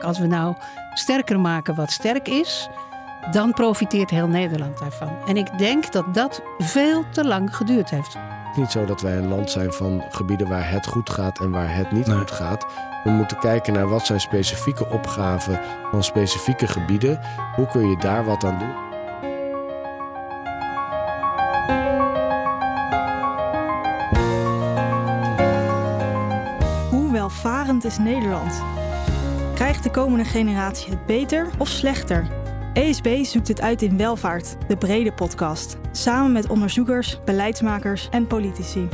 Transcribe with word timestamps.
Als 0.00 0.18
we 0.18 0.26
nou 0.26 0.54
sterker 0.94 1.40
maken 1.40 1.74
wat 1.74 1.90
sterk 1.90 2.28
is, 2.28 2.68
dan 3.30 3.52
profiteert 3.52 4.10
heel 4.10 4.28
Nederland 4.28 4.78
daarvan. 4.78 5.16
En 5.26 5.36
ik 5.36 5.58
denk 5.58 5.92
dat 5.92 6.14
dat 6.14 6.42
veel 6.58 7.04
te 7.10 7.24
lang 7.24 7.56
geduurd 7.56 7.90
heeft. 7.90 8.12
Het 8.12 8.56
is 8.56 8.56
niet 8.56 8.70
zo 8.70 8.84
dat 8.84 9.00
wij 9.00 9.16
een 9.16 9.28
land 9.28 9.50
zijn 9.50 9.72
van 9.72 10.02
gebieden 10.10 10.48
waar 10.48 10.70
het 10.70 10.86
goed 10.86 11.10
gaat 11.10 11.40
en 11.40 11.50
waar 11.50 11.74
het 11.74 11.92
niet 11.92 12.10
goed 12.10 12.30
gaat. 12.30 12.66
We 13.04 13.10
moeten 13.10 13.38
kijken 13.38 13.72
naar 13.72 13.88
wat 13.88 14.06
zijn 14.06 14.20
specifieke 14.20 14.88
opgaven 14.88 15.60
van 15.90 16.04
specifieke 16.04 16.66
gebieden. 16.66 17.20
Hoe 17.54 17.66
kun 17.66 17.88
je 17.90 17.96
daar 17.96 18.24
wat 18.24 18.44
aan 18.44 18.58
doen? 18.58 18.86
Hoe 26.90 27.12
welvarend 27.12 27.84
is 27.84 27.98
Nederland? 27.98 28.62
Krijgt 29.58 29.82
de 29.82 29.90
komende 29.90 30.24
generatie 30.24 30.90
het 30.90 31.06
beter 31.06 31.50
of 31.58 31.68
slechter? 31.68 32.26
ESB 32.72 33.24
zoekt 33.24 33.48
het 33.48 33.60
uit 33.60 33.82
in 33.82 33.96
Welvaart, 33.96 34.56
de 34.68 34.76
brede 34.76 35.12
podcast. 35.12 35.76
Samen 35.92 36.32
met 36.32 36.48
onderzoekers, 36.48 37.18
beleidsmakers 37.24 38.08
en 38.08 38.26
politici. 38.26 38.88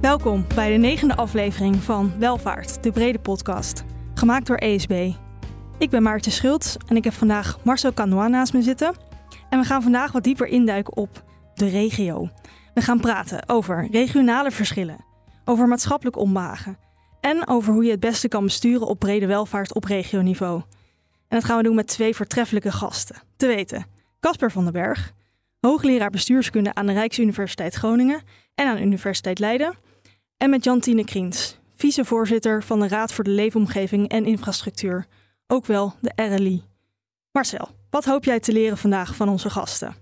Welkom 0.00 0.46
bij 0.54 0.72
de 0.72 0.76
negende 0.76 1.16
aflevering 1.16 1.76
van 1.76 2.12
Welvaart, 2.18 2.82
de 2.82 2.90
brede 2.90 3.18
podcast. 3.18 3.84
Gemaakt 4.14 4.46
door 4.46 4.56
ESB. 4.56 5.12
Ik 5.78 5.90
ben 5.90 6.02
Maartje 6.02 6.30
Schultz 6.30 6.76
en 6.86 6.96
ik 6.96 7.04
heb 7.04 7.14
vandaag 7.14 7.58
Marcel 7.64 7.92
Canois 7.92 8.30
naast 8.30 8.52
me 8.52 8.62
zitten. 8.62 8.94
En 9.48 9.58
we 9.58 9.64
gaan 9.64 9.82
vandaag 9.82 10.12
wat 10.12 10.24
dieper 10.24 10.46
induiken 10.46 10.96
op 10.96 11.24
de 11.54 11.68
regio. 11.68 12.28
We 12.74 12.80
gaan 12.80 13.00
praten 13.00 13.48
over 13.48 13.88
regionale 13.90 14.50
verschillen, 14.50 15.04
over 15.44 15.68
maatschappelijk 15.68 16.16
onbehagen 16.16 16.90
en 17.22 17.48
over 17.48 17.72
hoe 17.72 17.84
je 17.84 17.90
het 17.90 18.00
beste 18.00 18.28
kan 18.28 18.44
besturen 18.44 18.86
op 18.86 18.98
brede 18.98 19.26
welvaart 19.26 19.74
op 19.74 19.84
regioniveau. 19.84 20.62
En 21.28 21.38
dat 21.38 21.44
gaan 21.44 21.56
we 21.56 21.62
doen 21.62 21.74
met 21.74 21.86
twee 21.86 22.14
voortreffelijke 22.14 22.72
gasten. 22.72 23.16
Te 23.36 23.46
weten, 23.46 23.86
Casper 24.20 24.50
van 24.50 24.64
den 24.64 24.72
Berg, 24.72 25.12
hoogleraar 25.60 26.10
bestuurskunde 26.10 26.74
aan 26.74 26.86
de 26.86 26.92
Rijksuniversiteit 26.92 27.74
Groningen 27.74 28.22
en 28.54 28.66
aan 28.66 28.76
de 28.76 28.82
Universiteit 28.82 29.38
Leiden. 29.38 29.74
En 30.36 30.50
met 30.50 30.64
Jantine 30.64 31.04
Kriens, 31.04 31.58
vicevoorzitter 31.74 32.62
van 32.62 32.80
de 32.80 32.88
Raad 32.88 33.12
voor 33.12 33.24
de 33.24 33.30
Leefomgeving 33.30 34.08
en 34.08 34.24
Infrastructuur, 34.24 35.06
ook 35.46 35.66
wel 35.66 35.94
de 36.00 36.12
RLI. 36.16 36.62
Marcel, 37.32 37.68
wat 37.90 38.04
hoop 38.04 38.24
jij 38.24 38.40
te 38.40 38.52
leren 38.52 38.78
vandaag 38.78 39.16
van 39.16 39.28
onze 39.28 39.50
gasten? 39.50 40.01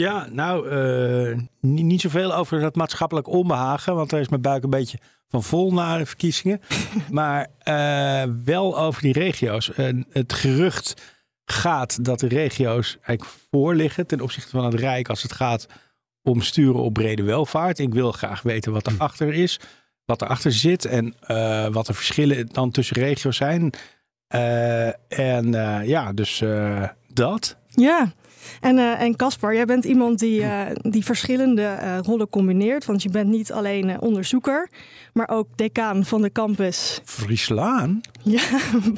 Ja, 0.00 0.26
nou, 0.30 0.70
uh, 0.70 1.38
niet, 1.60 1.84
niet 1.84 2.00
zoveel 2.00 2.34
over 2.34 2.60
dat 2.60 2.74
maatschappelijk 2.74 3.28
onbehagen, 3.28 3.94
want 3.94 4.10
daar 4.10 4.20
is 4.20 4.28
mijn 4.28 4.42
buik 4.42 4.62
een 4.62 4.70
beetje 4.70 4.98
van 5.28 5.42
vol 5.42 5.72
na 5.72 5.98
de 5.98 6.06
verkiezingen. 6.06 6.60
maar 7.10 7.46
uh, 7.64 8.34
wel 8.44 8.78
over 8.78 9.02
die 9.02 9.12
regio's. 9.12 9.70
Uh, 9.76 10.02
het 10.10 10.32
gerucht 10.32 11.02
gaat 11.44 12.04
dat 12.04 12.20
de 12.20 12.28
regio's 12.28 12.96
eigenlijk 13.02 13.36
voorliggen 13.50 14.06
ten 14.06 14.20
opzichte 14.20 14.50
van 14.50 14.64
het 14.64 14.74
Rijk 14.74 15.08
als 15.08 15.22
het 15.22 15.32
gaat 15.32 15.66
om 16.22 16.42
sturen 16.42 16.80
op 16.80 16.92
brede 16.92 17.22
welvaart. 17.22 17.78
Ik 17.78 17.92
wil 17.92 18.12
graag 18.12 18.42
weten 18.42 18.72
wat 18.72 18.86
erachter 18.86 19.34
is, 19.34 19.60
wat 20.04 20.22
erachter 20.22 20.52
zit 20.52 20.84
en 20.84 21.14
uh, 21.28 21.66
wat 21.66 21.86
de 21.86 21.94
verschillen 21.94 22.48
dan 22.52 22.70
tussen 22.70 22.96
regio's 22.96 23.36
zijn. 23.36 23.72
en 25.08 25.52
ja, 25.84 26.12
dus 26.12 26.42
dat. 27.12 27.56
Ja, 27.68 28.12
en 28.60 28.76
uh, 28.76 29.00
en 29.00 29.16
Caspar, 29.16 29.54
jij 29.54 29.64
bent 29.64 29.84
iemand 29.84 30.18
die, 30.18 30.40
uh, 30.40 30.60
die 30.74 31.04
verschillende 31.04 31.62
uh, 31.62 31.98
rollen 32.02 32.28
combineert. 32.28 32.84
Want 32.84 33.02
je 33.02 33.10
bent 33.10 33.28
niet 33.28 33.52
alleen 33.52 34.00
onderzoeker, 34.00 34.70
maar 35.12 35.28
ook 35.28 35.46
decaan 35.56 36.04
van 36.04 36.22
de 36.22 36.32
campus. 36.32 37.00
Frieslaan? 37.04 38.00
Ja, 38.22 38.42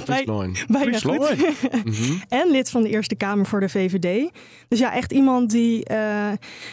bij, 0.06 0.24
bijna 0.24 0.52
Friesland. 0.80 1.26
goed. 1.26 1.62
mm 1.84 1.92
-hmm. 1.92 2.22
En 2.28 2.50
lid 2.50 2.70
van 2.70 2.82
de 2.82 2.88
Eerste 2.88 3.14
Kamer 3.14 3.46
voor 3.46 3.60
de 3.60 3.68
VVD. 3.68 4.30
Dus 4.68 4.78
ja, 4.78 4.94
echt 4.94 5.12
iemand 5.12 5.50
die, 5.50 5.84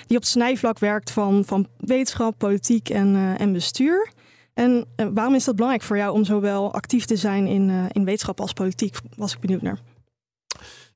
die 0.07 0.17
op 0.17 0.23
het 0.23 0.27
snijvlak 0.27 0.79
werkt 0.79 1.11
van, 1.11 1.43
van 1.45 1.67
wetenschap, 1.77 2.37
politiek 2.37 2.89
en, 2.89 3.35
en 3.37 3.53
bestuur. 3.53 4.09
En 4.53 4.85
waarom 5.13 5.35
is 5.35 5.43
dat 5.43 5.55
belangrijk 5.55 5.85
voor 5.85 5.97
jou 5.97 6.13
om 6.13 6.23
zowel 6.25 6.73
actief 6.73 7.05
te 7.05 7.15
zijn 7.15 7.47
in, 7.47 7.89
in 7.91 8.05
wetenschap 8.05 8.41
als 8.41 8.53
politiek? 8.53 8.97
Was 9.15 9.33
ik 9.33 9.39
benieuwd 9.39 9.61
naar. 9.61 9.79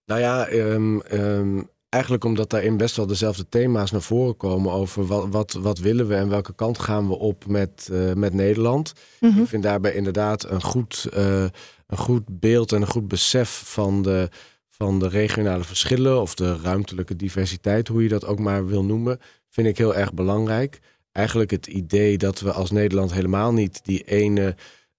Nou 0.06 0.22
ja, 0.22 0.52
um, 0.52 1.02
um, 1.12 1.70
eigenlijk 1.90 2.24
omdat 2.24 2.50
daarin 2.50 2.78
best 2.78 2.96
wel 2.96 3.08
dezelfde 3.08 3.50
thema's 3.50 3.92
naar 3.92 4.02
voren 4.02 4.38
komen 4.38 4.72
over 4.72 5.06
wat, 5.06 5.28
wat, 5.30 5.54
wat 5.54 5.80
willen 5.80 6.08
we 6.08 6.16
en 6.16 6.30
welke 6.30 6.56
kant 6.56 6.80
gaan 6.80 7.08
we 7.08 7.18
op 7.18 7.46
met, 7.48 7.90
uh, 7.92 8.14
met 8.14 8.34
Nederland. 8.34 8.94
Mm 9.20 9.32
-hmm. 9.32 9.42
Ik 9.42 9.48
vind 9.48 9.64
daarbij 9.64 9.94
inderdaad 9.94 10.50
een 10.50 10.62
goed, 10.62 11.08
uh, 11.18 11.46
een 11.88 11.98
goed 11.98 12.40
beeld 12.40 12.72
en 12.72 12.82
een 12.82 12.88
goed 12.88 13.08
besef 13.08 13.62
van 13.66 14.02
de, 14.02 14.30
van 14.70 15.00
de 15.00 15.08
regionale 15.08 15.64
verschillen 15.64 16.22
of 16.22 16.36
de 16.36 16.58
ruimtelijke 16.58 17.16
diversiteit, 17.16 17.88
hoe 17.88 18.04
je 18.04 18.10
dat 18.10 18.26
ook 18.26 18.40
maar 18.40 18.68
wil 18.68 18.84
noemen, 18.84 19.20
vind 19.50 19.68
ik 19.68 19.78
heel 19.78 19.96
erg 19.96 20.14
belangrijk. 20.14 20.80
Eigenlijk 21.12 21.52
het 21.52 21.68
idee 21.68 22.18
dat 22.18 22.40
we 22.40 22.52
als 22.52 22.72
Nederland 22.72 23.14
helemaal 23.14 23.54
niet 23.54 23.80
die 23.84 24.04
ene 24.04 24.56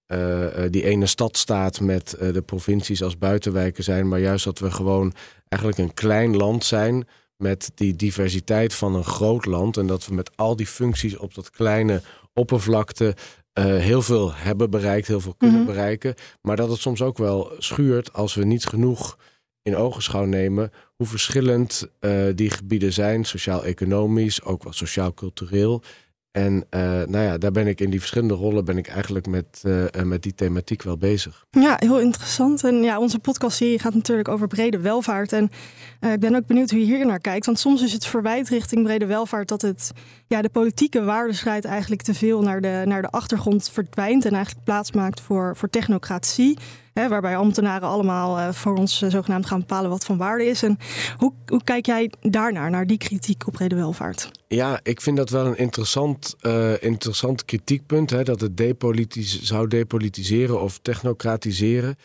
uh, 0.07 0.47
die 0.71 0.85
ene 0.85 1.07
stad 1.07 1.37
staat 1.37 1.81
met 1.81 2.17
uh, 2.21 2.33
de 2.33 2.43
provincies 2.43 3.03
als 3.03 3.19
buitenwijken 3.19 3.85
zijn, 3.85 4.09
maar 4.09 4.21
juist 4.21 4.45
dat 4.45 4.59
we 4.59 4.71
gewoon 4.71 5.15
eigenlijk 5.49 5.83
een 5.83 5.95
klein 5.95 6.37
land 6.37 6.65
zijn 6.65 7.09
met 7.37 7.71
die 7.75 7.97
diversiteit 7.97 8.75
van 8.75 8.95
een 8.95 9.05
groot 9.05 9.45
land 9.47 9.77
en 9.77 9.87
dat 9.87 10.07
we 10.07 10.15
met 10.15 10.37
al 10.37 10.57
die 10.57 10.67
functies 10.67 11.17
op 11.17 11.35
dat 11.35 11.51
kleine 11.51 12.03
oppervlakte 12.33 13.05
uh, 13.59 13.65
heel 13.65 14.03
veel 14.03 14.35
hebben 14.35 14.71
bereikt, 14.71 15.07
heel 15.07 15.21
veel 15.21 15.35
kunnen 15.35 15.61
mm 15.61 15.65
-hmm. 15.65 15.75
bereiken, 15.75 16.15
maar 16.43 16.57
dat 16.57 16.71
het 16.71 16.81
soms 16.81 17.03
ook 17.03 17.19
wel 17.19 17.53
schuurt 17.59 18.13
als 18.13 18.35
we 18.35 18.45
niet 18.45 18.67
genoeg 18.67 19.19
in 19.63 19.77
ogenschouw 19.77 20.25
nemen 20.25 20.73
hoe 20.97 21.07
verschillend 21.07 21.89
die 22.35 22.51
gebieden 22.51 22.93
zijn, 22.93 23.25
sociaal-economisch, 23.25 24.43
ook 24.43 24.63
wel 24.63 24.73
sociaal-cultureel. 24.73 25.83
En 26.35 26.65
uh, 26.71 26.81
nou 26.81 27.19
ja, 27.19 27.39
daar 27.39 27.51
ben 27.51 27.67
ik 27.67 27.81
in 27.81 27.91
die 27.91 27.99
verschillende 27.99 28.35
rollen 28.35 28.65
ben 28.65 28.79
ik 28.79 28.89
eigenlijk 28.89 29.27
met, 29.27 29.63
uh, 29.67 29.85
met 30.03 30.23
die 30.23 30.35
thematiek 30.35 30.83
wel 30.83 30.97
bezig. 30.97 31.45
Ja, 31.51 31.77
heel 31.79 32.01
interessant. 32.01 32.65
En 32.65 32.83
ja, 32.83 32.99
onze 32.99 33.19
podcastserie 33.19 33.79
gaat 33.79 33.95
natuurlijk 33.95 34.29
over 34.29 34.47
brede 34.47 34.79
welvaart. 34.79 35.33
En 35.33 35.51
ik 36.01 36.21
ben 36.21 36.35
ook 36.35 36.47
benieuwd 36.47 36.71
hoe 36.71 36.79
je 36.79 36.85
hier 36.85 37.07
naar 37.07 37.19
kijkt. 37.19 37.47
Want 37.47 37.59
soms 37.59 37.83
is 37.83 37.93
het 37.93 38.07
verwijt 38.07 38.49
richting 38.49 38.83
brede 38.83 39.07
welvaart 39.07 39.49
dat 39.49 39.63
het 39.63 39.93
ja, 40.27 40.43
de 40.43 40.49
politieke 40.49 41.05
waardestrijd 41.05 41.65
eigenlijk 41.65 42.03
te 42.03 42.15
veel 42.15 42.43
naar 42.43 42.61
de, 42.61 42.83
naar 42.85 43.03
de 43.03 43.11
achtergrond 43.11 43.71
verdwijnt. 43.71 44.25
En 44.25 44.35
eigenlijk 44.35 44.65
plaats 44.65 44.93
maakt 44.93 45.21
voor, 45.21 45.57
voor 45.57 45.71
technocratie. 45.71 46.59
Hè, 46.93 47.09
waarbij 47.09 47.37
ambtenaren 47.37 47.89
allemaal 47.89 48.53
voor 48.53 48.77
ons 48.77 48.99
zogenaamd 48.99 49.47
gaan 49.47 49.61
bepalen 49.61 49.91
wat 49.91 50.05
van 50.05 50.17
waarde 50.17 50.45
is. 50.45 50.63
En 50.63 50.79
hoe, 51.17 51.33
hoe 51.47 51.65
kijk 51.65 51.87
jij 51.87 52.13
daarnaar, 52.21 52.71
naar 52.71 52.87
die 52.87 52.99
kritiek 52.99 53.47
op 53.47 53.53
brede 53.53 53.75
welvaart? 53.75 54.31
Ja, 54.55 54.81
ik 54.83 55.01
vind 55.01 55.17
dat 55.17 55.31
wel 55.31 55.47
een 55.47 55.57
interessant, 55.57 56.35
uh, 56.43 56.83
interessant 56.83 57.45
kritiekpunt. 57.45 58.11
Hè, 58.11 58.23
dat 58.23 58.41
het 58.41 58.57
depolitis 58.57 59.43
zou 59.43 59.69
depolitiseren 59.69 60.61
of 60.61 60.79
technocratiseren. 60.79 61.97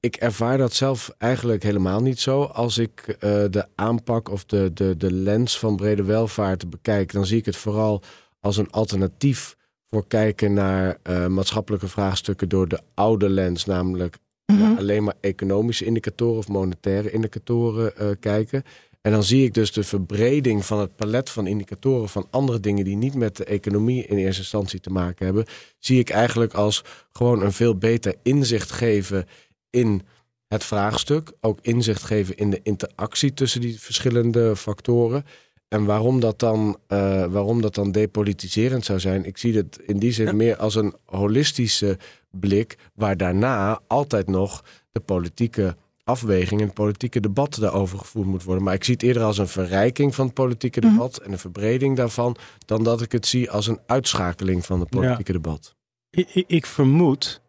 Ik 0.00 0.16
ervaar 0.16 0.58
dat 0.58 0.72
zelf 0.72 1.10
eigenlijk 1.18 1.62
helemaal 1.62 2.00
niet 2.00 2.20
zo. 2.20 2.42
Als 2.42 2.78
ik 2.78 3.16
de 3.50 3.66
aanpak 3.74 4.30
of 4.30 4.44
de, 4.44 4.70
de, 4.74 4.96
de 4.96 5.12
lens 5.12 5.58
van 5.58 5.76
brede 5.76 6.02
welvaart 6.02 6.70
bekijk, 6.70 7.12
dan 7.12 7.26
zie 7.26 7.38
ik 7.38 7.44
het 7.44 7.56
vooral 7.56 8.02
als 8.40 8.56
een 8.56 8.70
alternatief 8.70 9.56
voor 9.90 10.06
kijken 10.06 10.52
naar 10.52 10.98
maatschappelijke 11.28 11.88
vraagstukken 11.88 12.48
door 12.48 12.68
de 12.68 12.80
oude 12.94 13.28
lens, 13.28 13.64
namelijk 13.64 14.16
Mm 14.52 14.58
-hmm. 14.58 14.78
alleen 14.78 15.04
maar 15.04 15.14
economische 15.20 15.84
indicatoren 15.84 16.38
of 16.38 16.48
monetaire 16.48 17.10
indicatoren 17.10 18.18
kijken. 18.18 18.62
En 19.00 19.12
dan 19.12 19.22
zie 19.22 19.44
ik 19.44 19.54
dus 19.54 19.72
de 19.72 19.84
verbreding 19.84 20.64
van 20.64 20.78
het 20.78 20.96
palet 20.96 21.30
van 21.30 21.46
indicatoren 21.46 22.08
van 22.08 22.26
andere 22.30 22.60
dingen 22.60 22.84
die 22.84 22.96
niet 22.96 23.14
met 23.14 23.36
de 23.36 23.44
economie 23.44 24.06
in 24.06 24.16
eerste 24.16 24.40
instantie 24.40 24.80
te 24.80 24.90
maken 24.90 25.24
hebben, 25.24 25.44
zie 25.78 25.98
ik 25.98 26.10
eigenlijk 26.10 26.54
als 26.54 26.84
gewoon 27.12 27.42
een 27.42 27.52
veel 27.52 27.76
beter 27.76 28.14
inzicht 28.22 28.70
geven 28.70 29.26
in 29.70 30.02
het 30.48 30.64
vraagstuk. 30.64 31.32
Ook 31.40 31.58
inzicht 31.62 32.02
geven 32.02 32.36
in 32.36 32.50
de 32.50 32.60
interactie 32.62 33.34
tussen 33.34 33.60
die 33.60 33.80
verschillende 33.80 34.56
factoren. 34.56 35.24
En 35.68 35.84
waarom 35.84 36.20
dat, 36.20 36.38
dan, 36.38 36.78
uh, 36.88 37.26
waarom 37.26 37.60
dat 37.60 37.74
dan 37.74 37.92
depolitiserend 37.92 38.84
zou 38.84 39.00
zijn, 39.00 39.24
ik 39.24 39.38
zie 39.38 39.56
het 39.56 39.78
in 39.86 39.98
die 39.98 40.12
zin 40.12 40.26
ja. 40.26 40.32
meer 40.32 40.56
als 40.56 40.74
een 40.74 40.94
holistische 41.04 41.98
blik, 42.30 42.76
waar 42.94 43.16
daarna 43.16 43.80
altijd 43.86 44.26
nog 44.26 44.64
de 44.90 45.00
politieke 45.00 45.76
afweging 46.08 46.60
en 46.60 46.66
het 46.66 46.74
politieke 46.74 47.20
debat 47.20 47.58
daarover 47.60 47.98
gevoerd 47.98 48.26
moet 48.26 48.42
worden. 48.42 48.64
Maar 48.64 48.74
ik 48.74 48.84
zie 48.84 48.94
het 48.94 49.02
eerder 49.02 49.22
als 49.22 49.38
een 49.38 49.48
verrijking 49.48 50.14
van 50.14 50.24
het 50.24 50.34
politieke 50.34 50.80
debat 50.80 51.18
mm. 51.18 51.24
en 51.24 51.32
een 51.32 51.38
verbreding 51.38 51.96
daarvan, 51.96 52.36
dan 52.66 52.84
dat 52.84 53.00
ik 53.00 53.12
het 53.12 53.26
zie 53.26 53.50
als 53.50 53.66
een 53.66 53.80
uitschakeling 53.86 54.66
van 54.66 54.80
het 54.80 54.88
politieke 54.88 55.32
ja. 55.32 55.38
debat. 55.38 55.76
Ik, 56.10 56.44
ik, 56.46 56.66
vermoed, 56.66 57.40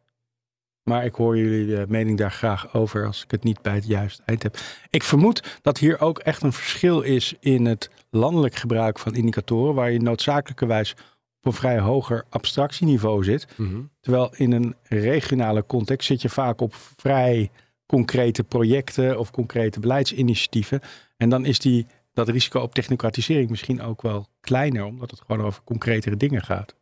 maar 0.83 1.05
ik 1.05 1.15
hoor 1.15 1.37
jullie 1.37 1.65
de 1.75 1.85
mening 1.87 2.17
daar 2.17 2.31
graag 2.31 2.73
over 2.73 3.05
als 3.05 3.23
ik 3.23 3.31
het 3.31 3.43
niet 3.43 3.61
bij 3.61 3.73
het 3.73 3.87
juiste 3.87 4.23
eind 4.25 4.43
heb. 4.43 4.57
Ik 4.89 5.03
vermoed 5.03 5.59
dat 5.61 5.77
hier 5.77 6.01
ook 6.01 6.19
echt 6.19 6.43
een 6.43 6.53
verschil 6.53 7.01
is 7.01 7.35
in 7.39 7.65
het 7.65 7.89
landelijk 8.09 8.55
gebruik 8.55 8.99
van 8.99 9.15
indicatoren, 9.15 9.75
waar 9.75 9.91
je 9.91 10.01
noodzakelijkerwijs 10.01 10.91
op 11.39 11.45
een 11.45 11.53
vrij 11.53 11.79
hoger 11.79 12.25
abstractieniveau 12.29 13.23
zit. 13.23 13.47
Mhm. 13.55 13.81
Terwijl 13.99 14.31
in 14.35 14.51
een 14.51 14.75
regionale 14.83 15.65
context 15.65 16.07
zit 16.07 16.21
je 16.21 16.29
vaak 16.29 16.61
op 16.61 16.75
vrij 16.75 17.51
concrete 17.89 18.43
projecten 18.43 19.19
of 19.19 19.31
concrete 19.31 19.79
beleidsinitiatieven. 19.79 20.81
En 21.17 21.29
dan 21.29 21.45
is 21.45 21.59
die, 21.59 21.87
dat 22.13 22.29
risico 22.29 22.59
op 22.59 22.73
technocratisering 22.73 23.49
misschien 23.49 23.81
ook 23.81 24.01
wel 24.01 24.27
kleiner, 24.41 24.83
omdat 24.83 25.11
het 25.11 25.21
gewoon 25.25 25.45
over 25.45 25.63
concretere 25.63 26.17
dingen 26.17 26.41
gaat. 26.41 26.75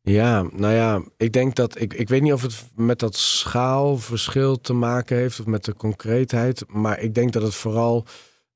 Ja, 0.00 0.42
nou 0.52 0.74
ja, 0.74 1.02
ik 1.16 1.32
denk 1.32 1.54
dat 1.54 1.80
ik, 1.80 1.94
ik 1.94 2.08
weet 2.08 2.22
niet 2.22 2.32
of 2.32 2.42
het 2.42 2.64
met 2.74 2.98
dat 2.98 3.16
schaalverschil 3.16 4.60
te 4.60 4.72
maken 4.72 5.16
heeft 5.16 5.40
of 5.40 5.46
met 5.46 5.64
de 5.64 5.74
concreetheid, 5.74 6.64
maar 6.68 7.00
ik 7.00 7.14
denk 7.14 7.32
dat 7.32 7.42
het 7.42 7.54
vooral 7.54 8.04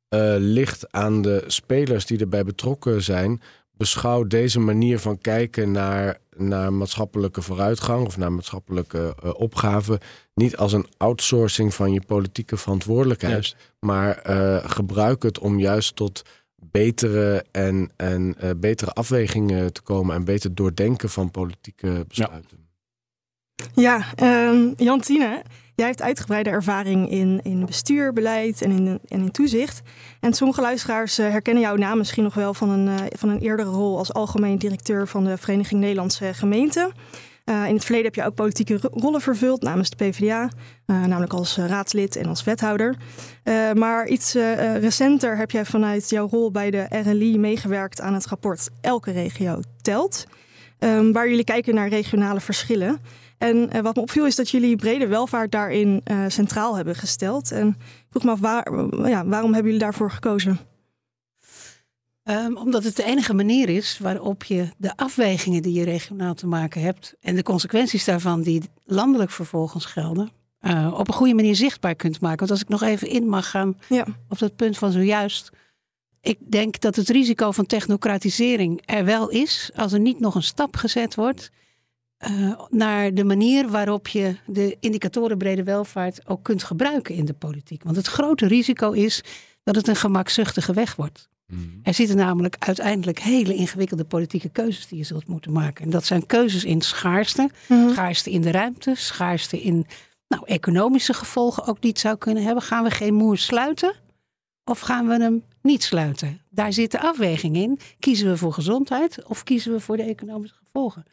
eh, 0.09 0.35
ligt 0.39 0.93
aan 0.93 1.23
de 1.23 1.45
spelers 1.47 2.07
die 2.07 2.19
erbij 2.19 2.45
betrokken 2.45 3.03
zijn. 3.03 3.41
Beschouw 3.81 4.25
deze 4.25 4.61
manier 4.61 4.99
van 4.99 5.19
kijken 5.19 5.71
naar, 5.71 6.19
naar 6.37 6.73
maatschappelijke 6.73 7.43
vooruitgang 7.43 8.07
of 8.07 8.17
naar 8.17 8.33
maatschappelijke 8.33 9.17
uh, 9.25 9.31
opgaven 9.35 9.99
niet 10.35 10.57
als 10.57 10.73
een 10.73 10.87
outsourcing 10.97 11.75
van 11.75 11.93
je 11.93 12.01
politieke 12.07 12.57
verantwoordelijkheid, 12.57 13.33
Juist. 13.33 13.57
maar 13.79 14.31
uh, 14.31 14.71
gebruik 14.71 15.23
het 15.23 15.39
om 15.39 15.59
juist 15.59 15.97
tot 15.97 16.23
betere 16.57 17.45
en, 17.51 17.91
en 17.97 18.37
uh, 18.45 18.51
betere 18.57 18.91
afwegingen 18.91 19.73
te 19.73 19.83
komen 19.83 20.15
en 20.15 20.25
beter 20.25 20.55
doordenken 20.55 21.11
van 21.11 21.31
politieke 21.31 22.05
besluiten. 22.09 22.69
Ja, 23.75 24.05
ja 24.17 24.49
um, 24.51 24.75
Jantine, 24.77 25.43
jij 25.75 25.87
hebt 25.87 26.03
uitgebreide 26.03 26.51
ervaring 26.51 27.11
in, 27.11 27.41
in 27.43 27.67
bestuur, 27.67 28.13
beleid 28.13 28.63
en 28.63 28.71
in, 28.71 29.01
en 29.09 29.21
in 29.21 29.31
toezicht. 29.31 29.81
En 30.21 30.33
sommige 30.33 30.61
luisteraars 30.61 31.19
uh, 31.19 31.29
herkennen 31.29 31.63
jouw 31.63 31.77
naam 31.77 31.99
misschien 31.99 32.23
nog 32.23 32.35
wel 32.35 32.55
van 32.55 32.71
een, 32.71 32.87
uh, 32.87 32.95
van 33.09 33.29
een 33.29 33.41
eerdere 33.41 33.71
rol 33.71 33.99
als 33.99 34.13
algemeen 34.13 34.59
directeur 34.59 35.09
van 35.09 35.25
de 35.25 35.37
Vereniging 35.37 35.81
Nederlandse 35.81 36.35
Gemeenten. 36.35 36.93
Uh, 37.45 37.69
in 37.69 37.75
het 37.75 37.85
verleden 37.85 38.07
heb 38.07 38.15
je 38.15 38.25
ook 38.25 38.35
politieke 38.35 38.79
rollen 38.93 39.21
vervuld 39.21 39.63
namens 39.63 39.91
de 39.91 39.97
PvdA, 39.97 40.51
namelijk 40.87 41.33
als 41.33 41.57
raadslid 41.57 42.17
en 42.17 42.27
als 42.27 42.45
wethouder. 42.45 42.97
Maar 43.75 44.07
iets 44.07 44.35
recenter 44.81 45.37
heb 45.37 45.51
jij 45.51 45.65
vanuit 45.65 46.11
jouw 46.11 46.29
rol 46.29 46.51
bij 46.51 46.71
de 46.71 46.87
RLI 47.05 47.39
meegewerkt 47.39 48.01
aan 48.01 48.15
het 48.15 48.27
rapport 48.27 48.69
Elke 48.81 49.11
regio 49.11 49.61
telt, 49.83 50.27
um, 50.79 51.13
waar 51.13 51.29
jullie 51.29 51.45
kijken 51.45 51.75
naar 51.75 51.89
regionale 51.89 52.41
verschillen. 52.41 53.01
En 53.41 53.83
wat 53.83 53.95
me 53.95 54.03
opviel 54.03 54.27
is 54.27 54.37
dat 54.37 54.51
jullie 54.51 54.77
brede 54.77 55.07
welvaart 55.07 55.53
daarin 55.53 56.03
centraal 56.29 56.77
hebben 56.77 56.95
gesteld. 56.95 57.51
En 57.51 57.69
ik 57.79 58.07
vroeg 58.11 58.25
me 58.25 58.31
af, 58.31 58.41
waar, 58.41 58.73
ja, 59.09 59.27
waarom 59.27 59.53
hebben 59.53 59.73
jullie 59.73 59.79
daarvoor 59.87 60.11
gekozen? 60.11 60.59
Um, 62.25 62.57
omdat 62.57 62.85
het 62.85 62.97
de 62.97 63.05
enige 63.05 63.35
manier 63.35 63.69
is 63.69 63.99
waarop 63.99 64.45
je 64.45 64.69
de 64.77 64.97
afwegingen 64.97 65.63
die 65.63 65.73
je 65.73 65.85
regionaal 65.85 66.35
te 66.35 66.47
maken 66.47 66.81
hebt 66.81 67.15
en 67.21 67.35
de 67.35 67.43
consequenties 67.43 68.05
daarvan 68.05 68.43
die 68.43 68.63
landelijk 68.85 69.31
vervolgens 69.31 69.85
gelden, 69.85 70.31
uh, 70.61 70.95
op 70.99 71.09
een 71.09 71.15
goede 71.15 71.35
manier 71.35 71.55
zichtbaar 71.55 71.95
kunt 71.95 72.21
maken. 72.21 72.39
Want 72.39 72.51
als 72.51 72.61
ik 72.61 72.69
nog 72.69 72.83
even 72.83 73.09
in 73.09 73.29
mag 73.29 73.51
gaan 73.51 73.79
ja. 73.89 74.07
op 74.29 74.39
dat 74.39 74.57
punt 74.57 74.79
van 74.79 74.93
zojuist. 74.93 75.51
Ik 76.21 76.39
denk 76.51 76.81
dat 76.81 76.97
het 76.97 77.09
risico 77.09 77.51
van 77.51 77.67
technocratisering 77.67 78.83
er 78.85 79.05
wel 79.05 79.29
is 79.29 79.71
als 79.75 79.93
er 79.93 80.01
niet 80.01 80.21
nog 80.21 80.35
een 80.35 80.43
stap 80.43 80.77
gezet 80.77 81.15
wordt 81.15 81.51
uh, 82.29 82.61
naar 82.71 83.15
de 83.15 83.25
manier 83.25 83.69
waarop 83.69 84.09
je 84.09 84.37
de 84.47 84.77
indicatoren 84.81 85.39
brede 85.39 85.65
welvaart 85.65 86.29
ook 86.29 86.43
kunt 86.43 86.63
gebruiken 86.65 87.15
in 87.15 87.25
de 87.25 87.33
politiek. 87.33 87.83
Want 87.83 87.97
het 87.97 88.07
grote 88.07 88.47
risico 88.47 88.91
is 88.91 89.23
dat 89.63 89.75
het 89.75 89.89
een 89.89 89.97
gemakzuchtige 89.97 90.73
weg 90.73 90.97
wordt. 90.97 91.29
Mm. 91.47 91.81
Er 91.83 91.95
zitten 91.95 92.17
namelijk 92.17 92.57
uiteindelijk 92.59 93.19
hele 93.19 93.55
ingewikkelde 93.55 94.05
politieke 94.05 94.49
keuzes 94.49 94.87
die 94.87 94.99
je 94.99 95.05
zult 95.05 95.27
moeten 95.27 95.53
maken. 95.53 95.85
En 95.85 95.91
dat 95.91 96.05
zijn 96.05 96.27
keuzes 96.27 96.65
in 96.65 96.81
schaarste, 96.81 97.51
Mhm. 97.69 97.91
schaarste 97.91 98.31
in 98.31 98.41
de 98.41 98.51
ruimte, 98.51 98.93
schaarste 98.97 99.63
in 99.63 99.87
nou, 100.29 100.43
economische 100.47 101.15
gevolgen 101.15 101.67
ook 101.67 101.81
die 101.81 101.91
het 101.91 102.01
zou 102.01 102.17
kunnen 102.17 102.43
hebben. 102.43 102.63
Gaan 102.63 102.85
we 102.85 102.91
geen 102.91 103.15
moer 103.15 103.39
sluiten 103.39 103.95
of 104.65 104.81
gaan 104.81 105.09
we 105.09 105.21
hem 105.21 105.45
niet 105.63 105.83
sluiten? 105.83 106.41
Daar 106.51 106.73
zit 106.73 106.91
de 106.91 107.01
afweging 107.01 107.57
in. 107.57 107.79
Kiezen 107.99 108.29
we 108.29 108.37
voor 108.37 108.53
gezondheid 108.53 109.25
of 109.25 109.43
kiezen 109.45 109.73
we 109.73 109.81
voor 109.81 109.97
de 109.97 110.03
economische 110.03 110.57
gevolgen? 110.65 111.05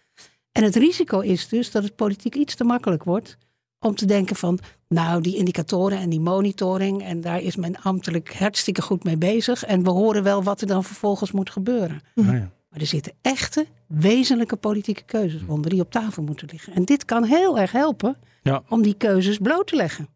En 0.57 0.63
het 0.63 0.75
risico 0.75 1.19
is 1.19 1.47
dus 1.47 1.71
dat 1.71 1.83
het 1.83 1.95
politiek 1.95 2.35
iets 2.35 2.55
te 2.55 2.63
makkelijk 2.63 3.03
wordt 3.03 3.37
om 3.79 3.95
te 3.95 4.05
denken 4.05 4.35
van, 4.35 4.59
nou, 4.87 5.21
die 5.21 5.35
indicatoren 5.35 5.97
en 5.97 6.09
die 6.09 6.19
monitoring, 6.19 7.03
en 7.03 7.21
daar 7.21 7.41
is 7.41 7.55
men 7.55 7.81
ambtelijk 7.81 8.33
hartstikke 8.33 8.81
goed 8.81 9.03
mee 9.03 9.17
bezig. 9.17 9.63
En 9.63 9.83
we 9.83 9.89
horen 9.89 10.23
wel 10.23 10.43
wat 10.43 10.61
er 10.61 10.67
dan 10.67 10.83
vervolgens 10.83 11.31
moet 11.31 11.49
gebeuren. 11.49 12.01
Oh 12.15 12.25
ja. 12.25 12.31
Maar 12.69 12.79
er 12.79 12.85
zitten 12.85 13.13
echte, 13.21 13.65
wezenlijke 13.87 14.55
politieke 14.55 15.03
keuzes 15.03 15.41
onder 15.47 15.69
die 15.69 15.81
op 15.81 15.91
tafel 15.91 16.23
moeten 16.23 16.47
liggen. 16.51 16.73
En 16.73 16.85
dit 16.85 17.05
kan 17.05 17.23
heel 17.23 17.59
erg 17.59 17.71
helpen 17.71 18.17
Ja. 18.41 18.63
om 18.69 18.81
die 18.81 18.93
keuzes 18.97 19.37
bloot 19.37 19.67
te 19.67 19.75
leggen. 19.75 20.07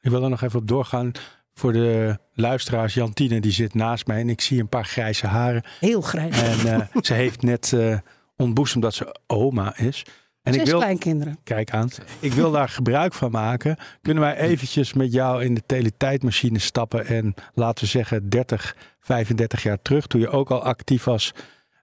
Ik 0.00 0.10
wil 0.10 0.22
er 0.22 0.30
nog 0.30 0.42
even 0.42 0.58
op 0.58 0.68
doorgaan. 0.68 1.12
Voor 1.54 1.72
de 1.72 2.18
luisteraars, 2.32 2.94
Jantine 2.94 3.40
die 3.40 3.52
zit 3.52 3.74
naast 3.74 4.06
mij 4.06 4.20
en 4.20 4.28
ik 4.28 4.40
zie 4.40 4.60
een 4.60 4.68
paar 4.68 4.84
grijze 4.84 5.26
haren. 5.26 5.62
Heel 5.80 6.00
grijs. 6.00 6.42
En 6.42 6.72
eh, 6.74 7.02
ze 7.02 7.14
heeft 7.14 7.42
net 7.42 7.72
eh 7.72 7.98
ontboezemd 8.36 8.82
dat 8.82 8.94
ze 8.94 9.16
oma 9.26 9.76
is. 9.78 10.04
En 10.42 10.52
Zes 10.52 10.62
ik 10.62 10.68
wil, 10.68 10.78
kleinkinderen. 10.78 11.38
kijk 11.44 11.70
aan, 11.70 11.88
ik 12.20 12.32
wil 12.32 12.50
daar 12.50 12.68
gebruik 12.68 13.14
van 13.14 13.30
maken. 13.30 13.76
Kunnen 14.02 14.22
wij 14.22 14.36
eventjes 14.36 14.92
met 14.92 15.12
jou 15.12 15.44
in 15.44 15.54
de 15.54 15.62
teletijdmachine 15.66 16.58
stappen 16.58 17.06
en 17.06 17.34
laten 17.54 17.84
we 17.84 17.90
zeggen 17.90 18.28
30, 18.28 18.76
35 19.00 19.62
jaar 19.62 19.82
terug, 19.82 20.06
toen 20.06 20.20
je 20.20 20.28
ook 20.28 20.50
al 20.50 20.62
actief 20.62 21.04
was. 21.04 21.32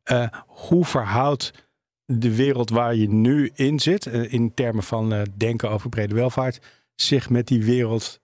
Eh, 0.04 0.28
hoe 0.48 0.86
verhoudt 0.86 1.52
de 2.06 2.36
wereld 2.36 2.70
waar 2.70 2.96
je 2.96 3.10
nu 3.10 3.52
in 3.54 3.80
zit, 3.80 4.06
eh, 4.06 4.34
in 4.34 4.54
termen 4.54 4.84
van 4.84 5.14
eh, 5.14 5.22
denken 5.36 5.70
over 5.70 5.90
brede 5.90 6.16
welvaart, 6.16 6.60
zich 6.96 7.30
met 7.30 7.48
die 7.48 7.64
wereld 7.64 8.20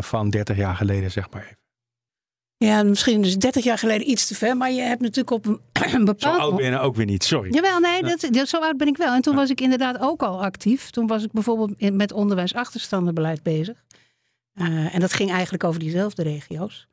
van 0.00 0.30
30 0.30 0.56
jaar 0.56 0.76
geleden, 0.76 1.10
zeg 1.10 1.30
maar 1.30 1.42
even? 1.42 1.63
Ja, 2.56 2.82
misschien 2.82 3.22
dus 3.22 3.36
30 3.36 3.64
jaar 3.64 3.78
geleden 3.78 4.10
iets 4.10 4.26
te 4.26 4.34
ver, 4.34 4.56
maar 4.56 4.72
je 4.72 4.80
hebt 4.80 5.00
natuurlijk 5.00 5.30
op 5.30 5.46
een, 5.46 5.60
een 5.82 5.90
Zo 5.90 6.04
bepaald 6.04 6.40
oud 6.40 6.56
ben 6.56 6.70
je 6.70 6.78
ook 6.78 6.96
weer 6.96 7.06
niet, 7.06 7.24
sorry. 7.24 7.54
Jawel, 7.54 7.78
nee, 7.78 8.02
dat, 8.02 8.28
dat, 8.30 8.48
zo 8.48 8.60
oud 8.60 8.76
ben 8.76 8.88
ik 8.88 8.96
wel. 8.96 9.14
En 9.14 9.22
toen 9.22 9.34
was 9.34 9.50
ik 9.50 9.60
inderdaad 9.60 9.98
ook 10.00 10.22
al 10.22 10.42
actief. 10.42 10.90
Toen 10.90 11.06
was 11.06 11.22
ik 11.22 11.32
bijvoorbeeld 11.32 11.92
met 11.92 12.12
onderwijsachterstandenbeleid 12.12 13.42
bezig. 13.42 13.84
Uh, 14.54 14.94
en 14.94 15.00
dat 15.00 15.12
ging 15.12 15.30
eigenlijk 15.30 15.64
over 15.64 15.80
diezelfde 15.80 16.22
regio's. 16.22 16.86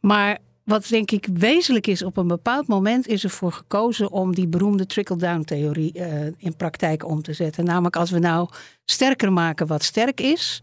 Maar 0.00 0.38
wat 0.64 0.86
denk 0.88 1.10
ik 1.10 1.28
wezenlijk 1.32 1.86
is, 1.86 2.02
op 2.02 2.16
een 2.16 2.26
bepaald 2.26 2.66
moment 2.66 3.06
is 3.06 3.24
ervoor 3.24 3.52
gekozen 3.52 4.10
om 4.10 4.34
die 4.34 4.48
beroemde 4.48 4.86
trickle-down 4.86 5.42
theorie 5.42 5.92
uh, 5.94 6.26
in 6.36 6.56
praktijk 6.56 7.06
om 7.06 7.22
te 7.22 7.32
zetten. 7.32 7.64
Namelijk 7.64 7.96
als 7.96 8.10
we 8.10 8.18
nou 8.18 8.48
sterker 8.84 9.32
maken 9.32 9.66
wat 9.66 9.82
sterk 9.82 10.20
is, 10.20 10.60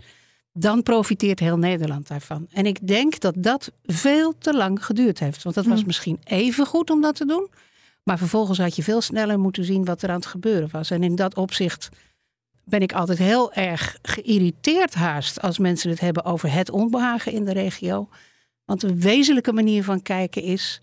dan 0.59 0.83
profiteert 0.83 1.40
heel 1.40 1.57
Nederland 1.57 2.07
daarvan. 2.07 2.47
En 2.52 2.66
ik 2.66 2.87
denk 2.87 3.19
dat 3.19 3.33
dat 3.37 3.71
veel 3.85 4.37
te 4.37 4.54
lang 4.54 4.85
geduurd 4.85 5.19
heeft. 5.19 5.44
Want 5.44 5.56
dat 5.56 5.66
was 5.66 5.83
misschien 5.83 6.19
even 6.23 6.66
goed 6.66 6.90
om 6.90 7.02
dat 7.02 7.16
te 7.16 7.26
doen. 7.26 7.49
Maar 8.04 8.18
vervolgens 8.18 8.57
had 8.57 8.76
je 8.76 8.83
veel 8.83 9.02
sneller 9.02 9.40
moeten 9.40 9.64
zien 9.64 9.85
wat 9.85 10.02
er 10.02 10.09
aan 10.09 10.16
het 10.16 10.26
gebeuren 10.26 10.69
was. 10.71 10.92
En 10.92 11.04
in 11.04 11.16
dat 11.16 11.35
opzicht 11.35 11.90
ben 12.64 12.81
ik 12.81 12.94
altijd 12.94 13.18
heel 13.18 13.54
erg 13.54 13.97
geïrriteerd 14.02 14.94
haast 14.94 15.42
als 15.42 15.57
mensen 15.57 15.90
het 15.90 15.99
hebben 15.99 16.26
over 16.26 16.52
het 16.52 16.69
onbehagen 16.69 17.31
in 17.31 17.45
de 17.45 17.54
regio. 17.54 18.09
Want 18.66 18.83
een 18.83 18.99
wezenlijke 18.99 19.54
manier 19.54 19.83
van 19.83 20.02
kijken 20.02 20.42
is, 20.42 20.81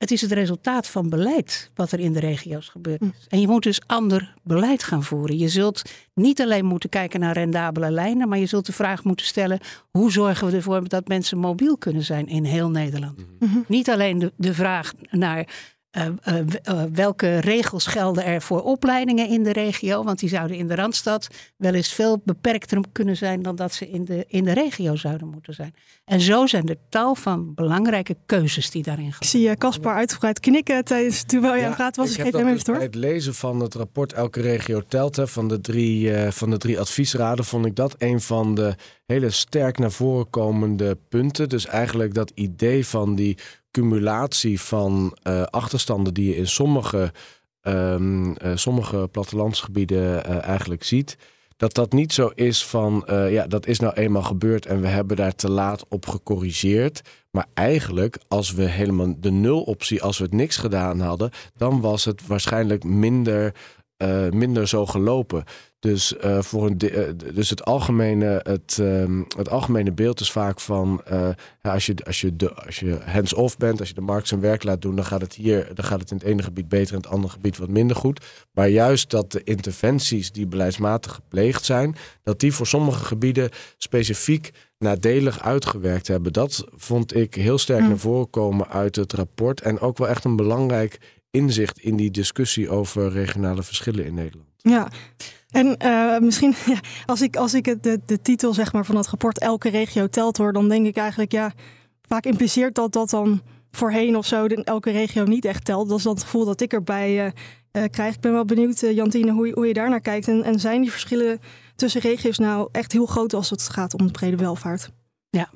het 0.00 0.10
is 0.10 0.20
het 0.20 0.32
resultaat 0.32 0.86
van 0.86 1.08
beleid 1.08 1.70
wat 1.74 1.92
er 1.92 2.00
in 2.00 2.12
de 2.12 2.20
regio's 2.20 2.68
gebeurt. 2.68 3.02
En 3.28 3.40
je 3.40 3.46
moet 3.46 3.62
dus 3.62 3.80
ander 3.86 4.34
beleid 4.42 4.82
gaan 4.82 5.02
voeren. 5.02 5.38
Je 5.38 5.48
zult 5.48 5.82
niet 6.14 6.40
alleen 6.40 6.64
moeten 6.64 6.88
kijken 6.88 7.20
naar 7.20 7.34
rendabele 7.34 7.90
lijnen, 7.90 8.28
maar 8.28 8.38
je 8.38 8.46
zult 8.46 8.66
de 8.66 8.72
vraag 8.72 9.04
moeten 9.04 9.26
stellen, 9.26 9.60
hoe 9.90 10.12
zorgen 10.12 10.46
we 10.46 10.56
ervoor 10.56 10.88
dat 10.88 11.08
mensen 11.08 11.38
mobiel 11.38 11.78
kunnen 11.78 12.02
zijn 12.02 12.26
in 12.26 12.44
heel 12.44 12.70
Nederland? 12.70 13.18
Niet 13.68 13.90
alleen 13.90 14.18
de, 14.18 14.32
de 14.36 14.54
vraag 14.54 14.92
naar 15.10 15.48
uh, 15.96 16.06
uh, 16.28 16.38
uh, 16.68 16.82
welke 16.92 17.38
regels 17.38 17.86
gelden 17.86 18.24
er 18.24 18.42
voor 18.42 18.62
opleidingen 18.62 19.28
in 19.28 19.42
de 19.42 19.52
regio? 19.52 20.04
Want 20.04 20.18
die 20.18 20.28
zouden 20.28 20.56
in 20.56 20.68
de 20.68 20.74
Randstad 20.74 21.28
wel 21.56 21.74
eens 21.74 21.92
veel 21.92 22.22
beperkter 22.24 22.80
kunnen 22.92 23.16
zijn 23.16 23.42
dan 23.42 23.56
dat 23.56 23.74
ze 23.74 23.90
in 23.90 24.04
de, 24.04 24.24
in 24.28 24.44
de 24.44 24.52
regio 24.52 24.96
zouden 24.96 25.28
moeten 25.28 25.54
zijn. 25.54 25.74
En 26.04 26.20
zo 26.20 26.46
zijn 26.46 26.68
er 26.68 26.76
tal 26.88 27.14
van 27.14 27.54
belangrijke 27.54 28.16
keuzes 28.26 28.70
die 28.70 28.82
daarin 28.82 29.12
gaan. 29.12 29.20
Ik 29.20 29.26
zie 29.26 29.56
Caspar 29.56 29.94
uitgebreid 29.94 30.40
knikken 30.40 30.84
tijdens 30.84 31.22
terwijl 31.22 31.54
jij 31.54 31.62
aan 31.62 31.68
het 31.68 31.76
praten 31.76 32.02
was. 32.02 32.10
Ik 32.10 32.16
heb 32.16 32.26
geef 32.26 32.34
hem 32.34 32.42
dat 32.42 32.52
even 32.52 32.64
dus 32.64 32.64
door. 32.64 32.76
bij 32.76 32.84
het 32.84 32.94
lezen 32.94 33.34
van 33.34 33.60
het 33.60 33.74
rapport 33.74 34.12
Elke 34.12 34.40
regio 34.40 34.82
telt 34.88 35.16
hè, 35.16 35.26
van, 35.26 35.48
de 35.48 35.60
drie, 35.60 36.10
uh, 36.10 36.30
van 36.30 36.50
de 36.50 36.58
drie 36.58 36.80
adviesraden 36.80 37.44
vond 37.44 37.66
ik 37.66 37.76
dat 37.76 37.94
een 37.98 38.20
van 38.20 38.54
de 38.54 38.74
hele 39.06 39.30
sterk 39.30 39.78
naar 39.78 39.90
voren 39.90 40.30
komende 40.30 40.98
punten. 41.08 41.48
Dus 41.48 41.66
eigenlijk 41.66 42.14
dat 42.14 42.32
idee 42.34 42.86
van 42.86 43.14
die 43.14 43.36
cumulatie 43.70 44.60
van 44.60 45.16
uh, 45.22 45.42
achterstanden 45.42 46.14
die 46.14 46.26
je 46.26 46.36
in 46.36 46.46
sommige, 46.46 47.12
um, 47.62 48.26
uh, 48.28 48.34
sommige 48.54 49.08
plattelandsgebieden 49.10 50.30
uh, 50.30 50.42
eigenlijk 50.42 50.82
ziet. 50.84 51.16
dat 51.56 51.74
dat 51.74 51.92
niet 51.92 52.12
zo 52.12 52.30
is 52.34 52.66
van, 52.66 53.06
eh, 53.06 53.32
ja, 53.32 53.46
dat 53.46 53.66
is 53.66 53.78
nou 53.78 53.94
eenmaal 53.94 54.22
gebeurd 54.22 54.66
en 54.66 54.80
we 54.80 54.86
hebben 54.86 55.16
daar 55.16 55.34
te 55.34 55.50
laat 55.50 55.84
op 55.88 56.06
gecorrigeerd. 56.06 57.00
Maar 57.30 57.46
eigenlijk, 57.54 58.18
als 58.28 58.52
we 58.52 58.62
helemaal 58.62 59.14
de 59.18 59.30
nul-optie, 59.30 60.02
als 60.02 60.18
we 60.18 60.24
het 60.24 60.32
niks 60.32 60.56
gedaan 60.56 61.00
hadden, 61.00 61.30
dan 61.56 61.80
was 61.80 62.04
het 62.04 62.26
waarschijnlijk 62.26 62.84
minder, 62.84 63.54
minder 64.30 64.68
zo 64.68 64.86
gelopen. 64.86 65.44
Dus, 65.80 66.14
uh, 66.24 66.42
voor 66.42 66.66
een 66.66 66.78
dus 67.34 67.50
het, 67.50 67.64
algemene, 67.64 68.40
het, 68.42 68.78
uh, 68.80 69.22
het 69.36 69.48
algemene 69.48 69.92
beeld 69.92 70.20
is 70.20 70.30
vaak 70.30 70.60
van 70.60 71.02
uh, 71.12 71.28
ja, 71.62 71.72
als 71.72 71.86
je, 71.86 71.94
als 72.06 72.20
je, 72.20 72.36
de, 72.36 72.54
als 72.54 72.78
je 72.80 72.98
hands-off 73.04 73.56
bent, 73.56 73.78
als 73.78 73.88
je 73.88 73.94
de 73.94 74.00
markt 74.00 74.28
zijn 74.28 74.40
werk 74.40 74.62
laat 74.62 74.82
doen, 74.82 74.96
dan 74.96 75.04
gaat 75.04 75.20
het 75.20 75.34
hier 75.34 75.74
dan 75.74 75.84
gaat 75.84 76.00
het 76.00 76.10
in 76.10 76.16
het 76.16 76.26
ene 76.26 76.42
gebied 76.42 76.68
beter, 76.68 76.94
in 76.94 77.00
het 77.00 77.10
andere 77.10 77.32
gebied 77.32 77.58
wat 77.58 77.68
minder 77.68 77.96
goed. 77.96 78.26
Maar 78.52 78.68
juist 78.68 79.10
dat 79.10 79.32
de 79.32 79.44
interventies 79.44 80.32
die 80.32 80.46
beleidsmatig 80.46 81.12
gepleegd 81.12 81.64
zijn, 81.64 81.96
dat 82.22 82.40
die 82.40 82.52
voor 82.52 82.66
sommige 82.66 83.04
gebieden 83.04 83.50
specifiek 83.76 84.50
nadelig 84.78 85.40
uitgewerkt 85.42 86.06
hebben. 86.06 86.32
Dat 86.32 86.64
vond 86.74 87.16
ik 87.16 87.34
heel 87.34 87.58
sterk 87.58 87.80
hm. 87.80 87.88
naar 87.88 87.98
voren 87.98 88.30
komen 88.30 88.68
uit 88.68 88.96
het 88.96 89.12
rapport. 89.12 89.60
En 89.60 89.80
ook 89.80 89.98
wel 89.98 90.08
echt 90.08 90.24
een 90.24 90.36
belangrijk 90.36 90.98
inzicht 91.30 91.78
in 91.78 91.96
die 91.96 92.10
discussie 92.10 92.70
over 92.70 93.10
regionale 93.10 93.62
verschillen 93.62 94.04
in 94.04 94.14
Nederland. 94.14 94.48
Ja, 94.56 94.88
en 95.50 95.76
uh, 95.84 96.18
misschien 96.18 96.54
ja, 96.66 96.80
als 97.06 97.22
ik, 97.22 97.36
als 97.36 97.54
ik 97.54 97.66
het, 97.66 97.82
de, 97.82 98.00
de 98.06 98.22
titel 98.22 98.54
zeg 98.54 98.72
maar, 98.72 98.84
van 98.84 98.96
het 98.96 99.08
rapport 99.08 99.38
Elke 99.38 99.68
regio 99.68 100.06
telt 100.06 100.36
hoor, 100.36 100.52
dan 100.52 100.68
denk 100.68 100.86
ik 100.86 100.96
eigenlijk 100.96 101.32
ja, 101.32 101.52
vaak 102.02 102.24
impliceert 102.24 102.74
dat 102.74 102.92
dat 102.92 103.10
dan 103.10 103.42
voorheen 103.70 104.16
of 104.16 104.26
zo 104.26 104.48
de, 104.48 104.64
elke 104.64 104.90
regio 104.90 105.24
niet 105.24 105.44
echt 105.44 105.64
telt. 105.64 105.88
Dat 105.88 105.98
is 105.98 106.04
dan 106.04 106.14
het 106.14 106.22
gevoel 106.22 106.44
dat 106.44 106.60
ik 106.60 106.72
erbij 106.72 107.26
uh, 107.26 107.32
uh, 107.72 107.84
krijg. 107.90 108.14
Ik 108.14 108.20
ben 108.20 108.32
wel 108.32 108.44
benieuwd, 108.44 108.80
Jantine, 108.80 109.32
hoe, 109.32 109.50
hoe 109.54 109.66
je 109.66 109.72
daar 109.72 109.90
naar 109.90 110.00
kijkt. 110.00 110.28
En, 110.28 110.42
en 110.42 110.60
zijn 110.60 110.80
die 110.80 110.90
verschillen 110.90 111.40
tussen 111.76 112.00
regio's 112.00 112.38
nou 112.38 112.68
echt 112.72 112.92
heel 112.92 113.06
groot 113.06 113.34
als 113.34 113.50
het 113.50 113.68
gaat 113.68 113.94
om 113.94 114.06
de 114.06 114.12
brede 114.12 114.36
welvaart? 114.36 114.90
Ja, 115.30 115.50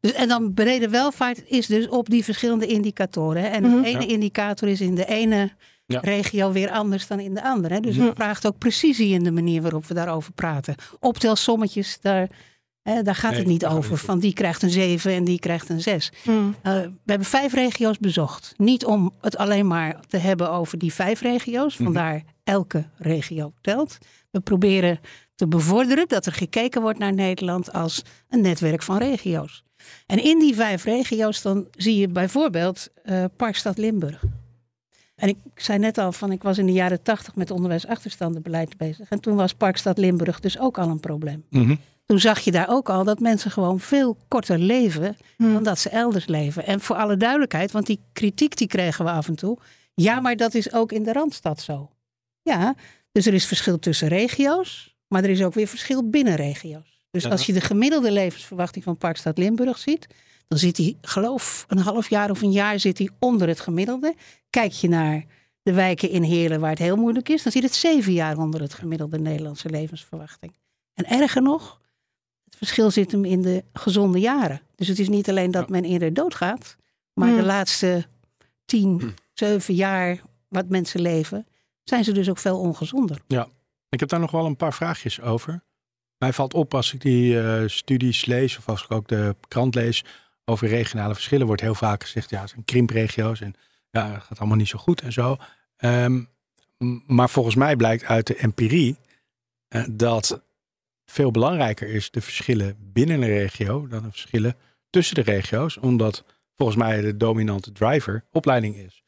dus, 0.00 0.12
en 0.12 0.28
dan 0.28 0.54
brede 0.54 0.88
welvaart 0.88 1.42
is 1.46 1.66
dus 1.66 1.88
op 1.88 2.10
die 2.10 2.24
verschillende 2.24 2.66
indicatoren. 2.66 3.50
En 3.50 3.62
mm 3.62 3.70
-hmm. 3.70 3.82
de 3.82 3.88
ene 3.88 4.06
indicator 4.06 4.68
is 4.68 4.80
in 4.80 4.94
de 4.94 5.06
ene 5.06 5.52
ja. 5.86 6.00
regio 6.00 6.52
weer 6.52 6.70
anders 6.70 7.06
dan 7.06 7.20
in 7.20 7.34
de 7.34 7.42
andere. 7.42 7.80
Dus 7.80 7.96
het 7.96 8.14
vraagt 8.14 8.46
ook 8.46 8.58
precisie 8.58 9.14
in 9.14 9.24
de 9.24 9.30
manier 9.30 9.62
waarop 9.62 9.86
we 9.86 9.94
daarover 9.94 10.32
praten. 10.32 10.74
Optelsommetjes, 11.00 11.98
daar, 12.00 12.28
hè, 12.82 13.02
daar 13.02 13.14
gaat 13.14 13.36
het 13.36 13.46
niet 13.46 13.66
over. 13.66 13.96
Van 13.96 14.18
die 14.18 14.32
krijgt 14.32 14.62
een 14.62 14.70
7 14.70 15.12
en 15.12 15.24
die 15.24 15.38
krijgt 15.38 15.68
een 15.68 15.80
6. 15.80 16.12
Mm. 16.24 16.54
Uh, 16.62 16.72
we 16.72 16.92
hebben 17.04 17.26
vijf 17.26 17.52
regio's 17.52 17.98
bezocht. 17.98 18.54
Niet 18.56 18.84
om 18.84 19.12
het 19.20 19.36
alleen 19.36 19.66
maar 19.66 20.00
te 20.08 20.16
hebben 20.16 20.50
over 20.50 20.78
die 20.78 20.92
vijf 20.92 21.20
regio's. 21.20 21.76
Vandaar 21.76 22.12
mm 22.12 22.18
-hmm. 22.18 22.34
elke 22.44 22.84
regio 22.96 23.52
telt. 23.60 23.98
We 24.30 24.40
proberen 24.40 25.00
te 25.34 25.48
bevorderen 25.48 26.08
dat 26.08 26.26
er 26.26 26.32
gekeken 26.32 26.80
wordt 26.80 26.98
naar 26.98 27.14
Nederland 27.14 27.72
als 27.72 28.02
een 28.28 28.40
netwerk 28.40 28.82
van 28.82 28.98
regio's. 28.98 29.64
En 30.06 30.22
in 30.22 30.38
die 30.38 30.54
vijf 30.54 30.84
regio's 30.84 31.42
dan 31.42 31.66
zie 31.70 31.96
je 31.96 32.08
bijvoorbeeld 32.08 32.88
uh, 33.04 33.24
Parkstad 33.36 33.78
Limburg. 33.78 34.22
En 35.16 35.28
ik 35.28 35.36
zei 35.54 35.78
net 35.78 35.98
al 35.98 36.12
van 36.12 36.32
ik 36.32 36.42
was 36.42 36.58
in 36.58 36.66
de 36.66 36.72
jaren 36.72 37.02
tachtig 37.02 37.34
met 37.34 37.50
onderwijsachterstandenbeleid 37.50 38.76
bezig. 38.76 39.08
En 39.08 39.20
toen 39.20 39.36
was 39.36 39.54
Parkstad 39.54 39.98
Limburg 39.98 40.40
dus 40.40 40.58
ook 40.58 40.78
al 40.78 40.88
een 40.88 41.00
probleem. 41.00 41.44
Mm 41.50 41.64
-hmm. 41.64 41.78
Toen 42.06 42.20
zag 42.20 42.40
je 42.40 42.50
daar 42.50 42.68
ook 42.68 42.88
al 42.88 43.04
dat 43.04 43.20
mensen 43.20 43.50
gewoon 43.50 43.80
veel 43.80 44.16
korter 44.28 44.58
leven 44.58 45.16
mm. 45.36 45.52
dan 45.52 45.62
dat 45.62 45.78
ze 45.78 45.88
elders 45.88 46.26
leven. 46.26 46.66
En 46.66 46.80
voor 46.80 46.96
alle 46.96 47.16
duidelijkheid, 47.16 47.70
want 47.70 47.86
die 47.86 48.00
kritiek 48.12 48.56
die 48.56 48.66
kregen 48.66 49.04
we 49.04 49.10
af 49.10 49.28
en 49.28 49.36
toe. 49.36 49.58
Ja, 49.94 50.20
maar 50.20 50.36
dat 50.36 50.54
is 50.54 50.72
ook 50.72 50.92
in 50.92 51.02
de 51.02 51.12
Randstad 51.12 51.60
zo. 51.60 51.90
Ja, 52.42 52.74
dus 53.12 53.26
er 53.26 53.34
is 53.34 53.46
verschil 53.46 53.78
tussen 53.78 54.08
regio's, 54.08 54.96
maar 55.08 55.24
er 55.24 55.30
is 55.30 55.42
ook 55.42 55.54
weer 55.54 55.66
verschil 55.66 56.10
binnen 56.10 56.34
regio's. 56.34 57.04
Dus 57.10 57.22
ja, 57.22 57.30
als 57.30 57.46
je 57.46 57.52
de 57.52 57.60
gemiddelde 57.60 58.10
levensverwachting 58.10 58.84
van 58.84 58.96
Parkstad 58.96 59.38
Limburg 59.38 59.78
ziet, 59.78 60.06
dan 60.48 60.58
zit 60.58 60.76
hij, 60.76 60.96
geloof 61.00 61.64
een 61.68 61.78
half 61.78 62.10
jaar 62.10 62.30
of 62.30 62.42
een 62.42 62.52
jaar 62.52 62.80
zit 62.80 62.98
hij 62.98 63.10
onder 63.18 63.48
het 63.48 63.60
gemiddelde. 63.60 64.14
Kijk 64.56 64.72
je 64.72 64.88
naar 64.88 65.24
de 65.62 65.72
wijken 65.72 66.10
in 66.10 66.22
Heerlen 66.22 66.60
waar 66.60 66.70
het 66.70 66.78
heel 66.78 66.96
moeilijk 66.96 67.28
is, 67.28 67.42
dan 67.42 67.52
zit 67.52 67.62
het 67.62 67.74
zeven 67.74 68.12
jaar 68.12 68.38
onder 68.38 68.60
het 68.60 68.74
gemiddelde 68.74 69.18
Nederlandse 69.18 69.70
levensverwachting. 69.70 70.56
En 70.94 71.04
erger 71.04 71.42
nog, 71.42 71.80
het 72.44 72.56
verschil 72.56 72.90
zit 72.90 73.12
hem 73.12 73.24
in 73.24 73.42
de 73.42 73.64
gezonde 73.72 74.18
jaren. 74.18 74.60
Dus 74.74 74.88
het 74.88 74.98
is 74.98 75.08
niet 75.08 75.28
alleen 75.28 75.50
dat 75.50 75.68
men 75.68 75.84
eerder 75.84 76.14
doodgaat, 76.14 76.76
maar 77.12 77.36
de 77.36 77.42
laatste 77.42 78.06
tien, 78.64 79.00
hm. 79.00 79.08
zeven 79.32 79.74
jaar 79.74 80.20
wat 80.48 80.68
mensen 80.68 81.00
leven, 81.00 81.46
zijn 81.82 82.04
ze 82.04 82.12
dus 82.12 82.28
ook 82.30 82.38
veel 82.38 82.58
ongezonder. 82.58 83.20
Ja, 83.26 83.48
ik 83.88 84.00
heb 84.00 84.08
daar 84.08 84.20
nog 84.20 84.30
wel 84.30 84.46
een 84.46 84.56
paar 84.56 84.74
vraagjes 84.74 85.20
over. 85.20 85.64
Mij 86.18 86.32
valt 86.32 86.54
op 86.54 86.74
als 86.74 86.94
ik 86.94 87.00
die 87.00 87.34
uh, 87.34 87.62
studies 87.66 88.24
lees 88.24 88.58
of 88.58 88.68
als 88.68 88.82
ik 88.84 88.90
ook 88.90 89.08
de 89.08 89.36
krant 89.48 89.74
lees 89.74 90.04
over 90.44 90.68
regionale 90.68 91.14
verschillen, 91.14 91.46
wordt 91.46 91.62
heel 91.62 91.74
vaak 91.74 92.02
gezegd, 92.02 92.30
ja, 92.30 92.40
het 92.40 92.50
zijn 92.50 92.64
krimpregio's 92.64 93.40
en 93.40 93.54
ja, 93.96 94.18
gaat 94.18 94.38
allemaal 94.38 94.56
niet 94.56 94.68
zo 94.68 94.78
goed 94.78 95.00
en 95.00 95.12
zo. 95.12 95.36
Um, 95.78 96.28
maar 97.06 97.30
volgens 97.30 97.54
mij 97.54 97.76
blijkt 97.76 98.04
uit 98.04 98.26
de 98.26 98.36
empirie 98.36 98.96
uh, 99.68 99.84
dat 99.90 100.42
veel 101.06 101.30
belangrijker 101.30 101.88
is 101.88 102.10
de 102.10 102.20
verschillen 102.20 102.76
binnen 102.78 103.22
een 103.22 103.28
regio 103.28 103.86
dan 103.86 104.02
de 104.02 104.10
verschillen 104.10 104.56
tussen 104.90 105.14
de 105.14 105.22
regio's, 105.22 105.76
omdat 105.76 106.24
volgens 106.56 106.78
mij 106.78 107.00
de 107.00 107.16
dominante 107.16 107.72
driver 107.72 108.24
opleiding 108.32 108.76
is. 108.76 109.04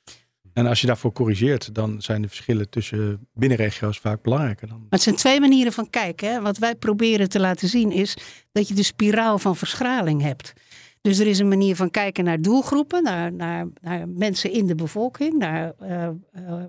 En 0.52 0.66
als 0.66 0.80
je 0.80 0.87
daarvoor 0.87 1.12
corrigeert, 1.12 1.75
dan 1.75 2.02
zijn 2.02 2.23
de 2.23 2.28
verschillen 2.28 2.68
tussen 2.68 3.26
binnenregio's 3.35 3.99
vaak 3.99 4.23
belangrijker. 4.23 4.68
Dan... 4.68 4.78
Maar 4.78 4.87
het 4.88 5.02
zijn 5.02 5.16
twee 5.16 5.40
manieren 5.40 5.73
van 5.73 5.90
kijken. 5.90 6.33
Hè? 6.33 6.40
Wat 6.40 6.59
wij 6.59 6.75
proberen 6.75 7.28
te 7.28 7.40
laten 7.40 7.68
zien 7.68 7.92
is 7.92 8.16
dat 8.52 8.68
je 8.68 8.75
de 8.75 8.83
spiraal 8.83 9.38
van 9.38 9.57
verschraling 9.57 10.23
hebt. 10.23 10.52
Dus 11.00 11.19
er 11.19 11.26
is 11.26 11.38
een 11.38 11.49
manier 11.49 11.76
van 11.76 11.90
kijken 11.90 12.25
naar 12.25 12.40
doelgroepen, 12.40 13.02
naar, 13.02 13.33
naar, 13.33 13.67
naar 13.81 14.09
mensen 14.09 14.52
in 14.52 14.67
de 14.67 14.75
bevolking, 14.75 15.38
naar 15.38 15.73
uh, 15.83 16.09
uh, 16.33 16.64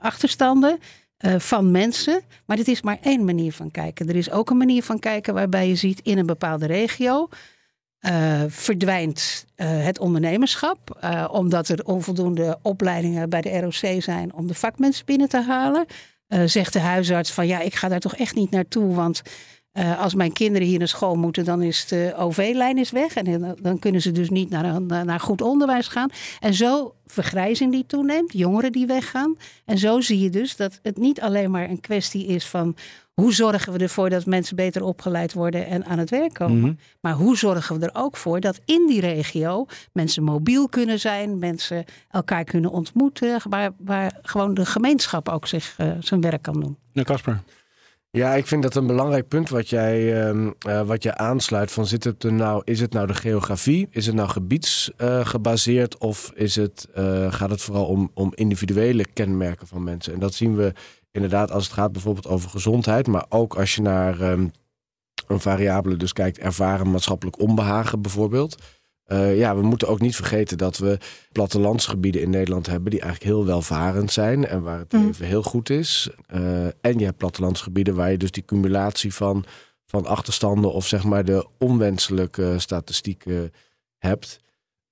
achterstanden 0.00 0.78
van 1.38 1.70
mensen. 1.70 2.20
Maar 2.46 2.56
dit 2.56 2.68
is 2.68 2.82
maar 2.82 2.98
één 3.02 3.24
manier 3.24 3.52
van 3.52 3.70
kijken. 3.70 4.08
Er 4.08 4.16
is 4.16 4.30
ook 4.30 4.50
een 4.50 4.56
manier 4.56 4.82
van 4.82 4.98
kijken 4.98 5.34
waarbij 5.34 5.68
je 5.68 5.74
ziet 5.74 6.00
in 6.00 6.18
een 6.18 6.26
bepaalde 6.26 6.66
regio. 6.66 7.28
verdwijnt 8.48 9.46
het 9.56 9.98
ondernemerschap, 9.98 11.08
omdat 11.30 11.68
er 11.68 11.84
onvoldoende 11.84 12.58
opleidingen 12.62 13.28
bij 13.28 13.40
de 13.40 13.60
ROC 13.60 14.02
zijn 14.02 14.34
om 14.34 14.46
de 14.46 14.54
vakmensen 14.54 15.06
binnen 15.06 15.28
te 15.28 15.42
halen. 15.42 15.86
zegt 16.44 16.72
de 16.72 16.80
huisarts 16.80 17.32
van 17.32 17.46
ja, 17.46 17.60
ik 17.60 17.74
ga 17.74 17.88
daar 17.88 18.00
toch 18.00 18.16
echt 18.16 18.34
niet 18.34 18.50
naartoe, 18.50 18.94
want 18.94 19.22
uh, 19.78 20.00
als 20.00 20.14
mijn 20.14 20.32
kinderen 20.32 20.68
hier 20.68 20.78
naar 20.78 20.88
school 20.88 21.14
moeten, 21.14 21.44
dan 21.44 21.62
is 21.62 21.86
de 21.86 22.14
OV-lijn 22.16 22.78
is 22.78 22.90
weg. 22.90 23.14
En 23.14 23.56
dan 23.60 23.78
kunnen 23.78 24.02
ze 24.02 24.12
dus 24.12 24.30
niet 24.30 24.50
naar, 24.50 24.82
naar 24.82 25.20
goed 25.20 25.42
onderwijs 25.42 25.88
gaan. 25.88 26.10
En 26.40 26.54
zo 26.54 26.94
vergrijzing 27.06 27.72
die 27.72 27.86
toeneemt, 27.86 28.32
jongeren 28.32 28.72
die 28.72 28.86
weggaan. 28.86 29.36
En 29.64 29.78
zo 29.78 30.00
zie 30.00 30.20
je 30.20 30.30
dus 30.30 30.56
dat 30.56 30.78
het 30.82 30.96
niet 30.96 31.20
alleen 31.20 31.50
maar 31.50 31.68
een 31.68 31.80
kwestie 31.80 32.26
is 32.26 32.46
van 32.46 32.76
hoe 33.20 33.34
zorgen 33.34 33.72
we 33.72 33.78
ervoor 33.78 34.10
dat 34.10 34.26
mensen 34.26 34.56
beter 34.56 34.82
opgeleid 34.82 35.32
worden 35.32 35.66
en 35.66 35.84
aan 35.84 35.98
het 35.98 36.10
werk 36.10 36.34
komen. 36.34 36.56
Mm 36.56 36.62
-hmm. 36.62 36.78
Maar 37.00 37.12
hoe 37.12 37.36
zorgen 37.36 37.80
we 37.80 37.86
er 37.86 38.02
ook 38.02 38.16
voor 38.16 38.40
dat 38.40 38.60
in 38.64 38.86
die 38.86 39.00
regio 39.00 39.66
mensen 39.92 40.22
mobiel 40.22 40.68
kunnen 40.68 41.00
zijn, 41.00 41.38
mensen 41.38 41.84
elkaar 42.10 42.44
kunnen 42.44 42.70
ontmoeten, 42.70 43.40
waar, 43.48 43.70
waar 43.78 44.18
gewoon 44.22 44.54
de 44.54 44.66
gemeenschap 44.66 45.28
ook 45.28 45.46
zich 45.46 45.76
uh, 45.78 45.92
zijn 46.00 46.20
werk 46.20 46.42
kan 46.42 46.60
doen. 46.60 46.76
Ja, 46.92 47.02
Kasper. 47.02 47.42
Ja, 48.18 48.34
ik 48.34 48.46
vind 48.46 48.62
dat 48.62 48.74
een 48.74 48.86
belangrijk 48.86 49.28
punt 49.28 49.48
wat 49.48 49.68
jij, 49.68 50.30
uh, 50.32 50.50
uh, 50.66 50.82
wat 50.82 51.02
je 51.02 51.16
aansluit. 51.16 51.72
Van 51.72 51.86
zit 51.86 52.04
het 52.04 52.24
er 52.24 52.32
nou, 52.32 52.62
is 52.64 52.80
het 52.80 52.92
nou 52.92 53.06
de 53.06 53.14
geografie? 53.14 53.88
Is 53.90 54.06
het 54.06 54.14
nou 54.14 54.28
gebiedsgebaseerd? 54.28 55.94
Uh, 55.94 56.08
of 56.08 56.32
is 56.34 56.56
het, 56.56 56.88
gaat 57.28 57.50
het 57.50 57.62
vooral 57.62 57.86
om, 57.86 58.10
om 58.14 58.32
individuele 58.34 59.06
kenmerken 59.12 59.66
van 59.66 59.84
mensen? 59.84 60.12
En 60.12 60.18
dat 60.18 60.34
zien 60.34 60.56
we 60.56 60.72
inderdaad 61.10 61.50
als 61.50 61.64
het 61.64 61.72
gaat 61.72 61.92
bijvoorbeeld 61.92 62.26
over 62.26 62.50
gezondheid. 62.50 63.06
Maar 63.06 63.26
ook 63.28 63.54
als 63.54 63.74
je 63.74 63.82
naar 63.82 64.20
um, 64.20 64.50
een 65.26 65.40
variabele 65.40 65.96
dus 65.96 66.12
kijkt, 66.12 66.38
ervaren 66.38 66.90
maatschappelijk 66.90 67.40
onbehagen 67.40 68.02
bijvoorbeeld. 68.02 68.62
Uh, 69.08 69.38
ja, 69.38 69.56
we 69.56 69.62
moeten 69.62 69.88
ook 69.88 70.00
niet 70.00 70.16
vergeten 70.16 70.58
dat 70.58 70.78
we 70.78 70.98
plattelandsgebieden 71.32 72.22
in 72.22 72.30
Nederland 72.30 72.66
hebben 72.66 72.90
die 72.90 73.00
eigenlijk 73.00 73.32
heel 73.32 73.46
welvarend 73.46 74.12
zijn 74.12 74.46
en 74.46 74.62
waar 74.62 74.78
het 74.78 74.92
leven 74.92 75.26
heel 75.26 75.42
goed 75.42 75.70
is. 75.70 76.08
Uh, 76.34 76.64
en 76.64 76.98
je 76.98 77.04
hebt 77.04 77.16
plattelandsgebieden 77.16 77.94
waar 77.94 78.10
je 78.10 78.18
dus 78.18 78.30
die 78.30 78.44
cumulatie 78.44 79.14
van, 79.14 79.44
van 79.86 80.06
achterstanden 80.06 80.72
of 80.72 80.86
zeg 80.86 81.04
maar 81.04 81.24
de 81.24 81.46
onwenselijke 81.58 82.54
statistieken 82.58 83.52
hebt. 83.98 84.40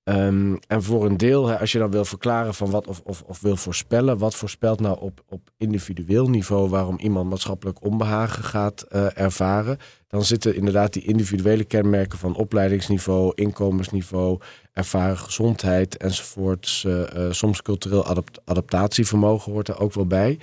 Um, 0.09 0.59
en 0.67 0.83
voor 0.83 1.07
een 1.07 1.17
deel, 1.17 1.53
als 1.53 1.73
je 1.73 1.79
dan 1.79 1.91
wil 1.91 2.05
verklaren 2.05 2.55
van 2.55 2.71
wat 2.71 2.87
of, 2.87 3.01
of, 3.05 3.23
of 3.23 3.41
wil 3.41 3.57
voorspellen, 3.57 4.19
wat 4.19 4.35
voorspelt 4.35 4.81
nou 4.81 5.01
op, 5.01 5.23
op 5.29 5.51
individueel 5.57 6.29
niveau 6.29 6.69
waarom 6.69 6.99
iemand 6.99 7.29
maatschappelijk 7.29 7.85
onbehagen 7.85 8.45
gaat 8.45 8.87
uh, 8.93 9.19
ervaren, 9.19 9.79
dan 10.09 10.25
zitten 10.25 10.55
inderdaad 10.55 10.93
die 10.93 11.05
individuele 11.05 11.65
kenmerken 11.65 12.19
van 12.19 12.35
opleidingsniveau, 12.35 13.33
inkomensniveau, 13.35 14.41
ervaren 14.73 15.19
gezondheid 15.19 15.97
enzovoorts. 15.97 16.85
Uh, 16.85 17.31
soms 17.31 17.63
cultureel 17.63 18.05
adapt 18.05 18.41
adaptatievermogen 18.45 19.53
hoort 19.53 19.69
er 19.69 19.81
ook 19.81 19.93
wel 19.93 20.07
bij. 20.07 20.39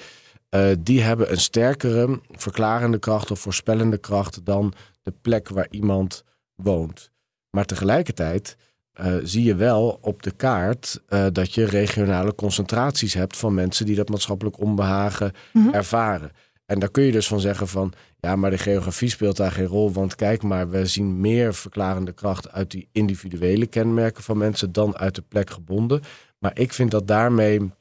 eh, 0.49 0.71
die 0.79 1.01
hebben 1.01 1.31
een 1.31 1.39
sterkere 1.39 2.21
verklarende 2.31 2.99
kracht 2.99 3.31
of 3.31 3.39
voorspellende 3.39 3.97
kracht 3.97 4.45
dan 4.45 4.73
de 5.01 5.13
plek 5.21 5.49
waar 5.49 5.67
iemand 5.69 6.23
woont. 6.55 7.11
Maar 7.49 7.65
tegelijkertijd 7.65 8.57
uh, 9.01 9.15
zie 9.23 9.43
je 9.43 9.55
wel 9.55 9.97
op 10.01 10.23
de 10.23 10.31
kaart 10.31 11.01
uh, 11.09 11.25
dat 11.31 11.53
je 11.53 11.65
regionale 11.65 12.35
concentraties 12.35 13.13
hebt 13.13 13.37
van 13.37 13.53
mensen 13.53 13.85
die 13.85 13.95
dat 13.95 14.09
maatschappelijk 14.09 14.59
onbehagen 14.59 15.31
mm 15.53 15.63
-hmm. 15.63 15.73
ervaren. 15.73 16.31
En 16.65 16.79
daar 16.79 16.91
kun 16.91 17.03
je 17.03 17.11
dus 17.11 17.27
van 17.27 17.39
zeggen 17.39 17.67
van 17.67 17.93
ja, 18.19 18.35
maar 18.35 18.49
de 18.49 18.57
geografie 18.57 19.09
speelt 19.09 19.37
daar 19.37 19.51
geen 19.51 19.65
rol. 19.65 19.91
Want 19.91 20.15
kijk 20.15 20.43
maar, 20.43 20.69
we 20.69 20.85
zien 20.85 21.19
meer 21.19 21.53
verklarende 21.53 22.11
kracht 22.11 22.51
uit 22.51 22.71
die 22.71 22.87
individuele 22.91 23.65
kenmerken 23.67 24.23
van 24.23 24.37
mensen 24.37 24.71
dan 24.71 24.97
uit 24.97 25.15
de 25.15 25.21
plek 25.21 25.49
gebonden. 25.49 26.01
Maar 26.39 26.59
ik 26.59 26.73
vind 26.73 26.91
dat 26.91 27.07
daarmee 27.07 27.71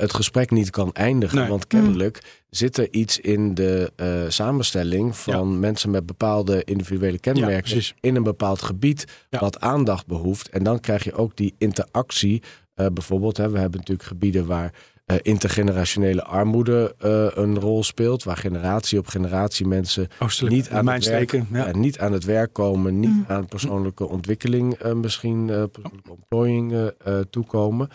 het 0.00 0.14
gesprek 0.14 0.50
niet 0.50 0.70
kan 0.70 0.92
eindigen. 0.92 1.38
Nee. 1.38 1.48
Want 1.48 1.66
kennelijk 1.66 2.22
zit 2.50 2.76
er 2.76 2.88
iets 2.90 3.18
in 3.18 3.54
de 3.54 3.92
uh, 3.96 4.24
samenstelling 4.28 5.16
van 5.16 5.34
Ja. 5.34 5.58
mensen 5.58 5.90
met 5.90 6.06
bepaalde 6.06 6.64
individuele 6.64 7.18
kenmerken 7.18 7.82
in 8.00 8.16
een 8.16 8.22
bepaald 8.22 8.62
gebied 8.62 9.04
Ja. 9.30 9.38
wat 9.40 9.60
aandacht 9.60 10.06
behoeft. 10.06 10.48
En 10.48 10.62
dan 10.62 10.80
krijg 10.80 11.04
je 11.04 11.12
ook 11.12 11.36
die 11.36 11.54
interactie. 11.58 12.42
Eh, 12.74 12.86
bijvoorbeeld, 12.92 13.36
hè, 13.36 13.50
we 13.50 13.58
hebben 13.58 13.78
natuurlijk 13.78 14.08
gebieden 14.08 14.46
waar 14.46 14.72
eh, 15.06 15.16
intergenerationele 15.22 16.24
armoede 16.24 16.94
eh, 16.98 17.26
een 17.34 17.58
rol 17.58 17.84
speelt, 17.84 18.22
waar 18.24 18.36
generatie 18.36 18.98
op 18.98 19.06
generatie 19.06 19.66
mensen 19.66 20.08
Oostelijk, 20.18 20.54
niet 20.54 20.70
aan, 20.70 20.86
het 20.88 21.04
werk, 21.06 21.28
steken. 21.28 21.48
Ja. 21.52 21.66
ja, 21.66 21.76
niet 21.76 21.98
aan 21.98 22.12
het 22.12 22.24
werk 22.24 22.52
komen, 22.52 23.00
niet 23.00 23.10
Mm. 23.10 23.24
aan 23.28 23.46
persoonlijke 23.46 24.08
ontwikkeling 24.08 24.74
eh, 24.74 24.92
misschien, 24.92 25.50
eh 25.50 25.62
persoonlijke 25.72 26.10
ontplooiing 26.10 26.72
eh, 26.72 26.86
eh, 27.04 27.24
toekomen. 27.30 27.88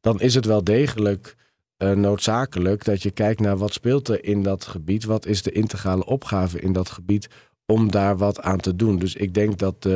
Dan 0.00 0.20
is 0.20 0.34
het 0.34 0.44
wel 0.44 0.64
degelijk 0.64 1.36
eh, 1.76 1.92
noodzakelijk 1.92 2.84
dat 2.84 3.02
je 3.02 3.10
kijkt 3.10 3.40
naar 3.40 3.56
wat 3.56 3.72
speelt 3.72 4.08
er 4.08 4.24
in 4.24 4.42
dat 4.42 4.64
gebied, 4.64 5.04
wat 5.04 5.26
is 5.26 5.42
de 5.42 5.52
integrale 5.52 6.04
opgave 6.04 6.60
in 6.60 6.72
dat 6.72 6.90
gebied 6.90 7.28
om 7.66 7.90
daar 7.90 8.16
wat 8.16 8.40
aan 8.40 8.58
te 8.58 8.76
doen. 8.76 8.98
Dus 8.98 9.14
ik 9.14 9.34
denk 9.34 9.58
dat 9.58 9.88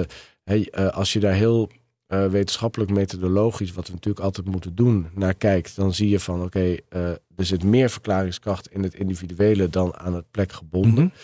hey, 0.45 0.69
eh, 0.71 0.89
als 0.89 1.13
je 1.13 1.21
daar 1.21 1.35
heel 1.35 1.71
eh, 2.07 2.27
wetenschappelijk 2.27 2.91
methodologisch, 2.91 3.73
wat 3.73 3.87
we 3.87 3.93
natuurlijk 3.93 4.25
altijd 4.25 4.47
moeten 4.47 4.75
doen, 4.75 5.09
naar 5.15 5.35
kijkt, 5.35 5.77
dan 5.77 5.95
zie 5.95 6.09
je 6.09 6.21
van 6.21 6.43
oké, 6.43 6.77
er 6.89 7.21
zit 7.37 7.65
meer 7.65 7.91
verklaringskracht 7.91 8.69
in 8.73 8.83
het 8.83 8.95
individuele 8.95 9.69
dan 9.69 9.97
aan 9.97 10.15
het 10.15 10.31
plekgebonden. 10.31 11.05
Mhm. 11.05 11.15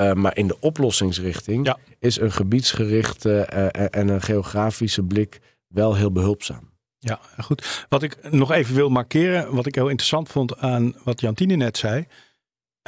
Uh, 0.00 0.12
maar 0.12 0.36
in 0.36 0.46
de 0.46 0.60
oplossingsrichting 0.60 1.66
Ja. 1.66 1.78
is 1.98 2.20
een 2.20 2.32
gebiedsgerichte 2.32 3.48
uh, 3.52 3.86
en 3.90 4.08
een 4.08 4.22
geografische 4.22 5.02
blik 5.02 5.40
wel 5.68 5.94
heel 5.94 6.12
behulpzaam. 6.12 6.73
Ja, 7.04 7.20
goed. 7.38 7.86
Wat 7.88 8.02
ik 8.02 8.30
nog 8.30 8.50
even 8.50 8.74
wil 8.74 8.88
markeren, 8.88 9.54
wat 9.54 9.66
ik 9.66 9.74
heel 9.74 9.88
interessant 9.88 10.28
vond 10.28 10.58
aan 10.58 10.94
wat 11.02 11.20
Jantine 11.20 11.56
net 11.56 11.76
zei, 11.76 12.06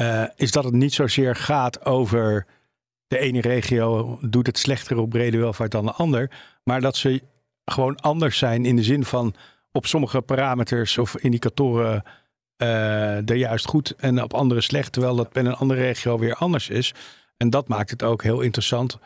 uh, 0.00 0.24
is 0.36 0.50
dat 0.50 0.64
het 0.64 0.72
niet 0.72 0.94
zozeer 0.94 1.34
gaat 1.34 1.84
over 1.84 2.46
de 3.06 3.18
ene 3.18 3.40
regio 3.40 4.18
doet 4.20 4.46
het 4.46 4.58
slechter 4.58 4.98
op 4.98 5.10
brede 5.10 5.38
welvaart 5.38 5.70
dan 5.70 5.84
de 5.84 5.92
ander, 5.92 6.30
maar 6.62 6.80
dat 6.80 6.96
ze 6.96 7.22
gewoon 7.64 7.96
anders 7.96 8.38
zijn 8.38 8.64
in 8.64 8.76
de 8.76 8.82
zin 8.82 9.04
van 9.04 9.34
op 9.72 9.86
sommige 9.86 10.20
parameters 10.20 10.98
of 10.98 11.16
indicatoren 11.16 12.02
uh, 12.62 13.28
er 13.28 13.36
juist 13.36 13.66
goed 13.66 13.94
en 13.96 14.22
op 14.22 14.34
andere 14.34 14.60
slecht, 14.60 14.92
terwijl 14.92 15.16
dat 15.16 15.32
bij 15.32 15.44
een 15.44 15.56
andere 15.56 15.80
regio 15.80 16.18
weer 16.18 16.34
anders 16.34 16.68
is. 16.68 16.94
En 17.36 17.50
dat 17.50 17.68
maakt 17.68 17.90
het 17.90 18.02
ook 18.02 18.22
heel 18.22 18.40
interessant 18.40 18.98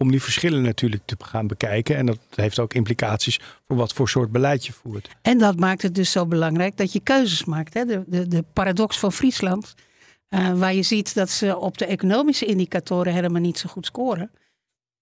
om 0.00 0.10
die 0.10 0.22
verschillen 0.22 0.62
natuurlijk 0.62 1.02
te 1.04 1.16
gaan 1.18 1.46
bekijken. 1.46 1.96
En 1.96 2.06
dat 2.06 2.18
heeft 2.34 2.58
ook 2.58 2.74
implicaties 2.74 3.40
voor 3.66 3.76
wat 3.76 3.92
voor 3.92 4.08
soort 4.08 4.32
beleid 4.32 4.66
je 4.66 4.72
voert. 4.72 5.08
En 5.22 5.38
dat 5.38 5.56
maakt 5.56 5.82
het 5.82 5.94
dus 5.94 6.10
zo 6.10 6.26
belangrijk 6.26 6.76
dat 6.76 6.92
je 6.92 7.00
keuzes 7.00 7.44
maakt. 7.44 7.74
Hè? 7.74 7.84
De, 7.84 8.02
de, 8.06 8.28
de 8.28 8.44
paradox 8.52 8.98
van 8.98 9.12
Friesland, 9.12 9.74
uh, 10.28 10.52
waar 10.58 10.74
je 10.74 10.82
ziet 10.82 11.14
dat 11.14 11.30
ze 11.30 11.58
op 11.58 11.78
de 11.78 11.86
economische 11.86 12.46
indicatoren 12.46 13.12
helemaal 13.12 13.40
niet 13.40 13.58
zo 13.58 13.68
goed 13.68 13.86
scoren. 13.86 14.30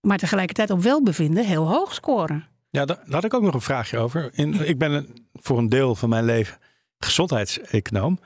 Maar 0.00 0.18
tegelijkertijd 0.18 0.70
op 0.70 0.82
welbevinden 0.82 1.46
heel 1.46 1.68
hoog 1.68 1.94
scoren. 1.94 2.46
Ja, 2.70 2.84
daar, 2.84 2.96
daar 2.96 3.14
had 3.14 3.24
ik 3.24 3.34
ook 3.34 3.42
nog 3.42 3.54
een 3.54 3.60
vraagje 3.60 3.98
over. 3.98 4.30
In, 4.32 4.68
ik 4.68 4.78
ben 4.78 4.92
een, 4.92 5.26
voor 5.32 5.58
een 5.58 5.68
deel 5.68 5.94
van 5.94 6.08
mijn 6.08 6.24
leven 6.24 6.58
gezondheidseconoom. 6.98 8.18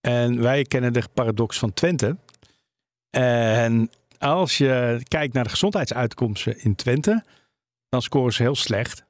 En 0.00 0.42
wij 0.42 0.64
kennen 0.64 0.92
de 0.92 1.02
paradox 1.14 1.58
van 1.58 1.72
Twente. 1.72 2.16
En 3.10 3.90
als 4.18 4.58
je 4.58 5.00
kijkt 5.08 5.34
naar 5.34 5.44
de 5.44 5.50
gezondheidsuitkomsten 5.50 6.62
in 6.62 6.74
Twente, 6.74 7.24
dan 7.88 8.02
scoren 8.02 8.32
ze 8.32 8.42
heel 8.42 8.54
slecht. 8.54 9.06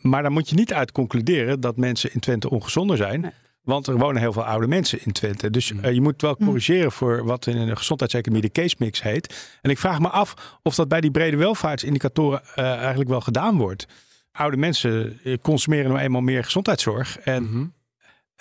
Maar 0.00 0.22
dan 0.22 0.32
moet 0.32 0.48
je 0.48 0.54
niet 0.54 0.72
uit 0.72 0.92
concluderen 0.92 1.60
dat 1.60 1.76
mensen 1.76 2.12
in 2.12 2.20
Twente 2.20 2.50
ongezonder 2.50 2.96
zijn. 2.96 3.20
Nee. 3.20 3.30
Want 3.68 3.86
er 3.86 3.98
wonen 3.98 4.20
heel 4.20 4.32
veel 4.32 4.44
oude 4.44 4.66
mensen 4.66 5.04
in 5.04 5.12
Twente. 5.12 5.50
Dus 5.50 5.70
uh, 5.70 5.92
je 5.92 6.00
moet 6.00 6.22
wel 6.22 6.36
corrigeren 6.36 6.92
voor 6.92 7.24
wat 7.24 7.46
in 7.46 7.56
een 7.56 7.76
gezondheidseconomie 7.76 8.42
de 8.42 8.60
case 8.60 8.76
mix 8.78 9.02
heet. 9.02 9.58
En 9.62 9.70
ik 9.70 9.78
vraag 9.78 9.98
me 9.98 10.08
af 10.08 10.58
of 10.62 10.74
dat 10.74 10.88
bij 10.88 11.00
die 11.00 11.10
brede 11.10 11.36
welvaartsindicatoren 11.36 12.42
uh, 12.56 12.64
eigenlijk 12.76 13.08
wel 13.08 13.20
gedaan 13.20 13.56
wordt. 13.56 13.86
Oude 14.32 14.56
mensen 14.56 15.20
eh, 15.24 15.36
consumeren 15.42 15.90
nou 15.90 16.00
eenmaal 16.00 16.20
meer 16.20 16.44
gezondheidszorg. 16.44 17.18
En, 17.18 17.42
mm 17.42 17.48
-hmm. 17.48 17.72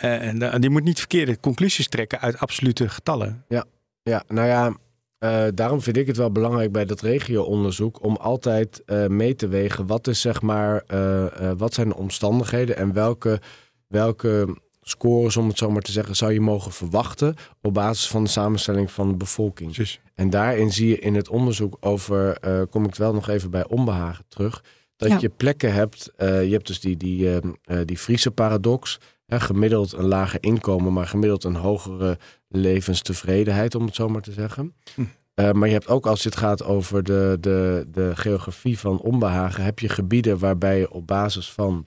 uh, 0.03 0.27
en, 0.27 0.51
en 0.51 0.61
die 0.61 0.69
moet 0.69 0.83
niet 0.83 0.99
verkeerde 0.99 1.39
conclusies 1.39 1.87
trekken 1.87 2.19
uit 2.19 2.39
absolute 2.39 2.89
getallen. 2.89 3.45
Ja, 3.47 3.65
ja 4.03 4.23
nou 4.27 4.47
ja, 4.47 4.75
uh, 5.19 5.43
daarom 5.53 5.81
vind 5.81 5.97
ik 5.97 6.07
het 6.07 6.17
wel 6.17 6.31
belangrijk 6.31 6.71
bij 6.71 6.85
dat 6.85 7.01
regio-onderzoek 7.01 8.03
om 8.03 8.15
altijd 8.15 8.81
uh, 8.85 9.07
mee 9.07 9.35
te 9.35 9.47
wegen 9.47 9.87
wat 9.87 10.07
is 10.07 10.21
zeg 10.21 10.41
maar, 10.41 10.83
uh, 10.93 11.25
wat 11.57 11.73
zijn 11.73 11.89
de 11.89 11.95
omstandigheden 11.95 12.77
en 12.77 12.93
welke, 12.93 13.41
welke 13.87 14.57
scores, 14.81 15.37
om 15.37 15.47
het 15.47 15.57
zo 15.57 15.71
maar 15.71 15.81
te 15.81 15.91
zeggen, 15.91 16.15
zou 16.15 16.33
je 16.33 16.41
mogen 16.41 16.71
verwachten 16.71 17.35
op 17.61 17.73
basis 17.73 18.07
van 18.07 18.23
de 18.23 18.29
samenstelling 18.29 18.91
van 18.91 19.09
de 19.09 19.15
bevolking. 19.15 19.71
Precies. 19.73 19.99
En 20.15 20.29
daarin 20.29 20.71
zie 20.71 20.87
je 20.87 20.99
in 20.99 21.15
het 21.15 21.29
onderzoek 21.29 21.77
over, 21.79 22.39
kom 22.69 22.85
ik 22.85 22.95
wel 22.95 23.13
nog 23.13 23.29
even 23.29 23.49
bij 23.51 23.67
onbehagen 23.67 24.25
terug, 24.27 24.63
dat 24.95 25.09
Ja. 25.09 25.17
je 25.21 25.29
plekken 25.29 25.73
hebt, 25.73 26.13
je 26.17 26.49
hebt 26.51 26.67
dus 26.67 26.79
die, 26.79 26.97
die, 26.97 27.39
die 27.85 27.97
Friese 27.97 28.31
paradox, 28.31 28.99
hè, 29.25 29.39
gemiddeld 29.39 29.93
een 29.93 30.07
lager 30.07 30.43
inkomen, 30.43 30.93
maar 30.93 31.07
gemiddeld 31.07 31.43
een 31.43 31.55
hogere 31.55 32.17
levenstevredenheid, 32.47 33.75
om 33.75 33.85
het 33.85 33.95
zo 33.95 34.09
maar 34.09 34.21
te 34.21 34.31
zeggen. 34.31 34.73
Hm. 34.95 35.01
Uh, 35.01 35.51
maar 35.51 35.67
je 35.67 35.73
hebt 35.73 35.87
ook 35.87 36.07
als 36.07 36.23
het 36.23 36.35
gaat 36.35 36.63
over 36.63 37.03
de, 37.03 37.37
de, 37.39 37.87
de 37.91 38.15
geografie 38.15 38.79
van 38.79 38.99
onbehagen, 38.99 39.63
heb 39.63 39.79
je 39.79 39.89
gebieden 39.89 40.39
waarbij 40.39 40.79
je 40.79 40.91
op 40.91 41.07
basis 41.07 41.51
van, 41.51 41.85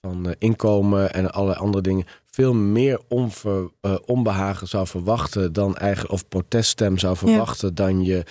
van 0.00 0.26
uh, 0.26 0.32
inkomen 0.38 1.12
en 1.12 1.32
allerlei 1.32 1.60
andere 1.60 1.82
dingen 1.82 2.06
veel 2.26 2.54
meer 2.54 3.00
onver, 3.08 3.70
uh, 3.82 3.94
onbehagen 4.06 4.68
zou 4.68 4.86
verwachten 4.86 5.52
dan 5.52 5.76
eigenlijk, 5.76 6.12
of 6.12 6.28
proteststem 6.28 6.98
zou 6.98 7.16
verwachten 7.16 7.68
ja. 7.68 7.74
dan 7.74 8.04
je 8.04 8.24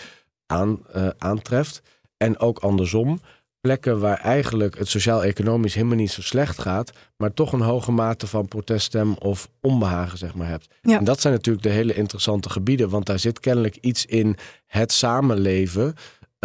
aan, 0.45 0.79
aantreft. 1.17 1.81
En 2.17 2.39
ook 2.39 2.59
andersom 2.59 3.19
plekken 3.61 3.99
waar 3.99 4.17
eigenlijk 4.17 4.77
het 4.77 4.87
sociaal-economisch 4.87 5.73
helemaal 5.73 5.95
niet 5.95 6.11
zo 6.11 6.21
slecht 6.21 6.59
gaat, 6.59 6.91
maar 7.17 7.33
toch 7.33 7.53
een 7.53 7.61
hoge 7.61 7.91
mate 7.91 8.27
van 8.27 8.47
proteststem 8.47 9.13
of 9.13 9.49
onbehagen 9.61 10.17
zeg 10.17 10.35
maar 10.35 10.47
hebt. 10.47 10.67
Ja. 10.81 10.97
En 10.97 11.03
dat 11.03 11.21
zijn 11.21 11.33
natuurlijk 11.33 11.63
de 11.63 11.71
hele 11.71 11.93
interessante 11.93 12.49
gebieden, 12.49 12.89
want 12.89 13.05
daar 13.05 13.19
zit 13.19 13.39
kennelijk 13.39 13.75
iets 13.75 14.05
in 14.05 14.35
het 14.65 14.91
samenleven 14.91 15.95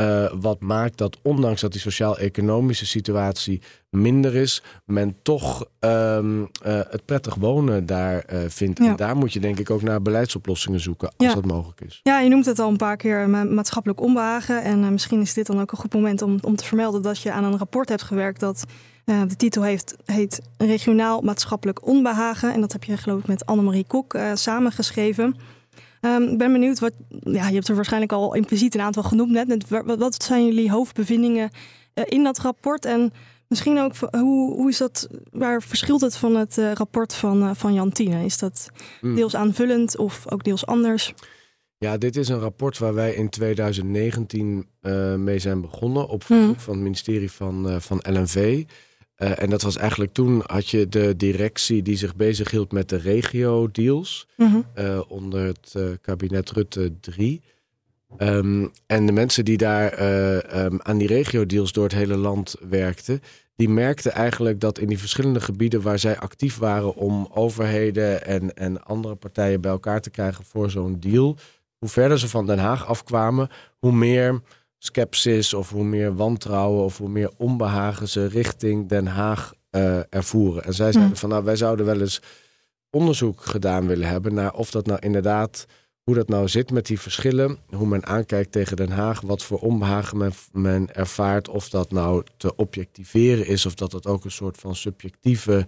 uh, 0.01 0.33
wat 0.41 0.61
maakt 0.61 0.99
dat 0.99 1.19
ondanks 1.23 1.61
dat 1.61 1.73
die 1.73 1.81
sociaal-economische 1.81 2.87
situatie 2.87 3.63
minder 3.91 4.35
is, 4.35 4.63
men 4.85 5.17
toch 5.23 5.65
um, 5.81 6.41
uh, 6.41 6.47
het 6.65 7.05
prettig 7.05 7.35
wonen 7.35 7.87
daar 7.87 8.25
uh, 8.33 8.41
vindt. 8.49 8.79
Ja. 8.79 8.87
En 8.91 8.97
daar 8.97 9.17
moet 9.17 9.33
je 9.33 9.41
denk 9.41 9.59
ik 9.59 9.71
ook 9.71 9.83
naar 9.83 10.03
beleidsoplossingen 10.03 10.81
zoeken 10.81 11.09
als 11.17 11.29
Ja. 11.29 11.35
dat 11.35 11.45
mogelijk 11.45 11.81
is. 11.81 12.01
Ja, 12.03 12.21
je 12.21 12.29
noemt 12.29 12.47
het 12.47 12.59
al 12.59 12.71
een 12.71 12.77
paar 12.77 12.97
keer 12.97 13.29
ma- 13.29 13.45
maatschappelijk 13.45 14.01
onbehagen. 14.01 14.63
En 14.63 14.85
eh, 14.85 14.89
misschien 14.91 15.21
is 15.21 15.35
dit 15.35 15.47
dan 15.47 15.61
ook 15.61 15.73
een 15.73 15.79
goed 15.79 15.95
moment 15.95 16.23
om, 16.23 16.39
om 16.43 16.57
te 16.57 16.65
vermelden 16.65 17.03
dat 17.03 17.21
je 17.21 17.33
aan 17.33 17.45
een 17.45 17.59
rapport 17.59 17.89
hebt 17.89 18.03
gewerkt 18.03 18.41
dat 18.41 18.65
eh, 19.05 19.23
de 19.29 19.37
titel 19.37 19.63
heeft, 19.63 19.97
heet 20.05 20.41
Regionaal 20.59 21.21
Maatschappelijk 21.21 21.87
Onbehagen. 21.87 22.53
En 22.53 22.61
dat 22.61 22.73
heb 22.73 22.85
je 22.85 22.97
geloof 22.97 23.21
ik 23.21 23.27
met 23.27 23.47
Annemarie 23.47 23.85
Kok 23.87 24.15
eh, 24.15 24.31
samengeschreven. 24.35 25.37
Ehm, 26.05 26.23
Ik 26.23 26.39
ben 26.39 26.53
benieuwd, 26.53 26.79
wat, 26.79 26.93
ja, 27.09 27.49
je 27.49 27.55
hebt 27.55 27.69
er 27.69 27.75
waarschijnlijk 27.75 28.13
al 28.13 28.35
impliciet 28.35 28.75
een 28.75 28.81
aantal 28.81 29.03
genoemd 29.03 29.31
net. 29.31 29.47
Net, 29.49 29.69
Wat, 29.69 29.99
wat 29.99 30.23
zijn 30.23 30.45
jullie 30.47 30.71
hoofdbevindingen 30.71 31.51
eh, 31.95 32.05
in 32.09 32.25
dat 32.25 32.39
rapport? 32.39 32.85
En 32.85 33.13
misschien 33.49 33.79
ook, 33.79 33.93
hoe, 34.11 34.53
hoe 34.55 34.69
is 34.69 34.79
dat, 34.79 35.09
waar 35.31 35.63
verschilt 35.63 36.01
het 36.01 36.17
van 36.17 36.37
het 36.37 36.59
eh, 36.59 36.73
rapport 36.73 37.15
van, 37.15 37.43
eh, 37.43 37.51
van 37.55 37.75
Jantine? 37.75 38.25
Is 38.25 38.39
dat 38.39 38.71
Mm. 39.01 39.15
deels 39.15 39.37
aanvullend 39.37 39.97
of 39.97 40.25
ook 40.33 40.45
deels 40.45 40.67
anders? 40.67 41.15
Ja, 41.79 41.97
dit 41.99 42.17
is 42.17 42.29
een 42.29 42.39
rapport 42.39 42.79
waar 42.79 42.95
wij 42.95 43.15
in 43.15 43.29
2019 43.29 44.67
eh, 44.81 45.15
mee 45.15 45.39
zijn 45.39 45.61
begonnen 45.61 46.09
op 46.09 46.25
Hmm. 46.27 46.37
verzoek 46.39 46.61
van 46.61 46.75
het 46.75 46.83
ministerie 46.83 47.31
van, 47.31 47.81
van 47.83 48.01
LNV. 48.09 48.65
Eh, 49.15 49.43
en 49.43 49.51
dat 49.51 49.63
was 49.63 49.77
eigenlijk 49.77 50.13
toen 50.13 50.43
had 50.47 50.69
je 50.69 50.89
de 50.89 51.17
directie 51.17 51.83
die 51.83 51.97
zich 51.97 52.17
bezighield 52.17 52.73
met 52.73 52.89
de 52.89 52.97
regio-deals 52.97 54.27
Mhm. 54.37 54.57
eh, 54.75 55.01
onder 55.09 55.45
het 55.47 55.73
eh, 55.77 55.83
kabinet 56.01 56.51
Rutte 56.51 56.93
3. 57.01 57.43
Ehm, 58.17 58.67
en 58.87 59.07
de 59.07 59.13
mensen 59.13 59.45
die 59.45 59.57
daar 59.57 59.93
eh, 59.93 60.65
ehm, 60.65 60.77
aan 60.79 60.99
die 60.99 61.07
regio-deals 61.09 61.73
door 61.73 61.85
het 61.85 61.93
hele 61.93 62.17
land 62.17 62.55
werkten, 62.69 63.21
die 63.57 63.69
merkten 63.69 64.13
eigenlijk 64.13 64.61
dat 64.61 64.79
in 64.79 64.89
die 64.89 64.99
verschillende 64.99 65.41
gebieden 65.41 65.83
waar 65.83 65.99
zij 65.99 66.19
actief 66.19 66.59
waren 66.59 66.95
om 66.95 67.29
overheden 67.35 68.25
en, 68.27 68.55
en 68.55 68.85
andere 68.85 69.15
partijen 69.15 69.61
bij 69.61 69.71
elkaar 69.71 70.01
te 70.01 70.11
krijgen 70.11 70.45
voor 70.45 70.71
zo'n 70.71 70.97
deal, 71.01 71.37
hoe 71.79 71.89
verder 71.89 72.19
ze 72.19 72.29
van 72.29 72.47
Den 72.47 72.59
Haag 72.59 72.87
afkwamen, 72.87 73.49
hoe 73.79 73.93
meer 73.93 74.41
skepsis 74.85 75.55
of 75.55 75.71
hoe 75.71 75.85
meer 75.85 76.17
wantrouwen 76.17 76.85
of 76.85 76.99
hoe 76.99 77.09
meer 77.09 77.31
onbehagen 77.37 78.09
ze 78.09 78.27
richting 78.27 78.89
Den 78.89 79.07
Haag 79.07 79.53
uh, 79.71 79.99
ervoeren. 80.11 80.65
En 80.65 80.75
zij 80.75 80.93
zeiden 80.93 81.13
Mm. 81.13 81.17
van 81.17 81.29
nou, 81.29 81.45
wij 81.45 81.57
zouden 81.57 81.87
wel 81.87 82.01
eens 82.01 82.21
onderzoek 82.91 83.45
gedaan 83.45 83.87
willen 83.87 84.09
hebben 84.09 84.35
naar 84.35 84.55
of 84.55 84.71
dat 84.71 84.87
nou 84.87 84.99
inderdaad, 85.03 85.67
hoe 86.03 86.15
dat 86.15 86.29
nou 86.29 86.49
zit 86.49 86.71
met 86.71 86.87
die 86.87 87.01
verschillen, 87.01 87.59
hoe 87.71 87.87
men 87.87 88.07
aankijkt 88.07 88.53
tegen 88.53 88.77
Den 88.77 88.91
Haag, 88.91 89.21
wat 89.21 89.43
voor 89.43 89.59
onbehagen 89.59 90.19
men, 90.19 90.33
men 90.53 90.95
ervaart, 90.95 91.49
of 91.49 91.69
dat 91.69 91.91
nou 91.91 92.23
te 92.37 92.57
objectiveren 92.57 93.47
is 93.47 93.67
of 93.67 93.75
dat 93.75 93.93
het 93.93 94.07
ook 94.07 94.25
een 94.25 94.31
soort 94.31 94.57
van 94.57 94.77
subjectieve 94.77 95.67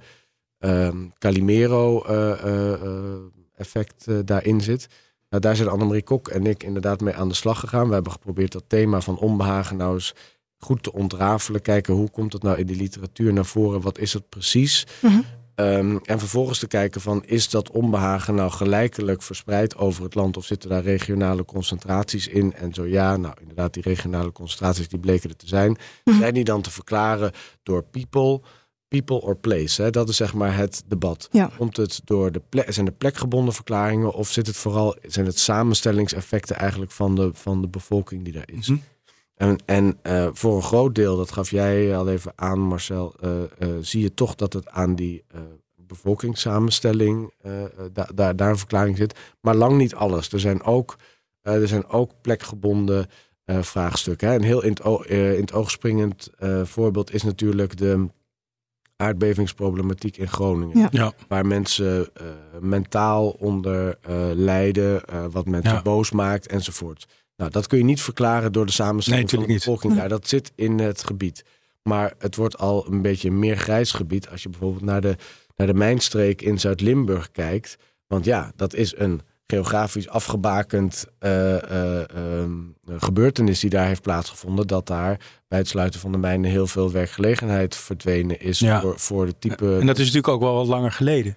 ehm 0.59 1.07
Calimero-effect 1.19 4.07
eh, 4.07 4.19
daarin 4.25 4.61
zit. 4.61 4.89
Nou, 5.37 5.49
daar 5.49 5.57
zijn 5.57 5.75
Annemarie 5.75 6.03
Kok 6.03 6.29
en 6.29 6.47
ik 6.47 6.63
inderdaad 6.63 7.01
mee 7.01 7.15
aan 7.15 7.29
de 7.29 7.35
slag 7.35 7.61
gegaan. 7.61 7.89
We 7.89 7.95
hebben 7.95 8.13
geprobeerd 8.13 8.53
dat 8.53 8.65
thema 8.67 9.01
van 9.01 9.19
onbehagen 9.19 9.77
nou 9.77 9.95
eens 9.95 10.15
goed 10.59 10.83
te 10.83 10.93
ontrafelen. 10.93 11.63
Kijken 11.63 11.95
hoe 11.95 12.11
komt 12.11 12.33
het 12.33 12.43
nou 12.43 12.59
in 12.59 12.67
de 12.67 12.75
literatuur 12.75 13.33
naar 13.33 13.45
voren? 13.45 13.81
Wat 13.81 13.99
is 13.99 14.13
het 14.13 14.29
precies? 14.29 14.87
Mhm. 15.03 15.21
Ehm, 15.55 15.97
en 16.05 16.19
vervolgens 16.19 16.59
te 16.59 16.67
kijken 16.67 17.01
van 17.01 17.25
is 17.25 17.51
dat 17.51 17.71
onbehagen 17.71 18.35
nou 18.35 18.51
gelijkelijk 18.51 19.23
verspreid 19.23 19.77
over 19.77 20.03
het 20.03 20.15
land 20.15 20.37
of 20.37 20.45
zitten 20.45 20.71
daar 20.71 20.83
regionale 20.83 21.45
concentraties 21.45 22.29
in? 22.29 22.55
En 22.55 22.75
zo 22.75 22.87
ja, 22.87 23.17
nou 23.17 23.35
inderdaad 23.41 23.75
die 23.75 23.83
regionale 23.83 24.33
concentraties 24.33 24.89
die 24.89 24.99
bleken 24.99 25.31
er 25.31 25.37
te 25.37 25.49
zijn. 25.49 25.77
Mhm. 26.05 26.19
Zijn 26.19 26.35
die 26.35 26.45
dan 26.45 26.63
te 26.63 26.71
verklaren 26.71 27.33
door 27.63 27.83
people, 27.83 28.41
people 28.89 29.21
or 29.21 29.37
place? 29.37 29.83
Hè? 29.83 29.91
Dat 29.91 30.09
is 30.09 30.17
zeg 30.17 30.35
maar 30.35 30.57
het 30.57 30.83
debat. 30.87 31.29
Ja. 31.31 31.51
Komt 31.57 31.77
het 31.77 32.01
door 32.05 32.33
de 32.33 32.43
plek, 32.49 32.73
zijn 32.73 32.87
de 32.87 32.93
plekgebonden 32.93 33.55
verklaringen 33.55 34.13
of 34.13 34.29
zit 34.33 34.47
het 34.47 34.57
vooral, 34.57 34.97
zijn 35.03 35.27
het 35.27 35.39
samenstellingseffecten 35.39 36.57
eigenlijk 36.57 36.91
van 36.91 37.15
de, 37.15 37.31
van 37.33 37.61
de 37.61 37.69
bevolking 37.69 38.25
die 38.25 38.33
daar 38.33 38.49
is? 38.53 38.69
Mhm. 38.69 38.79
En, 39.35 39.59
en 39.65 39.99
eh, 40.03 40.29
voor 40.33 40.57
een 40.57 40.63
groot 40.63 40.95
deel, 40.95 41.17
dat 41.17 41.33
gaf 41.33 41.51
jij 41.51 41.97
al 41.97 42.09
even 42.09 42.33
aan, 42.35 42.59
Marcel, 42.61 43.15
eh, 43.21 43.43
eh, 43.43 43.49
zie 43.81 44.03
je 44.03 44.15
toch 44.15 44.35
dat 44.35 44.53
het 44.53 44.69
aan 44.69 44.95
die 44.95 45.25
eh, 45.29 45.41
bevolkingssamenstelling 45.77 47.33
da- 47.93 48.09
daar, 48.15 48.37
daar 48.37 48.51
een 48.51 48.59
verklaring 48.59 48.97
zit. 48.97 49.19
Maar 49.41 49.55
lang 49.55 49.77
niet 49.77 49.95
alles. 49.95 50.33
Er 50.33 50.41
zijn 50.41 50.63
ook, 50.63 50.97
eh, 51.43 51.55
er 51.61 51.69
zijn 51.69 51.89
ook 51.89 52.13
plekgebonden 52.21 53.07
eh, 53.45 53.63
vraagstukken. 53.63 54.29
Hè. 54.29 54.35
Een 54.35 54.43
heel 54.43 54.63
in 54.63 54.71
het, 54.71 54.83
oog, 54.83 55.07
eh, 55.07 55.35
in 55.35 55.41
het 55.41 55.53
oog 55.53 55.71
springend 55.71 56.31
eh, 56.39 56.65
voorbeeld 56.65 57.15
is 57.15 57.23
natuurlijk 57.23 57.77
de 57.77 58.07
aardbevingsproblematiek 58.97 60.17
in 60.17 60.29
Groningen. 60.29 60.79
Ja. 60.79 60.89
Ja. 60.91 61.13
Waar 61.29 61.47
mensen 61.47 62.09
eh, 62.15 62.27
mentaal 62.61 63.29
onder 63.31 63.99
eh, 64.03 64.17
lijden, 64.35 65.05
eh, 65.05 65.25
wat 65.31 65.47
mensen 65.47 65.73
Ja. 65.75 65.83
boos 65.83 66.11
maakt 66.11 66.47
enzovoort. 66.47 67.07
Nou, 67.37 67.51
dat 67.51 67.67
kun 67.67 67.79
je 67.79 67.85
niet 67.85 68.01
verklaren 68.03 68.53
door 68.53 68.67
de 68.67 68.73
samenstelling 68.73 69.31
Nee, 69.31 69.39
van 69.41 69.49
de 69.49 69.55
bevolking 69.55 69.95
daar. 69.95 70.09
Dat 70.09 70.29
zit 70.29 70.53
in 70.55 70.79
het 70.79 71.05
gebied. 71.05 71.45
Maar 71.83 72.13
het 72.19 72.37
wordt 72.37 72.59
al 72.59 72.87
een 72.91 73.03
beetje 73.03 73.29
een 73.29 73.39
meer 73.39 73.57
grijs 73.57 73.93
gebied 73.93 74.29
als 74.29 74.43
je 74.43 74.49
bijvoorbeeld 74.49 74.85
naar 74.85 75.01
de, 75.01 75.17
naar 75.57 75.67
de 75.67 75.75
mijnstreek 75.75 76.43
in 76.43 76.61
Zuid-Limburg 76.61 77.31
kijkt. 77.31 77.77
Want 78.07 78.25
ja, 78.25 78.53
dat 78.57 78.75
is 78.75 78.97
een 78.99 79.21
geografisch 79.47 80.09
afgebakend 80.09 81.07
eh, 81.19 81.63
eh, 81.63 82.11
ehm, 82.11 82.51
gebeurtenis 82.87 83.61
die 83.61 83.71
daar 83.71 83.87
heeft 83.87 84.03
plaatsgevonden. 84.03 84.67
Dat 84.67 84.87
daar 84.87 85.21
bij 85.49 85.59
het 85.59 85.69
sluiten 85.69 86.01
van 86.01 86.13
de 86.13 86.19
mijnen 86.19 86.51
heel 86.51 86.67
veel 86.67 86.93
werkgelegenheid 86.93 87.77
verdwenen 87.77 88.41
is 88.41 88.59
Ja. 88.59 88.81
voor, 88.81 88.99
voor 88.99 89.27
de 89.27 89.39
type. 89.39 89.77
En 89.81 89.87
dat 89.87 89.99
is 89.99 90.05
natuurlijk 90.07 90.29
ook 90.29 90.41
wel 90.41 90.55
wat 90.55 90.67
langer 90.67 90.93
geleden. 90.93 91.37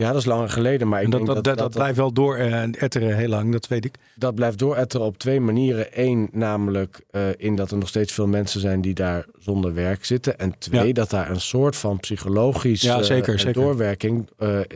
Ja, 0.00 0.06
dat 0.12 0.16
is 0.16 0.24
langer 0.24 0.48
geleden. 0.48 0.88
Maar 0.88 0.98
ik 0.98 1.04
En 1.04 1.10
dat, 1.10 1.26
denk 1.26 1.44
dat, 1.44 1.58
dat, 1.58 1.70
blijft 1.70 1.96
wel 1.96 2.12
door 2.12 2.36
eh, 2.36 2.82
etteren 2.82 3.16
heel 3.16 3.28
lang, 3.28 3.52
dat 3.52 3.68
weet 3.68 3.84
ik. 3.84 3.94
dat 4.14 4.34
blijft 4.34 4.58
dooretteren 4.58 5.06
op 5.06 5.18
twee 5.18 5.40
manieren. 5.40 5.86
Eén, 5.92 6.28
namelijk 6.32 7.00
eh, 7.10 7.22
in 7.36 7.56
dat 7.56 7.70
er 7.70 7.78
nog 7.78 7.88
steeds 7.88 8.12
veel 8.12 8.26
mensen 8.26 8.60
zijn 8.60 8.80
die 8.80 8.94
daar 8.94 9.24
zonder 9.38 9.74
werk 9.74 10.04
zitten. 10.04 10.38
En 10.38 10.54
twee, 10.58 10.86
Ja. 10.86 10.92
dat 10.92 11.10
daar 11.10 11.30
een 11.30 11.40
soort 11.40 11.76
van 11.76 11.98
psychologisch 11.98 12.82
Ja, 12.82 12.98
eh, 12.98 13.02
zeker, 13.02 13.38
zeker. 13.38 13.62
doorwerking 13.62 14.28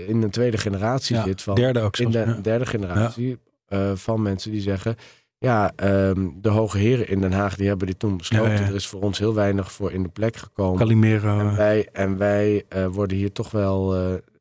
in 0.07 0.23
een 0.23 0.31
tweede 0.31 0.59
generatie 0.59 1.17
Ja, 1.17 1.23
zit. 1.25 1.43
Van, 1.43 1.55
derde 1.55 1.81
ook 1.81 1.97
in 1.97 2.11
de 2.11 2.41
derde 2.43 2.67
generatie 2.67 3.39
van 3.95 4.23
mensen 4.23 4.51
die 4.51 4.61
zeggen... 4.61 4.97
Ja, 5.39 5.73
ehm, 5.77 6.29
de 6.41 6.49
hoge 6.49 6.79
heren 6.79 7.09
in 7.09 7.21
Den 7.21 7.33
Haag 7.33 7.57
die 7.57 7.69
hebben 7.69 7.87
dit 7.87 7.99
toen 7.99 8.17
besloten. 8.17 8.53
Ja, 8.53 8.61
ja. 8.61 8.67
Er 8.67 8.75
is 8.75 8.87
voor 8.87 9.01
ons 9.01 9.19
heel 9.19 9.35
weinig 9.35 9.73
voor 9.73 9.93
in 9.93 10.03
de 10.03 10.09
plek 10.09 10.37
gekomen. 10.37 10.79
Calimero. 10.79 11.39
En 11.39 11.57
wij, 11.57 11.89
en 11.93 12.17
wij 12.17 12.65
worden 12.91 13.17
hier 13.17 13.33
toch 13.33 13.51
wel, 13.51 13.95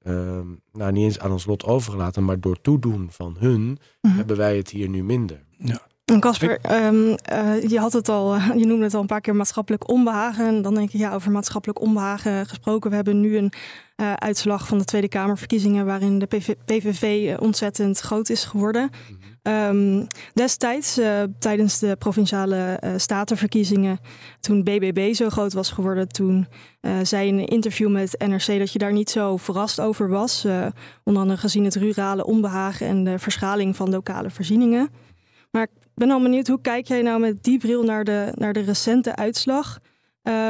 ehm, 0.04 0.48
nou 0.72 0.92
niet 0.92 1.04
eens 1.04 1.20
aan 1.20 1.32
ons 1.32 1.46
lot 1.46 1.64
overgelaten, 1.66 2.26
maar 2.26 2.40
door 2.40 2.62
toedoen 2.62 3.08
van 3.12 3.36
hun 3.40 3.78
Mhm. 4.02 4.16
hebben 4.16 4.38
wij 4.38 4.58
het 4.58 4.70
hier 4.70 4.90
nu 4.90 5.04
minder. 5.04 5.44
En 6.06 6.20
Casper, 6.20 6.60
ehm, 6.62 7.14
eh, 7.24 7.62
je 7.70 7.80
had 7.80 7.94
het 7.94 8.10
al, 8.10 8.36
je 8.62 8.66
noemde 8.66 8.84
het 8.84 8.94
al 8.94 9.02
een 9.02 9.08
paar 9.08 9.22
keer 9.22 9.36
maatschappelijk 9.36 9.90
onbehagen. 9.90 10.46
En 10.48 10.62
dan 10.62 10.74
denk 10.76 10.92
ik, 10.92 11.00
ja, 11.00 11.14
over 11.14 11.32
maatschappelijk 11.32 11.82
onbehagen 11.82 12.46
gesproken. 12.46 12.90
We 12.90 12.96
hebben 12.96 13.20
nu 13.20 13.38
een 13.38 13.52
eh, 13.96 14.14
uitslag 14.14 14.68
van 14.68 14.78
de 14.78 14.84
Tweede 14.84 15.08
Kamerverkiezingen 15.08 15.86
waarin 15.86 16.20
de 16.20 16.26
PV 16.26 16.54
PVV 16.66 17.30
eh, 17.30 17.42
ontzettend 17.42 18.00
groot 18.00 18.30
is 18.30 18.44
geworden. 18.44 18.90
Ehm, 19.44 20.06
destijds, 20.34 20.98
eh, 20.98 21.24
tijdens 21.40 21.80
de 21.80 21.96
provinciale 22.00 22.56
eh, 22.56 22.94
statenverkiezingen, 22.98 24.00
toen 24.40 24.64
BBB 24.64 25.14
zo 25.14 25.30
groot 25.30 25.54
was 25.54 25.72
geworden, 25.72 26.08
toen 26.08 26.48
eh, 26.80 26.98
zei 27.04 27.28
in 27.28 27.38
een 27.38 27.48
interview 27.48 27.92
met 27.92 28.16
NRC 28.28 28.60
dat 28.60 28.72
je 28.72 28.80
daar 28.80 28.94
niet 28.94 29.10
zo 29.10 29.38
verrast 29.38 29.82
over 29.82 30.10
was. 30.10 30.46
Onder 31.04 31.22
andere 31.22 31.40
gezien 31.40 31.64
het 31.64 31.76
rurale 31.76 32.26
onbehagen 32.26 32.88
en 32.88 33.04
de 33.04 33.20
verschaling 33.20 33.76
van 33.76 33.90
lokale 33.90 34.30
voorzieningen. 34.30 34.90
Maar 35.52 35.64
ik 35.64 35.70
ben 35.96 36.12
al 36.12 36.22
benieuwd, 36.22 36.48
hoe 36.48 36.62
kijk 36.62 36.88
jij 36.88 37.02
nou 37.02 37.20
met 37.20 37.44
die 37.44 37.58
bril 37.58 37.84
naar 37.84 38.04
de, 38.04 38.32
naar 38.36 38.54
de 38.54 38.62
recente 38.62 39.16
uitslag? 39.16 39.80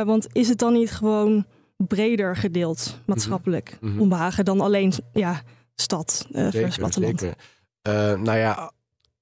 Want 0.06 0.27
is 0.32 0.49
het 0.49 0.58
dan 0.58 0.73
niet 0.73 0.91
gewoon 0.91 1.45
breder 1.77 2.36
gedeeld 2.36 2.99
maatschappelijk 3.06 3.77
Mhm. 3.82 3.99
onbehagen 3.99 4.45
dan 4.45 4.62
alleen 4.62 4.93
ja, 5.13 5.41
stad 5.75 6.27
eh 6.32 6.47
versus 6.49 6.77
platteland? 6.77 7.25
Eh, 7.82 8.13
nou 8.13 8.38
ja, 8.38 8.71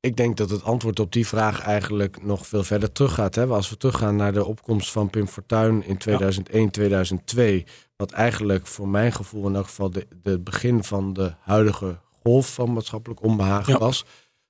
ik 0.02 0.18
denk 0.18 0.38
dat 0.38 0.50
het 0.50 0.64
antwoord 0.64 1.00
op 1.00 1.12
die 1.12 1.28
vraag 1.28 1.62
eigenlijk 1.62 2.24
nog 2.24 2.48
veel 2.48 2.64
verder 2.64 2.92
teruggaat. 2.92 3.36
Hè? 3.36 3.46
Als 3.48 3.70
we 3.70 3.78
teruggaan 3.78 4.16
naar 4.16 4.34
de 4.34 4.46
opkomst 4.46 4.92
van 4.92 5.10
Pim 5.10 5.28
Fortuyn 5.28 5.84
in 5.86 5.98
2001, 5.98 6.70
2002. 6.72 7.66
Wat 7.96 8.12
eigenlijk 8.12 8.68
voor 8.68 8.88
mijn 8.88 9.12
gevoel 9.12 9.48
in 9.48 9.56
elk 9.56 9.66
geval 9.66 9.90
de, 9.90 10.08
de 10.24 10.40
begin 10.40 10.84
van 10.84 11.14
de 11.14 11.34
huidige 11.40 12.00
golf 12.24 12.54
van 12.54 12.74
maatschappelijk 12.74 13.24
onbehagen 13.24 13.74
Ja. 13.74 13.80
was. 13.80 14.06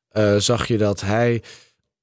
eh, 0.08 0.36
zag 0.36 0.68
je 0.68 0.78
dat 0.78 1.02
hij 1.02 1.44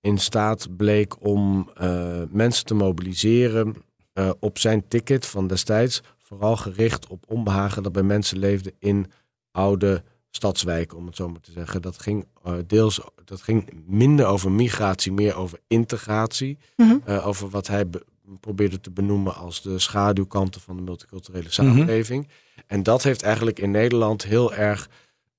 in 0.00 0.18
staat 0.18 0.76
bleek 0.76 1.24
om 1.26 1.70
eh, 1.74 2.22
mensen 2.30 2.64
te 2.64 2.74
mobiliseren 2.74 3.74
eh, 4.12 4.30
op 4.40 4.58
zijn 4.58 4.88
ticket 4.88 5.26
van 5.26 5.46
destijds. 5.46 6.02
Vooral 6.18 6.56
gericht 6.56 7.06
op 7.06 7.24
onbehagen 7.28 7.82
dat 7.82 7.92
bij 7.92 8.02
mensen 8.02 8.38
leefde 8.38 8.74
in 8.78 9.10
oude 9.50 10.02
stadswijken, 10.30 10.96
om 10.98 11.06
het 11.06 11.16
zo 11.16 11.28
maar 11.28 11.40
te 11.40 11.52
zeggen. 11.52 11.82
Dat 11.82 11.98
ging 12.02 12.26
deels, 12.66 13.00
dat 13.28 13.42
ging 13.42 13.70
minder 13.86 14.26
over 14.26 14.50
migratie, 14.50 15.12
meer 15.12 15.34
over 15.36 15.58
integratie. 15.66 16.58
Mhm. 16.76 16.96
Eh, 17.04 17.26
over 17.26 17.48
wat 17.48 17.66
hij 17.66 17.88
be- 17.88 18.04
probeerde 18.40 18.80
te 18.80 18.90
benoemen 18.90 19.34
als 19.34 19.62
de 19.62 19.78
schaduwkanten 19.78 20.60
van 20.60 20.76
de 20.76 20.82
multiculturele 20.82 21.50
samenleving. 21.50 22.28
En 22.66 22.82
dat 22.82 23.02
heeft 23.02 23.22
eigenlijk 23.22 23.58
in 23.58 23.70
Nederland 23.70 24.22
heel 24.24 24.54
erg 24.54 24.88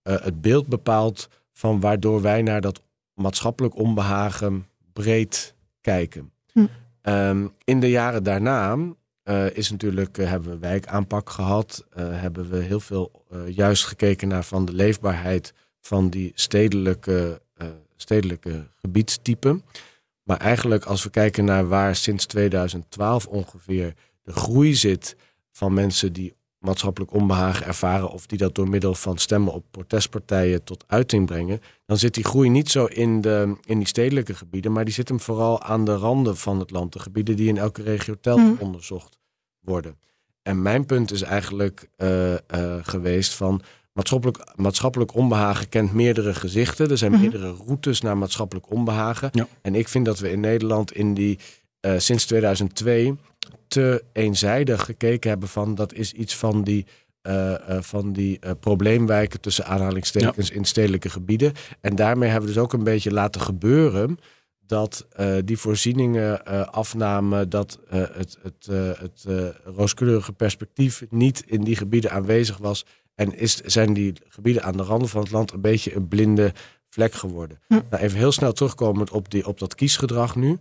eh, 0.01 0.15
het 0.21 0.41
beeld 0.41 0.67
bepaald 0.67 1.29
van 1.53 1.79
waardoor 1.79 2.21
wij 2.21 2.41
naar 2.41 2.61
dat 2.61 2.81
maatschappelijk 3.13 3.75
onbehagen 3.75 4.67
breed 4.93 5.55
kijken. 5.81 6.31
Hm. 6.51 6.65
Ehm, 7.01 7.47
in 7.63 7.79
de 7.79 7.89
jaren 7.89 8.23
daarna 8.23 8.77
eh, 9.23 9.55
is 9.57 9.71
natuurlijk, 9.71 10.17
hebben 10.17 10.49
we 10.51 10.57
wijkaanpak 10.57 11.29
gehad. 11.29 11.85
eh, 11.89 12.05
hebben 12.09 12.49
we 12.49 12.57
heel 12.57 12.79
veel 12.79 13.25
juist 13.45 13.85
gekeken 13.85 14.27
naar 14.27 14.43
van 14.43 14.65
de 14.65 14.73
leefbaarheid 14.73 15.53
van 15.79 16.09
die 16.09 16.31
stedelijke, 16.35 17.41
stedelijke 18.01 18.67
gebiedstypen. 18.75 19.63
Maar 20.23 20.37
eigenlijk 20.37 20.85
als 20.85 21.03
we 21.03 21.09
kijken 21.09 21.45
naar 21.45 21.67
waar 21.67 21.95
sinds 21.95 22.25
2012 22.25 23.27
ongeveer 23.27 23.93
de 24.23 24.31
groei 24.31 24.75
zit 24.75 25.15
van 25.51 25.73
mensen 25.73 26.13
die 26.13 26.37
maatschappelijk 26.59 27.13
onbehagen 27.13 27.65
ervaren 27.65 28.09
of 28.09 28.25
die 28.25 28.37
dat 28.37 28.55
door 28.55 28.69
middel 28.69 28.95
van 28.95 29.17
stemmen 29.17 29.53
op 29.53 29.65
protestpartijen 29.71 30.63
tot 30.63 30.83
uiting 30.87 31.25
brengen, 31.25 31.61
dan 31.85 31.97
zit 31.97 32.13
die 32.13 32.23
groei 32.23 32.49
niet 32.49 32.69
zo 32.69 32.85
in, 32.85 33.21
de, 33.21 33.55
in 33.63 33.77
die 33.77 33.87
stedelijke 33.87 34.33
gebieden, 34.33 34.71
maar 34.71 34.85
die 34.85 34.93
zit 34.93 35.07
hem 35.07 35.19
vooral 35.19 35.63
aan 35.63 35.85
de 35.85 35.95
randen 35.95 36.37
van 36.37 36.59
het 36.59 36.71
land, 36.71 36.93
de 36.93 36.99
gebieden 36.99 37.35
die 37.35 37.47
in 37.47 37.57
elke 37.57 37.81
regio 37.81 38.15
telt 38.21 38.39
Hmm. 38.39 38.57
onderzocht 38.59 39.17
worden. 39.59 39.97
En 40.41 40.61
mijn 40.61 40.85
punt 40.85 41.11
is 41.11 41.21
eigenlijk 41.21 41.89
eh, 41.95 42.33
eh, 42.33 42.39
geweest 42.81 43.33
van 43.33 43.61
maatschappelijk, 43.99 44.51
maatschappelijk 44.55 45.13
onbehagen 45.13 45.69
kent 45.69 45.93
meerdere 45.93 46.33
gezichten. 46.33 46.89
Er 46.89 46.97
zijn 46.97 47.11
Mhm. 47.11 47.21
meerdere 47.21 47.51
routes 47.51 48.01
naar 48.01 48.17
maatschappelijk 48.17 48.71
onbehagen. 48.71 49.29
Ja. 49.31 49.47
En 49.61 49.75
ik 49.75 49.87
vind 49.87 50.05
dat 50.05 50.19
we 50.19 50.31
in 50.31 50.39
Nederland 50.39 50.91
in 50.91 51.13
die 51.13 51.39
eh, 51.81 51.93
sinds 51.97 52.25
2002 52.25 53.15
te 53.67 54.03
eenzijdig 54.13 54.85
gekeken 54.85 55.29
hebben 55.29 55.49
van 55.49 55.75
dat 55.75 55.93
is 55.93 56.13
iets 56.13 56.35
van 56.35 56.63
die, 56.63 56.85
eh, 57.21 57.53
eh, 57.53 57.81
van 57.81 58.13
die 58.13 58.39
probleemwijken 58.59 59.41
tussen 59.41 59.65
aanhalingstekens 59.65 60.49
in 60.49 60.65
stedelijke 60.65 61.09
gebieden. 61.09 61.53
En 61.81 61.95
daarmee 61.95 62.29
hebben 62.29 62.49
we 62.49 62.53
dus 62.55 62.63
ook 62.63 62.73
een 62.73 62.83
beetje 62.83 63.11
laten 63.11 63.41
gebeuren 63.41 64.17
dat 64.65 65.07
die 65.45 65.57
voorzieningen 65.57 66.45
afnamen, 66.71 67.49
dat 67.49 67.79
het, 67.87 68.37
het, 68.41 68.67
het 68.99 69.25
rooskleurige 69.63 70.33
perspectief 70.33 71.03
niet 71.09 71.43
in 71.45 71.63
die 71.63 71.75
gebieden 71.75 72.11
aanwezig 72.11 72.57
was. 72.57 72.85
En 73.19 73.37
is, 73.37 73.55
zijn 73.55 73.93
die 73.93 74.13
gebieden 74.27 74.63
aan 74.63 74.77
de 74.77 74.83
randen 74.83 75.09
van 75.09 75.21
het 75.21 75.31
land 75.31 75.51
een 75.51 75.61
beetje 75.61 75.95
een 75.95 76.07
blinde 76.07 76.53
vlek 76.89 77.13
geworden. 77.13 77.59
Hm. 77.67 77.79
Nou, 77.89 78.03
even 78.03 78.17
heel 78.17 78.31
snel 78.31 78.51
terugkomend 78.51 79.11
op, 79.11 79.31
die, 79.31 79.47
op 79.47 79.59
dat 79.59 79.75
kiesgedrag 79.75 80.35
nu. 80.35 80.57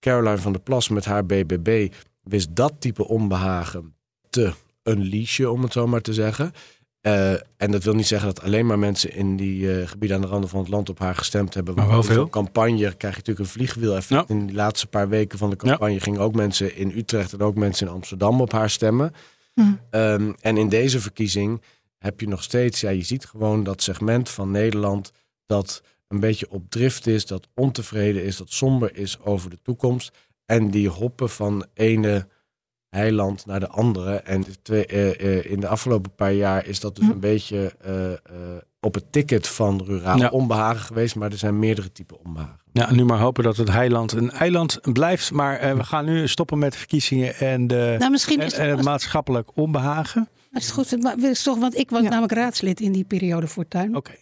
Caroline 0.00 0.38
van 0.38 0.52
der 0.52 0.60
Plas 0.60 0.88
met 0.88 1.04
haar 1.04 1.26
BBB 1.26 1.92
wist 2.22 2.56
dat 2.56 2.72
type 2.78 3.08
onbehagen 3.08 3.94
te 4.30 4.52
unleashen, 4.82 5.52
om 5.52 5.62
het 5.62 5.72
zo 5.72 5.86
maar 5.86 6.00
te 6.00 6.12
zeggen. 6.12 6.52
Eh, 7.00 7.32
en 7.32 7.70
dat 7.70 7.84
wil 7.84 7.94
niet 7.94 8.06
zeggen 8.06 8.34
dat 8.34 8.44
alleen 8.44 8.66
maar 8.66 8.78
mensen 8.78 9.14
in 9.14 9.36
die 9.36 9.80
eh, 9.80 9.88
gebieden 9.88 10.16
aan 10.16 10.22
de 10.22 10.28
randen 10.28 10.50
van 10.50 10.60
het 10.60 10.68
land 10.68 10.88
op 10.88 10.98
haar 10.98 11.14
gestemd 11.14 11.54
hebben. 11.54 11.74
Maar 11.74 11.86
Want 11.86 12.06
wel 12.06 12.14
veel. 12.14 12.28
campagne 12.28 12.76
krijg 12.76 12.98
je 13.00 13.06
natuurlijk 13.20 13.38
een 13.38 13.46
vliegwiel-effect. 13.46 14.30
In 14.30 14.46
die 14.46 14.56
laatste 14.56 14.86
paar 14.86 15.08
weken 15.08 15.38
van 15.38 15.50
de 15.50 15.56
campagne 15.56 16.00
gingen 16.00 16.20
ook 16.20 16.34
mensen 16.34 16.76
in 16.76 16.92
Utrecht 16.96 17.32
en 17.32 17.40
ook 17.40 17.54
mensen 17.54 17.86
in 17.86 17.92
Amsterdam 17.92 18.40
op 18.40 18.52
haar 18.52 18.70
stemmen. 18.70 19.12
Hm. 19.54 19.60
Ehm, 19.90 20.32
en 20.40 20.56
in 20.56 20.68
deze 20.68 21.00
verkiezing 21.00 21.60
heb 22.04 22.20
je 22.20 22.28
nog 22.28 22.42
steeds, 22.42 22.80
ja, 22.80 22.90
je 22.90 23.02
ziet 23.02 23.24
gewoon 23.26 23.62
dat 23.64 23.82
segment 23.82 24.28
van 24.28 24.50
Nederland 24.50 25.12
dat 25.46 25.82
een 26.08 26.20
beetje 26.20 26.50
op 26.50 26.70
drift 26.70 27.06
is, 27.06 27.26
dat 27.26 27.48
ontevreden 27.54 28.24
is, 28.24 28.36
dat 28.36 28.50
somber 28.50 28.96
is 28.96 29.20
over 29.20 29.50
de 29.50 29.58
toekomst. 29.62 30.16
En 30.46 30.70
die 30.70 30.88
hoppen 30.88 31.30
van 31.30 31.66
ene 31.74 32.26
heiland 32.88 33.46
naar 33.46 33.60
de 33.60 33.68
andere. 33.68 34.14
En 34.16 34.40
de 34.40 34.62
twee, 34.62 34.86
eh, 34.86 35.20
eh, 35.38 35.50
in 35.50 35.60
de 35.60 35.68
afgelopen 35.68 36.14
paar 36.14 36.32
jaar 36.32 36.66
is 36.66 36.80
dat 36.80 36.96
dus 36.96 37.04
Hm. 37.04 37.10
een 37.10 37.20
beetje 37.20 37.74
eh, 37.80 38.12
eh, 38.12 38.18
op 38.80 38.94
het 38.94 39.12
ticket 39.12 39.48
van 39.48 39.82
ruraal 39.84 40.18
Ja. 40.18 40.28
onbehagen 40.28 40.80
geweest. 40.80 41.14
Maar 41.14 41.30
er 41.30 41.38
zijn 41.38 41.58
meerdere 41.58 41.92
typen 41.92 42.18
onbehagen. 42.24 42.60
Ja, 42.72 42.92
nu 42.92 43.04
maar 43.04 43.18
hopen 43.18 43.44
dat 43.44 43.56
het 43.56 43.70
heiland 43.70 44.12
een 44.12 44.30
eiland 44.30 44.78
blijft. 44.92 45.32
Maar 45.32 45.56
eh, 45.58 45.74
we 45.76 45.84
gaan 45.84 46.04
nu 46.04 46.28
stoppen 46.28 46.58
met 46.58 46.72
de 46.72 46.78
verkiezingen 46.78 47.34
en, 47.36 47.66
de, 47.66 47.96
Nou, 47.98 48.10
misschien 48.10 48.40
en, 48.40 48.46
is 48.46 48.52
en 48.52 48.68
het 48.70 48.82
maatschappelijk 48.84 49.56
onbehagen. 49.56 50.28
Als 50.54 50.64
het 50.64 50.72
goed 50.72 50.92
is, 50.92 51.02
maar 51.02 51.18
is 51.18 51.42
toch, 51.42 51.58
want 51.58 51.76
ik 51.78 51.90
was 51.90 52.02
Ja. 52.02 52.08
namelijk 52.08 52.32
raadslid 52.32 52.80
in 52.80 52.92
die 52.92 53.04
periode 53.04 53.48
Fortuin. 53.48 53.96
Oké. 53.96 54.12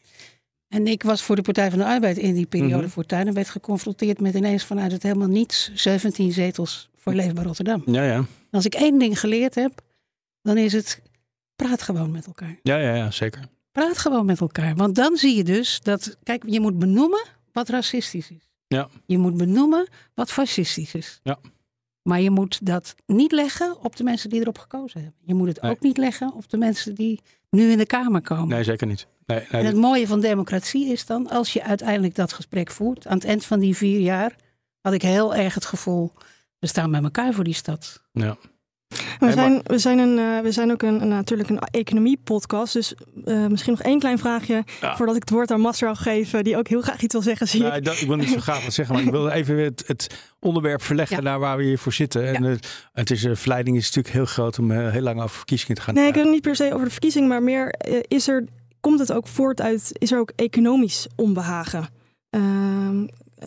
En 0.69 0.87
ik 0.87 1.03
was 1.03 1.23
voor 1.23 1.37
de 1.37 1.43
Partij 1.43 1.71
van 1.71 1.79
de 1.79 1.85
Arbeid 1.85 2.17
in 2.19 2.35
die 2.35 2.47
periode 2.47 2.83
Mhm. 2.83 2.91
Fortuin. 2.93 3.27
En 3.27 3.35
werd 3.35 3.49
geconfronteerd 3.51 4.21
met 4.21 4.35
ineens 4.35 4.65
vanuit 4.65 4.93
het 4.93 5.03
helemaal 5.03 5.29
niets 5.29 5.71
17 5.75 6.33
zetels 6.33 6.91
voor 6.97 7.13
Leefbaar 7.15 7.45
Rotterdam. 7.45 7.83
Ja, 7.87 8.05
ja. 8.05 8.15
En 8.17 8.27
als 8.51 8.65
ik 8.65 8.75
één 8.75 8.99
ding 8.99 9.21
geleerd 9.21 9.55
heb, 9.55 9.81
dan 10.43 10.57
is 10.57 10.73
het 10.73 11.03
praat 11.57 11.83
gewoon 11.83 12.11
met 12.11 12.27
elkaar. 12.27 12.59
Ja, 12.63 12.77
ja, 12.77 12.95
ja, 12.95 13.11
zeker. 13.11 13.41
Praat 13.73 13.99
gewoon 13.99 14.27
met 14.27 14.41
elkaar. 14.41 14.75
Want 14.75 14.95
dan 14.95 15.17
zie 15.17 15.37
je 15.37 15.45
dus 15.45 15.81
dat, 15.83 16.17
kijk, 16.23 16.43
je 16.47 16.61
moet 16.61 16.79
benoemen 16.79 17.25
wat 17.53 17.69
racistisch 17.69 18.31
is. 18.31 18.49
Ja. 18.67 18.89
Je 19.07 19.19
moet 19.19 19.37
benoemen 19.37 19.89
wat 20.15 20.31
fascistisch 20.31 20.95
is. 20.95 21.21
Ja. 21.23 21.39
Maar 22.03 22.21
je 22.21 22.31
moet 22.31 22.67
dat 22.67 22.95
niet 23.07 23.33
leggen 23.33 23.77
op 23.83 23.97
de 23.97 24.05
mensen 24.05 24.31
die 24.31 24.41
erop 24.41 24.59
gekozen 24.59 25.01
hebben. 25.03 25.21
Je 25.25 25.35
moet 25.35 25.49
het 25.49 25.63
Nee. 25.63 25.71
ook 25.71 25.81
niet 25.81 25.97
leggen 25.97 26.33
op 26.35 26.49
de 26.51 26.57
mensen 26.57 26.95
die 26.95 27.21
nu 27.51 27.71
in 27.71 27.79
de 27.79 27.87
Kamer 27.87 28.21
komen. 28.21 28.49
Nee, 28.49 28.65
zeker 28.65 28.87
niet. 28.87 29.07
Nee, 29.27 29.39
nee, 29.39 29.61
En 29.61 29.67
het 29.67 29.77
mooie 29.77 30.07
van 30.07 30.21
democratie 30.21 30.87
is 30.93 31.07
dan, 31.07 31.29
als 31.31 31.53
je 31.53 31.63
uiteindelijk 31.65 32.15
dat 32.15 32.33
gesprek 32.33 32.71
voert, 32.71 33.07
aan 33.07 33.15
het 33.17 33.25
eind 33.25 33.45
van 33.45 33.59
die 33.61 33.77
vier 33.77 34.01
jaar, 34.01 34.37
had 34.81 34.93
ik 34.93 35.03
heel 35.03 35.35
erg 35.35 35.55
het 35.55 35.65
gevoel, 35.65 36.13
we 36.59 36.67
staan 36.67 36.91
bij 36.91 37.03
elkaar 37.03 37.33
voor 37.33 37.45
die 37.45 37.55
stad. 37.55 38.03
ja. 38.13 38.37
We 39.31 39.35
maar- 39.35 39.45
zijn, 39.45 39.61
we 39.65 39.79
zijn, 39.79 39.99
een, 39.99 40.19
eh, 40.19 40.43
we 40.43 40.53
zijn 40.53 40.71
ook 40.71 40.83
een, 40.83 41.03
een- 41.03 41.09
natuurlijk 41.09 41.49
een 41.51 41.59
economie-podcast. 41.59 42.73
Dus 42.73 42.95
eh, 43.25 43.47
misschien 43.47 43.73
nog 43.73 43.83
één 43.83 43.99
klein 43.99 44.19
vraagje 44.19 44.65
Ja. 44.81 44.97
voordat 44.97 45.15
ik 45.17 45.21
het 45.21 45.31
woord 45.31 45.51
aan 45.51 45.61
Masro 45.61 45.95
geef, 45.95 46.31
die 46.31 46.57
ook 46.57 46.69
heel 46.69 46.81
graag 46.81 47.03
iets 47.03 47.13
wil 47.13 47.23
zeggen, 47.23 47.49
zie 47.49 47.63
Nee, 47.63 47.73
ik. 47.73 47.85
dat, 47.85 48.01
ik 48.01 48.07
wil 48.07 48.17
niet 48.17 48.29
zo 48.29 48.39
graag 48.41 48.65
wat 48.65 48.73
zeggen, 48.73 48.95
maar 48.95 49.05
ik 49.05 49.11
wil 49.11 49.29
even 49.39 49.57
het, 49.59 49.85
het 49.87 50.33
onderwerp 50.41 50.83
verleggen 50.83 51.17
Ja. 51.17 51.23
naar 51.23 51.39
waar 51.39 51.57
we 51.57 51.63
hier 51.65 51.79
voor 51.79 51.93
zitten. 51.93 52.35
En 52.35 52.45
eh, 52.45 52.55
het 52.93 53.11
is, 53.11 53.21
de 53.21 53.37
verleiding 53.37 53.77
is 53.77 53.85
natuurlijk 53.87 54.15
heel 54.15 54.25
groot 54.25 54.59
om 54.59 54.71
eh, 54.71 54.91
heel 54.91 55.01
lang 55.03 55.23
over 55.23 55.37
verkiezingen 55.37 55.75
te 55.77 55.83
gaan. 55.83 55.95
Nee, 55.95 56.07
ik 56.09 56.15
wil 56.15 56.23
het 56.23 56.33
niet 56.33 56.43
per 56.43 56.57
se 56.57 56.71
over 56.73 56.85
de 56.85 56.91
verkiezing, 56.91 57.29
maar 57.29 57.43
meer 57.43 57.69
eh, 57.71 58.01
is 58.09 58.29
er, 58.29 58.45
komt 58.81 58.99
het 58.99 59.13
ook 59.13 59.27
voort 59.29 59.61
uit, 59.61 59.91
is 59.99 60.13
er 60.13 60.19
ook 60.19 60.33
economisch 60.37 61.07
onbehagen? 61.17 61.87
Ehm, 62.31 63.07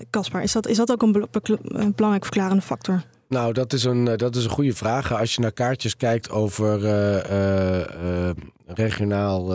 Caspar, 0.10 0.42
is, 0.44 0.52
dat, 0.52 0.68
is 0.68 0.78
dat 0.78 0.92
ook 0.92 1.02
een, 1.02 1.28
een 1.64 1.94
belangrijk 1.96 2.24
verklarende 2.26 2.62
factor? 2.62 3.04
Nou, 3.28 3.54
dat 3.54 3.74
is 3.74 3.84
een, 3.84 4.08
eh, 4.08 4.18
dat 4.18 4.36
is 4.36 4.44
een 4.44 4.50
goede 4.50 4.76
vraag. 4.76 5.14
Als 5.14 5.36
je 5.36 5.42
naar 5.42 5.52
kaartjes 5.52 5.96
kijkt 5.96 6.30
over 6.30 6.86
eh, 6.86 8.30
eh, 8.30 8.36
regionaal 8.66 9.46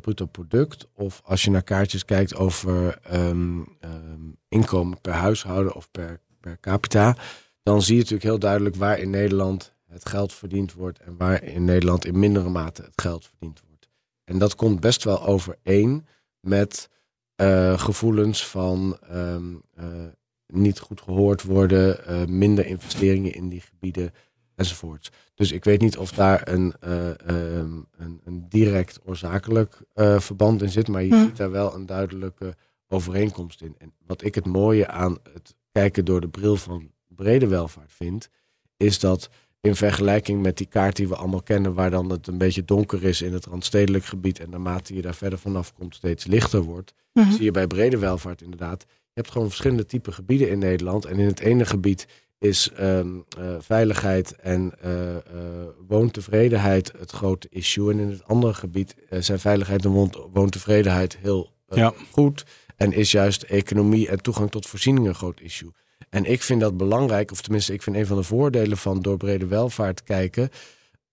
bruto 0.00 0.26
product, 0.26 0.86
of 0.94 1.20
als 1.24 1.44
je 1.44 1.50
naar 1.50 1.62
kaartjes 1.62 2.04
kijkt 2.04 2.36
over 2.36 2.98
ehm, 3.02 3.60
ehm, 3.80 4.20
inkomen 4.48 5.00
per 5.00 5.12
huishouden 5.12 5.74
of 5.74 5.90
per, 5.90 6.20
per 6.40 6.60
capita, 6.60 7.16
dan 7.62 7.82
zie 7.82 7.94
je 7.94 8.00
natuurlijk 8.00 8.28
heel 8.28 8.38
duidelijk 8.38 8.76
waar 8.76 8.98
in 8.98 9.10
Nederland 9.10 9.74
het 9.86 10.08
geld 10.08 10.32
verdiend 10.32 10.72
wordt 10.72 10.98
en 10.98 11.16
waar 11.16 11.42
in 11.42 11.64
Nederland 11.64 12.04
in 12.04 12.18
mindere 12.18 12.48
mate 12.48 12.82
het 12.82 13.00
geld 13.02 13.26
verdiend 13.26 13.62
wordt. 13.68 13.88
En 14.24 14.38
dat 14.38 14.54
komt 14.54 14.80
best 14.80 15.04
wel 15.04 15.26
overeen 15.26 16.06
met 16.40 16.88
gevoelens 17.76 18.46
van 18.46 18.98
ehm, 19.08 19.54
eh, 19.74 19.86
niet 20.46 20.78
goed 20.78 21.00
gehoord 21.00 21.42
worden, 21.42 22.06
eh, 22.06 22.24
minder 22.24 22.66
investeringen 22.66 23.34
in 23.34 23.48
die 23.48 23.60
gebieden 23.60 24.12
enzovoorts. 24.54 25.10
Dus 25.34 25.52
ik 25.52 25.64
weet 25.64 25.80
niet 25.80 25.96
of 25.98 26.10
daar 26.12 26.48
een, 26.48 26.74
eh, 26.80 27.08
ehm, 27.28 27.72
een, 27.96 28.20
een 28.24 28.46
direct 28.48 29.00
oorzakelijk 29.04 29.80
eh, 29.92 30.18
verband 30.20 30.62
in 30.62 30.70
zit, 30.70 30.88
maar 30.88 31.02
je 31.04 31.14
Hm. 31.14 31.20
ziet 31.24 31.36
daar 31.36 31.50
wel 31.50 31.74
een 31.74 31.86
duidelijke 31.86 32.54
overeenkomst 32.88 33.62
in. 33.62 33.74
En 33.78 33.92
wat 34.06 34.24
ik 34.24 34.34
het 34.34 34.46
mooie 34.46 34.88
aan 34.88 35.18
het 35.32 35.54
kijken 35.72 36.04
door 36.04 36.20
de 36.20 36.28
bril 36.28 36.56
van 36.56 36.90
brede 37.08 37.46
welvaart 37.46 37.92
vind, 37.92 38.28
is 38.76 38.98
dat 38.98 39.30
in 39.60 39.76
vergelijking 39.76 40.42
met 40.42 40.56
die 40.56 40.66
kaart 40.66 40.96
die 40.96 41.08
we 41.08 41.16
allemaal 41.16 41.42
kennen, 41.42 41.74
waar 41.74 41.90
dan 41.90 42.10
het 42.10 42.26
een 42.26 42.38
beetje 42.38 42.64
donker 42.64 43.04
is 43.04 43.22
in 43.22 43.32
het 43.32 43.44
randstedelijk 43.46 44.04
gebied 44.04 44.40
en 44.40 44.50
naarmate 44.50 44.94
je 44.94 45.02
daar 45.02 45.14
verder 45.14 45.38
vanaf 45.38 45.72
komt 45.72 45.94
steeds 45.94 46.26
lichter 46.26 46.60
wordt, 46.62 46.94
Mhm. 47.12 47.30
zie 47.30 47.44
je 47.44 47.50
bij 47.50 47.66
brede 47.66 47.98
welvaart 47.98 48.42
inderdaad. 48.42 48.84
Je 49.16 49.22
hebt 49.22 49.34
gewoon 49.34 49.48
verschillende 49.48 49.86
typen 49.86 50.12
gebieden 50.12 50.48
in 50.50 50.58
Nederland. 50.58 51.04
En 51.04 51.18
in 51.18 51.26
het 51.26 51.40
ene 51.40 51.64
gebied 51.64 52.06
is 52.38 52.70
ehm, 52.72 53.08
eh, 53.38 53.54
veiligheid 53.60 54.36
en 54.36 54.72
eh, 54.80 55.16
eh, 55.16 55.22
woontevredenheid 55.88 56.92
het 56.98 57.10
grote 57.10 57.46
issue. 57.50 57.92
En 57.92 57.98
in 57.98 58.10
het 58.10 58.24
andere 58.24 58.54
gebied 58.54 58.94
zijn 59.10 59.38
veiligheid 59.38 59.84
en 59.84 59.90
woont- 59.90 60.18
woontevredenheid 60.32 61.16
heel 61.20 61.50
Ja. 61.68 61.92
goed. 62.10 62.44
En 62.76 62.92
is 62.92 63.10
juist 63.10 63.42
economie 63.42 64.08
en 64.08 64.22
toegang 64.22 64.50
tot 64.50 64.66
voorzieningen 64.66 65.08
een 65.08 65.14
groot 65.16 65.40
issue. 65.40 65.70
En 66.10 66.24
ik 66.24 66.42
vind 66.42 66.60
dat 66.60 66.76
belangrijk, 66.76 67.30
of 67.30 67.40
tenminste, 67.42 67.72
ik 67.72 67.82
vind 67.82 67.96
een 67.96 68.06
van 68.06 68.16
de 68.16 68.22
voordelen 68.22 68.76
van 68.76 69.02
door 69.02 69.16
brede 69.16 69.46
welvaart 69.46 70.02
kijken. 70.02 70.50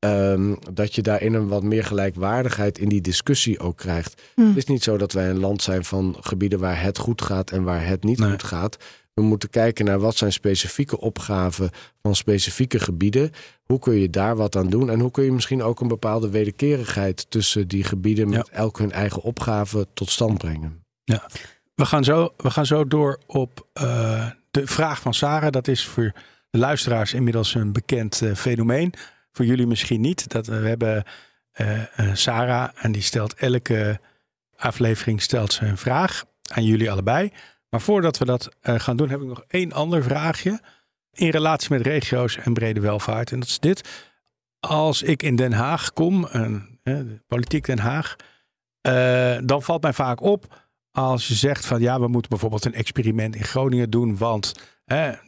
Ehm, 0.03 0.55
dat 0.73 0.95
je 0.95 1.01
daarin 1.01 1.33
een 1.33 1.47
wat 1.47 1.63
meer 1.63 1.83
gelijkwaardigheid 1.83 2.77
in 2.77 2.89
die 2.89 3.01
discussie 3.01 3.59
ook 3.59 3.77
krijgt. 3.77 4.21
Hm. 4.35 4.47
Het 4.47 4.57
is 4.57 4.65
niet 4.65 4.83
zo 4.83 4.97
dat 4.97 5.11
wij 5.11 5.29
een 5.29 5.39
land 5.39 5.61
zijn 5.61 5.85
van 5.85 6.15
gebieden 6.19 6.59
waar 6.59 6.81
het 6.81 6.97
goed 6.97 7.21
gaat 7.21 7.51
en 7.51 7.63
waar 7.63 7.85
het 7.87 8.03
niet 8.03 8.19
Nee. 8.19 8.29
goed 8.29 8.43
gaat. 8.43 8.77
We 9.13 9.21
moeten 9.21 9.49
kijken 9.49 9.85
naar 9.85 9.99
wat 9.99 10.15
zijn 10.15 10.31
specifieke 10.33 10.99
opgaven 10.99 11.69
van 12.01 12.15
specifieke 12.15 12.79
gebieden. 12.79 13.31
Hoe 13.63 13.79
kun 13.79 13.93
je 13.95 14.09
daar 14.09 14.35
wat 14.35 14.55
aan 14.55 14.69
doen? 14.69 14.89
En 14.89 14.99
hoe 14.99 15.11
kun 15.11 15.23
je 15.23 15.31
misschien 15.31 15.63
ook 15.63 15.79
een 15.79 15.87
bepaalde 15.87 16.29
wederkerigheid 16.29 17.25
tussen 17.29 17.67
die 17.67 17.83
gebieden 17.83 18.29
met 18.29 18.49
elk 18.49 18.77
hun 18.77 18.91
eigen 18.91 19.21
opgave 19.21 19.87
tot 19.93 20.09
stand 20.09 20.37
brengen? 20.37 20.83
We 21.75 21.85
gaan 21.85 22.03
zo, 22.03 22.33
we 22.37 22.49
gaan 22.51 22.65
zo 22.65 22.87
door 22.87 23.19
op 23.25 23.67
eh, 23.73 24.27
de 24.51 24.67
vraag 24.67 24.99
van 25.01 25.13
Sarah. 25.13 25.51
Dat 25.51 25.67
is 25.67 25.85
voor 25.85 26.11
de 26.49 26.57
luisteraars 26.59 27.13
inmiddels 27.13 27.53
een 27.55 27.71
bekend 27.71 28.21
eh, 28.21 28.33
fenomeen. 28.35 28.93
Voor 29.33 29.45
jullie 29.45 29.67
misschien 29.67 30.01
niet. 30.01 30.29
Dat, 30.29 30.47
we 30.47 30.55
hebben 30.55 31.03
eh, 31.51 31.99
eh, 31.99 32.15
Sarah 32.15 32.69
en 32.75 32.91
die 32.91 33.01
stelt 33.01 33.33
elke 33.33 33.99
aflevering 34.55 35.21
stelt 35.21 35.53
ze 35.53 35.65
een 35.65 35.77
vraag 35.77 36.25
aan 36.51 36.63
jullie 36.63 36.91
allebei. 36.91 37.31
Maar 37.69 37.81
voordat 37.81 38.17
we 38.17 38.25
dat 38.25 38.49
eh, 38.61 38.79
gaan 38.79 38.97
doen, 38.97 39.09
heb 39.09 39.21
ik 39.21 39.27
nog 39.27 39.43
één 39.47 39.71
ander 39.71 40.03
vraagje. 40.03 40.61
In 41.11 41.29
relatie 41.29 41.69
met 41.69 41.81
regio's 41.81 42.37
en 42.37 42.53
brede 42.53 42.79
welvaart. 42.79 43.31
En 43.31 43.39
dat 43.39 43.47
is 43.49 43.59
dit. 43.59 44.07
Als 44.59 45.01
ik 45.01 45.23
in 45.23 45.35
Den 45.35 45.53
Haag 45.53 45.93
kom, 45.93 46.25
en, 46.25 46.79
politiek 47.27 47.65
Den 47.65 47.79
Haag, 47.79 48.15
dan 49.45 49.63
valt 49.63 49.81
mij 49.81 49.93
vaak 49.93 50.21
op 50.21 50.62
als 50.93 51.27
je 51.27 51.33
zegt 51.33 51.65
van 51.65 51.81
ja, 51.81 51.99
we 51.99 52.07
moeten 52.07 52.29
bijvoorbeeld 52.29 52.65
een 52.65 52.73
experiment 52.73 53.35
in 53.35 53.43
Groningen 53.43 53.89
doen, 53.89 54.17
want 54.17 54.53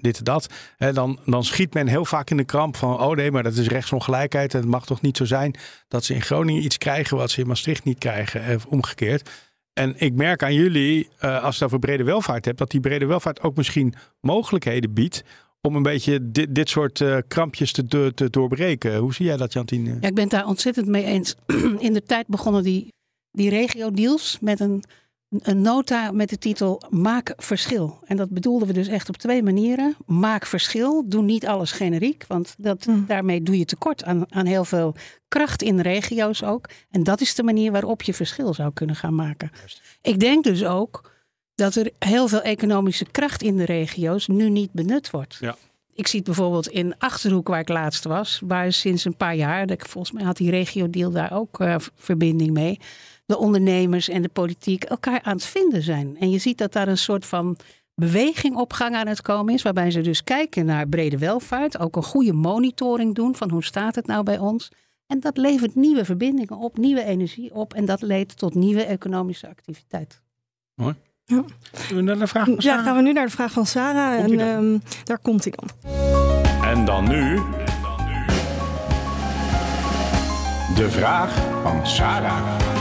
dit 0.02 0.18
en 0.18 0.24
dat. 0.24 0.50
Dan, 0.78 1.20
dan 1.26 1.44
schiet 1.44 1.74
men 1.74 1.88
heel 1.88 2.06
vaak 2.06 2.30
in 2.30 2.38
de 2.38 2.44
kramp 2.44 2.76
van, 2.76 3.00
oh 3.00 3.16
nee, 3.16 3.32
maar 3.32 3.44
dat 3.44 3.54
is 3.54 3.68
rechtsongelijkheid. 3.68 4.54
Het 4.54 4.66
mag 4.66 4.86
toch 4.86 5.02
niet 5.02 5.18
zo 5.18 5.26
zijn 5.26 5.56
dat 5.88 6.04
ze 6.04 6.14
in 6.14 6.22
Groningen 6.22 6.64
iets 6.64 6.78
krijgen 6.78 7.18
wat 7.18 7.32
ze 7.32 7.42
in 7.42 7.48
Maastricht 7.48 7.84
niet 7.84 7.98
krijgen, 7.98 8.56
of 8.56 8.66
omgekeerd. 8.66 9.30
En 9.74 9.94
ik 9.98 10.14
merk 10.14 10.44
aan 10.44 10.54
jullie, 10.54 11.10
uh, 11.22 11.44
als 11.44 11.58
je 11.58 11.64
het 11.64 11.74
over 11.74 11.80
brede 11.80 12.04
welvaart 12.04 12.46
hebt, 12.46 12.58
dat 12.58 12.72
die 12.72 12.80
brede 12.80 13.06
welvaart 13.06 13.42
ook 13.42 13.56
misschien 13.56 13.94
mogelijkheden 14.22 14.94
biedt 14.94 15.24
om 15.62 15.76
een 15.76 15.84
beetje 15.84 16.32
dit, 16.32 16.56
dit 16.56 16.70
soort 16.70 17.00
uh, 17.00 17.18
krampjes 17.28 17.72
te, 17.72 18.12
te, 18.14 18.30
doorbreken. 18.30 18.98
Hoe 18.98 19.14
zie 19.14 19.26
jij 19.26 19.38
dat, 19.38 19.54
Jantien? 19.54 19.86
Ja, 19.86 19.94
ik 19.94 20.14
ben 20.14 20.24
het 20.24 20.30
daar 20.30 20.48
ontzettend 20.48 20.88
mee 20.88 21.04
eens. 21.04 21.36
In 21.80 21.94
de 21.94 22.04
tijd 22.04 22.28
begonnen 22.28 22.64
die, 22.64 22.94
die 23.32 23.50
regio-deals 23.50 24.38
met 24.42 24.60
een, 24.60 24.84
een 25.44 25.62
nota 25.62 26.12
met 26.12 26.30
de 26.30 26.38
titel 26.38 26.82
Maak 26.90 27.34
verschil. 27.38 28.00
En 28.06 28.18
dat 28.18 28.30
bedoelden 28.30 28.68
we 28.68 28.74
dus 28.74 28.88
echt 28.88 29.10
op 29.10 29.18
twee 29.18 29.44
manieren. 29.44 29.96
Maak 30.06 30.46
verschil, 30.46 31.04
doe 31.08 31.24
niet 31.24 31.48
alles 31.48 31.72
generiek, 31.72 32.26
want 32.28 32.56
dat, 32.58 32.84
hmm. 32.84 33.06
daarmee 33.08 33.44
doe 33.44 33.58
je 33.58 33.66
tekort 33.66 34.04
aan, 34.04 34.34
aan 34.34 34.46
heel 34.46 34.66
veel 34.66 34.96
kracht 35.28 35.62
in 35.62 35.80
regio's 35.80 36.44
ook. 36.44 36.70
En 36.92 37.04
dat 37.04 37.22
is 37.22 37.36
de 37.36 37.44
manier 37.44 37.72
waarop 37.72 38.02
je 38.02 38.14
verschil 38.14 38.54
zou 38.54 38.74
kunnen 38.74 38.96
gaan 38.96 39.16
maken. 39.16 39.52
Ik 40.02 40.20
denk 40.20 40.44
dus 40.44 40.66
ook 40.66 41.12
dat 41.56 41.76
er 41.76 41.92
heel 42.00 42.28
veel 42.28 42.42
economische 42.42 43.06
kracht 43.12 43.42
in 43.42 43.58
de 43.58 43.66
regio's 43.66 44.28
nu 44.28 44.50
niet 44.50 44.72
benut 44.72 45.10
wordt. 45.10 45.38
Ja. 45.40 45.56
Ik 45.94 46.08
zie 46.08 46.20
het 46.20 46.28
bijvoorbeeld 46.28 46.68
in 46.68 46.98
Achterhoek, 46.98 47.48
waar 47.48 47.60
ik 47.60 47.70
laatst 47.70 48.04
was, 48.04 48.42
waar 48.46 48.74
sinds 48.74 49.06
een 49.06 49.16
paar 49.16 49.36
jaar, 49.36 49.68
volgens 49.78 50.12
mij 50.12 50.24
had 50.24 50.38
die 50.38 50.50
regio-deal 50.50 51.12
daar 51.12 51.32
ook 51.34 51.60
uh, 51.60 51.76
verbinding 51.96 52.52
mee, 52.52 52.80
de 53.26 53.38
ondernemers 53.38 54.10
en 54.10 54.22
de 54.22 54.30
politiek 54.30 54.84
elkaar 54.84 55.22
aan 55.22 55.36
het 55.36 55.46
vinden 55.46 55.82
zijn. 55.82 56.18
En 56.20 56.30
je 56.30 56.38
ziet 56.38 56.58
dat 56.58 56.74
daar 56.74 56.88
een 56.88 56.98
soort 56.98 57.26
van 57.26 57.58
beweging 57.96 58.56
op 58.56 58.74
gang 58.74 58.96
aan 58.96 59.08
het 59.08 59.22
komen 59.22 59.54
is, 59.54 59.62
waarbij 59.62 59.92
ze 59.92 60.02
dus 60.02 60.24
kijken 60.24 60.66
naar 60.66 60.88
brede 60.88 61.18
welvaart, 61.18 61.80
ook 61.80 61.96
een 61.96 62.04
goede 62.04 62.34
monitoring 62.34 63.16
doen 63.16 63.36
van 63.36 63.50
hoe 63.50 63.64
staat 63.64 63.96
het 63.96 64.08
nou 64.08 64.24
bij 64.24 64.38
ons. 64.38 64.72
En 65.08 65.20
dat 65.20 65.38
levert 65.38 65.76
nieuwe 65.76 66.06
verbindingen 66.06 66.58
op, 66.58 66.78
nieuwe 66.78 67.04
energie 67.04 67.54
op 67.54 67.74
en 67.74 67.86
dat 67.86 68.02
leidt 68.02 68.38
tot 68.38 68.54
nieuwe 68.54 68.84
economische 68.84 69.50
activiteit. 69.50 70.22
Mooi. 70.76 70.96
Ja. 71.26 71.44
we 71.90 72.02
naar 72.02 72.20
de 72.20 72.28
vraag 72.28 72.46
van 72.46 72.56
Ja, 72.58 72.84
gaan 72.84 72.96
we 72.96 73.02
nu 73.02 73.14
naar 73.14 73.26
de 73.26 73.32
vraag 73.32 73.52
van 73.52 73.66
Sarah. 73.66 74.20
en 74.20 74.40
um, 74.40 74.82
daar 75.04 75.20
komt 75.20 75.44
hij 75.44 75.54
dan. 75.56 75.92
En 76.64 76.86
dan 76.86 77.08
nu... 77.08 77.42
De 80.76 80.90
vraag 80.90 81.62
van 81.64 81.88
Sarah. 81.88 82.75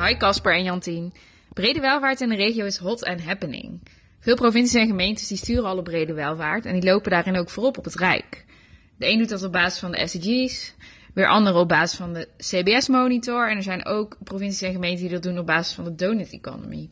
Hi 0.00 0.16
Casper 0.16 0.54
en 0.54 0.62
Jantien. 0.62 1.12
Brede 1.52 1.80
welvaart 1.80 2.20
in 2.20 2.28
de 2.28 2.36
regio 2.36 2.64
is 2.64 2.76
hot 2.76 3.04
and 3.04 3.24
happening. 3.24 3.80
Veel 4.20 4.34
provincies 4.34 4.80
en 4.80 4.86
gemeentes 4.86 5.28
die 5.28 5.36
sturen 5.36 5.64
al 5.64 5.76
op 5.76 5.84
brede 5.84 6.12
welvaart 6.12 6.66
en 6.66 6.72
die 6.72 6.90
lopen 6.90 7.10
daarin 7.10 7.36
ook 7.36 7.50
voorop 7.50 7.78
op 7.78 7.84
het 7.84 7.94
Rijk. 7.94 8.44
De 8.98 9.08
een 9.08 9.18
doet 9.18 9.28
dat 9.28 9.42
op 9.42 9.52
basis 9.52 9.78
van 9.78 9.90
de 9.90 10.06
SDG's, 10.06 10.74
weer 11.14 11.28
andere 11.28 11.58
op 11.58 11.68
basis 11.68 11.98
van 11.98 12.12
de 12.12 12.28
CBS-monitor. 12.36 13.50
En 13.50 13.56
er 13.56 13.62
zijn 13.62 13.86
ook 13.86 14.16
provincies 14.24 14.62
en 14.62 14.72
gemeenten 14.72 15.00
die 15.00 15.12
dat 15.12 15.22
doen 15.22 15.38
op 15.38 15.46
basis 15.46 15.74
van 15.74 15.84
de 15.84 15.94
donut 15.94 16.32
economy. 16.32 16.88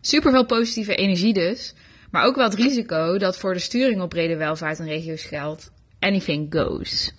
Super 0.00 0.30
veel 0.30 0.46
positieve 0.46 0.94
energie 0.94 1.32
dus, 1.32 1.74
maar 2.10 2.24
ook 2.24 2.36
wel 2.36 2.44
het 2.44 2.54
risico 2.54 3.18
dat 3.18 3.38
voor 3.38 3.52
de 3.52 3.58
sturing 3.58 4.00
op 4.00 4.08
brede 4.08 4.36
welvaart 4.36 4.78
in 4.78 4.86
regio's 4.86 5.24
geldt: 5.24 5.72
anything 5.98 6.54
goes. 6.54 7.12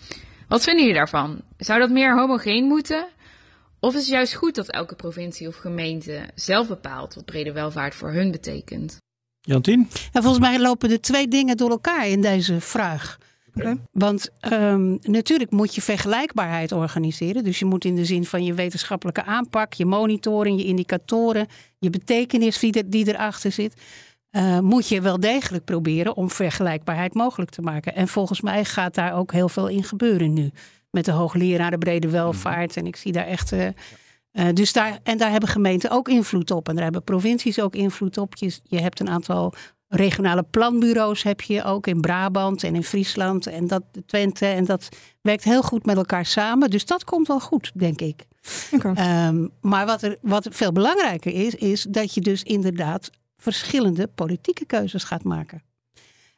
Wat 0.47 0.63
vinden 0.63 0.83
jullie 0.83 0.97
daarvan? 0.97 1.41
Zou 1.57 1.79
dat 1.79 1.89
meer 1.89 2.17
homogeen 2.17 2.65
moeten? 2.65 3.07
Of 3.79 3.93
is 3.93 3.99
het 3.99 4.09
juist 4.09 4.33
goed 4.33 4.55
dat 4.55 4.69
elke 4.69 4.95
provincie 4.95 5.47
of 5.47 5.55
gemeente 5.55 6.29
zelf 6.35 6.67
bepaalt 6.67 7.15
wat 7.15 7.25
brede 7.25 7.51
welvaart 7.51 7.95
voor 7.95 8.11
hun 8.11 8.31
betekent? 8.31 8.97
Jantien? 9.41 9.87
Ja, 10.11 10.21
volgens 10.21 10.39
mij 10.39 10.59
lopen 10.59 10.89
de 10.89 10.99
twee 10.99 11.27
dingen 11.27 11.57
door 11.57 11.69
elkaar 11.69 12.07
in 12.07 12.21
deze 12.21 12.61
vraag. 12.61 13.17
Want 13.91 14.29
um, 14.53 14.97
natuurlijk 15.01 15.51
moet 15.51 15.75
je 15.75 15.81
vergelijkbaarheid 15.81 16.71
organiseren. 16.71 17.43
Dus 17.43 17.59
je 17.59 17.65
moet 17.65 17.85
in 17.85 17.95
de 17.95 18.05
zin 18.05 18.25
van 18.25 18.43
je 18.43 18.53
wetenschappelijke 18.53 19.23
aanpak, 19.23 19.73
je 19.73 19.85
monitoring, 19.85 20.59
je 20.59 20.65
indicatoren, 20.65 21.47
je 21.79 21.89
betekenis 21.89 22.59
die, 22.59 22.89
die 22.89 23.07
erachter 23.07 23.51
zit. 23.51 23.73
Uh, 24.31 24.59
moet 24.59 24.87
je 24.87 25.01
wel 25.01 25.19
degelijk 25.19 25.65
proberen 25.65 26.15
om 26.15 26.31
vergelijkbaarheid 26.31 27.13
mogelijk 27.13 27.51
te 27.51 27.61
maken. 27.61 27.95
En 27.95 28.07
volgens 28.07 28.41
mij 28.41 28.65
gaat 28.65 28.95
daar 28.95 29.13
ook 29.15 29.31
heel 29.31 29.49
veel 29.49 29.67
in 29.67 29.83
gebeuren 29.83 30.33
nu. 30.33 30.51
Met 30.97 31.05
de 31.05 31.11
hoogleraren 31.11 31.79
brede 31.79 32.09
welvaart. 32.09 32.77
En 32.77 32.87
ik 32.87 32.95
zie 32.95 33.11
daar 33.11 33.25
echt. 33.25 33.51
Uh, 33.51 33.67
uh, 34.31 34.45
dus 34.53 34.73
daar, 34.73 34.99
en 35.03 35.17
daar 35.17 35.31
hebben 35.31 35.49
gemeenten 35.49 35.89
ook 35.89 36.09
invloed 36.09 36.51
op. 36.51 36.69
En 36.69 36.73
daar 36.73 36.83
hebben 36.83 37.03
provincies 37.03 37.59
ook 37.59 37.75
invloed 37.75 38.17
op. 38.17 38.35
Je, 38.35 38.59
je 38.63 38.79
hebt 38.79 38.99
een 38.99 39.09
aantal 39.09 39.53
regionale 39.87 40.43
planbureaus 40.43 41.23
heb 41.23 41.41
je 41.41 41.63
ook 41.63 41.87
in 41.87 42.01
Brabant 42.01 42.63
en 42.63 42.75
in 42.75 42.83
Friesland 42.83 43.47
en 43.47 43.67
dat 43.67 43.83
Twente. 44.05 44.45
En 44.45 44.65
dat 44.65 44.89
werkt 45.21 45.43
heel 45.43 45.61
goed 45.61 45.85
met 45.85 45.97
elkaar 45.97 46.25
samen. 46.25 46.69
Dus 46.69 46.85
dat 46.85 47.03
komt 47.03 47.27
wel 47.27 47.39
goed, 47.39 47.71
denk 47.73 48.01
ik. 48.01 48.25
Um, 48.83 49.49
maar 49.61 49.85
wat, 49.85 50.01
er, 50.01 50.17
wat 50.21 50.47
veel 50.51 50.71
belangrijker 50.71 51.33
is, 51.33 51.55
is 51.55 51.85
dat 51.89 52.13
je 52.13 52.21
dus 52.21 52.43
inderdaad 52.43 53.09
verschillende 53.37 54.07
politieke 54.07 54.65
keuzes 54.65 55.03
gaat 55.03 55.23
maken. 55.23 55.63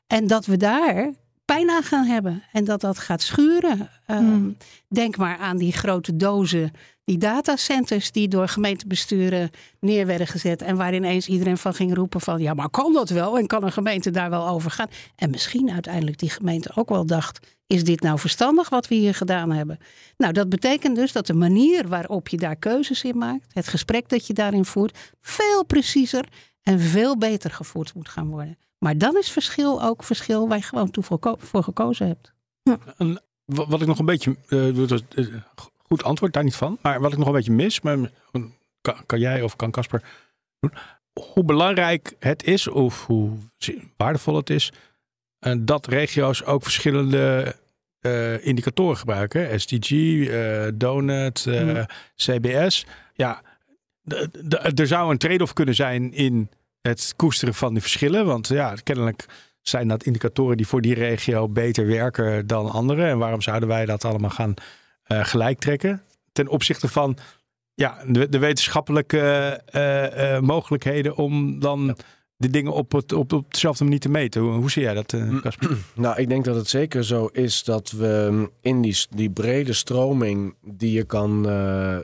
En 0.08 0.28
dat 0.28 0.46
we 0.46 0.58
daar 0.58 1.14
pijn 1.54 1.70
aan 1.70 1.84
gaan 1.84 2.06
hebben 2.06 2.44
en 2.52 2.64
dat 2.64 2.82
dat 2.82 3.00
gaat 3.00 3.22
schuren. 3.22 3.90
Um, 4.08 4.58
Denk 4.88 5.18
maar 5.18 5.38
aan 5.38 5.58
die 5.58 5.74
grote 5.74 6.16
dozen 6.16 6.72
die 7.04 7.18
datacenters 7.18 8.12
die 8.12 8.28
door 8.28 8.48
gemeentebesturen 8.48 9.50
neer 9.80 10.06
werden 10.06 10.28
gezet. 10.28 10.62
En 10.62 10.76
waar 10.76 10.94
ineens 10.94 11.28
iedereen 11.28 11.58
van 11.58 11.74
ging 11.74 11.96
roepen 11.96 12.22
van 12.22 12.42
ja, 12.42 12.54
maar 12.54 12.70
kan 12.70 12.94
dat 12.94 13.10
wel? 13.10 13.38
En 13.38 13.48
kan 13.48 13.64
een 13.64 13.72
gemeente 13.72 14.12
daar 14.12 14.30
wel 14.30 14.48
over 14.48 14.72
gaan? 14.72 14.88
En 15.16 15.30
misschien 15.30 15.72
uiteindelijk 15.72 16.18
die 16.18 16.30
gemeente 16.30 16.72
ook 16.76 16.90
wel 16.90 17.06
dacht, 17.06 17.58
is 17.68 17.84
dit 17.84 18.02
nou 18.02 18.20
verstandig 18.20 18.70
wat 18.70 18.88
we 18.88 18.96
hier 18.96 19.16
gedaan 19.16 19.52
hebben? 19.52 19.78
Nou, 20.18 20.34
dat 20.34 20.50
betekent 20.50 20.96
dus 20.96 21.12
dat 21.12 21.28
de 21.28 21.34
manier 21.34 21.88
waarop 21.88 22.28
je 22.28 22.38
daar 22.38 22.56
keuzes 22.56 23.04
in 23.04 23.18
maakt, 23.18 23.46
het 23.54 23.68
gesprek 23.68 24.10
dat 24.10 24.28
je 24.28 24.34
daarin 24.34 24.66
voert, 24.66 24.98
veel 25.22 25.66
preciezer 25.66 26.26
en 26.64 26.80
veel 26.80 27.18
beter 27.18 27.52
gevoerd 27.52 27.94
moet 27.94 28.10
gaan 28.10 28.30
worden. 28.30 28.58
Maar 28.80 28.98
dan 28.98 29.18
is 29.18 29.32
verschil 29.32 29.84
ook 29.84 30.04
verschil 30.04 30.48
waar 30.48 30.58
je 30.58 30.64
gewoon 30.64 30.92
toe 30.92 31.04
voor, 31.04 31.64
gekozen 31.64 32.08
hebt. 32.08 32.34
Ja. 32.62 32.78
wat 33.46 33.82
ik 33.82 33.88
nog 33.88 34.00
een 34.00 34.06
beetje 34.06 34.36
uh, 34.50 34.98
goed 35.78 36.04
antwoord 36.04 36.34
daar 36.34 36.44
niet 36.44 36.56
van. 36.56 36.78
Maar 36.82 37.02
wat 37.02 37.12
ik 37.12 37.18
nog 37.18 37.28
een 37.28 37.34
beetje 37.34 37.52
mis, 37.52 37.82
maar 37.82 37.98
kan, 38.82 39.06
kan 39.06 39.20
jij 39.20 39.42
of 39.42 39.56
kan 39.56 39.72
Casper 39.72 40.04
doen? 40.60 40.72
Hoe 41.34 41.44
belangrijk 41.44 42.16
het 42.20 42.44
is 42.44 42.68
of 42.68 43.06
hoe 43.06 43.32
waardevol 43.98 44.36
het 44.36 44.50
is 44.50 44.72
uh, 45.40 45.54
dat 45.60 45.88
regio's 45.88 46.44
ook 46.44 46.64
verschillende 46.64 47.56
uh, 48.02 48.46
indicatoren 48.46 48.98
gebruiken. 48.98 49.60
SDG, 49.60 49.92
uh, 49.92 50.68
Donut, 50.74 51.46
mm. 51.46 51.86
CBS. 52.16 52.86
Ja, 53.14 53.42
er 54.76 54.88
zou 54.88 55.12
een 55.12 55.18
trade-off 55.18 55.54
kunnen 55.54 55.76
zijn 55.76 56.14
in 56.14 56.50
het 56.82 57.14
koesteren 57.16 57.54
van 57.54 57.74
die 57.74 57.82
verschillen. 57.82 58.26
Want 58.26 58.48
ja, 58.48 58.76
kennelijk 58.84 59.26
zijn 59.62 59.88
dat 59.88 60.04
indicatoren 60.04 60.58
die 60.58 60.68
voor 60.68 60.82
die 60.82 60.94
regio 60.94 61.50
beter 61.50 61.88
werken 61.88 62.48
dan 62.48 62.72
andere. 62.72 63.06
En 63.06 63.18
waarom 63.18 63.42
zouden 63.42 63.70
wij 63.70 63.86
dat 63.86 64.06
allemaal 64.06 64.30
gaan 64.30 64.54
uh, 65.08 65.26
gelijk 65.26 65.60
trekken. 65.60 66.04
Ten 66.32 66.48
opzichte 66.48 66.88
van 66.88 67.18
ja, 67.74 68.04
de, 68.08 68.30
de 68.30 68.40
wetenschappelijke 68.40 69.62
uh, 69.76 70.34
uh, 70.34 70.40
mogelijkheden 70.40 71.16
om 71.16 71.60
dan 71.60 71.98
de 72.40 72.50
dingen 72.50 72.74
op, 72.74 72.92
het, 72.92 73.14
op, 73.14 73.34
op 73.34 73.54
dezelfde 73.54 73.84
manier 73.84 74.00
te 74.00 74.10
meten. 74.10 74.42
Hoe, 74.42 74.52
hoe 74.52 74.72
zie 74.72 74.82
jij 74.82 74.94
dat, 74.94 75.16
Casper? 75.42 75.78
nou, 75.96 76.20
ik 76.20 76.30
denk 76.30 76.46
dat 76.46 76.56
het 76.56 76.68
zeker 76.68 77.06
zo 77.06 77.26
is 77.26 77.64
dat 77.64 77.92
we 77.92 78.48
in 78.62 78.82
die, 78.82 78.98
die 79.10 79.30
brede 79.30 79.74
stroming 79.74 80.56
die 80.62 80.92
je 80.92 81.04
kan 81.04 81.48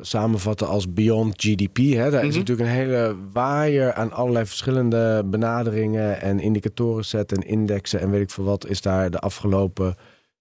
samenvatten 0.01 0.67
als 0.67 0.93
beyond 0.93 1.33
GDP. 1.41 1.77
Hè, 1.77 2.11
daar 2.11 2.23
is 2.25 2.29
mhm. 2.29 2.37
natuurlijk 2.37 2.69
een 2.69 2.75
hele 2.75 3.15
waaier 3.33 3.93
aan 3.93 4.11
allerlei 4.11 4.45
verschillende 4.45 5.23
benaderingen 5.25 6.21
en 6.21 6.39
indicatoren 6.39 7.05
zetten 7.05 7.37
en 7.37 7.47
indexen 7.47 7.99
en 7.99 8.09
weet 8.11 8.21
ik 8.21 8.29
veel 8.29 8.43
wat 8.43 8.67
is 8.67 8.81
daar 8.81 9.11
de 9.11 9.19
afgelopen 9.19 9.95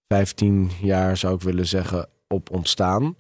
15 0.08 0.70
jaar 0.80 1.16
zou 1.16 1.34
ik 1.34 1.40
willen 1.40 1.66
zeggen 1.66 2.08
op 2.28 2.50
ontstaan. 2.50 3.16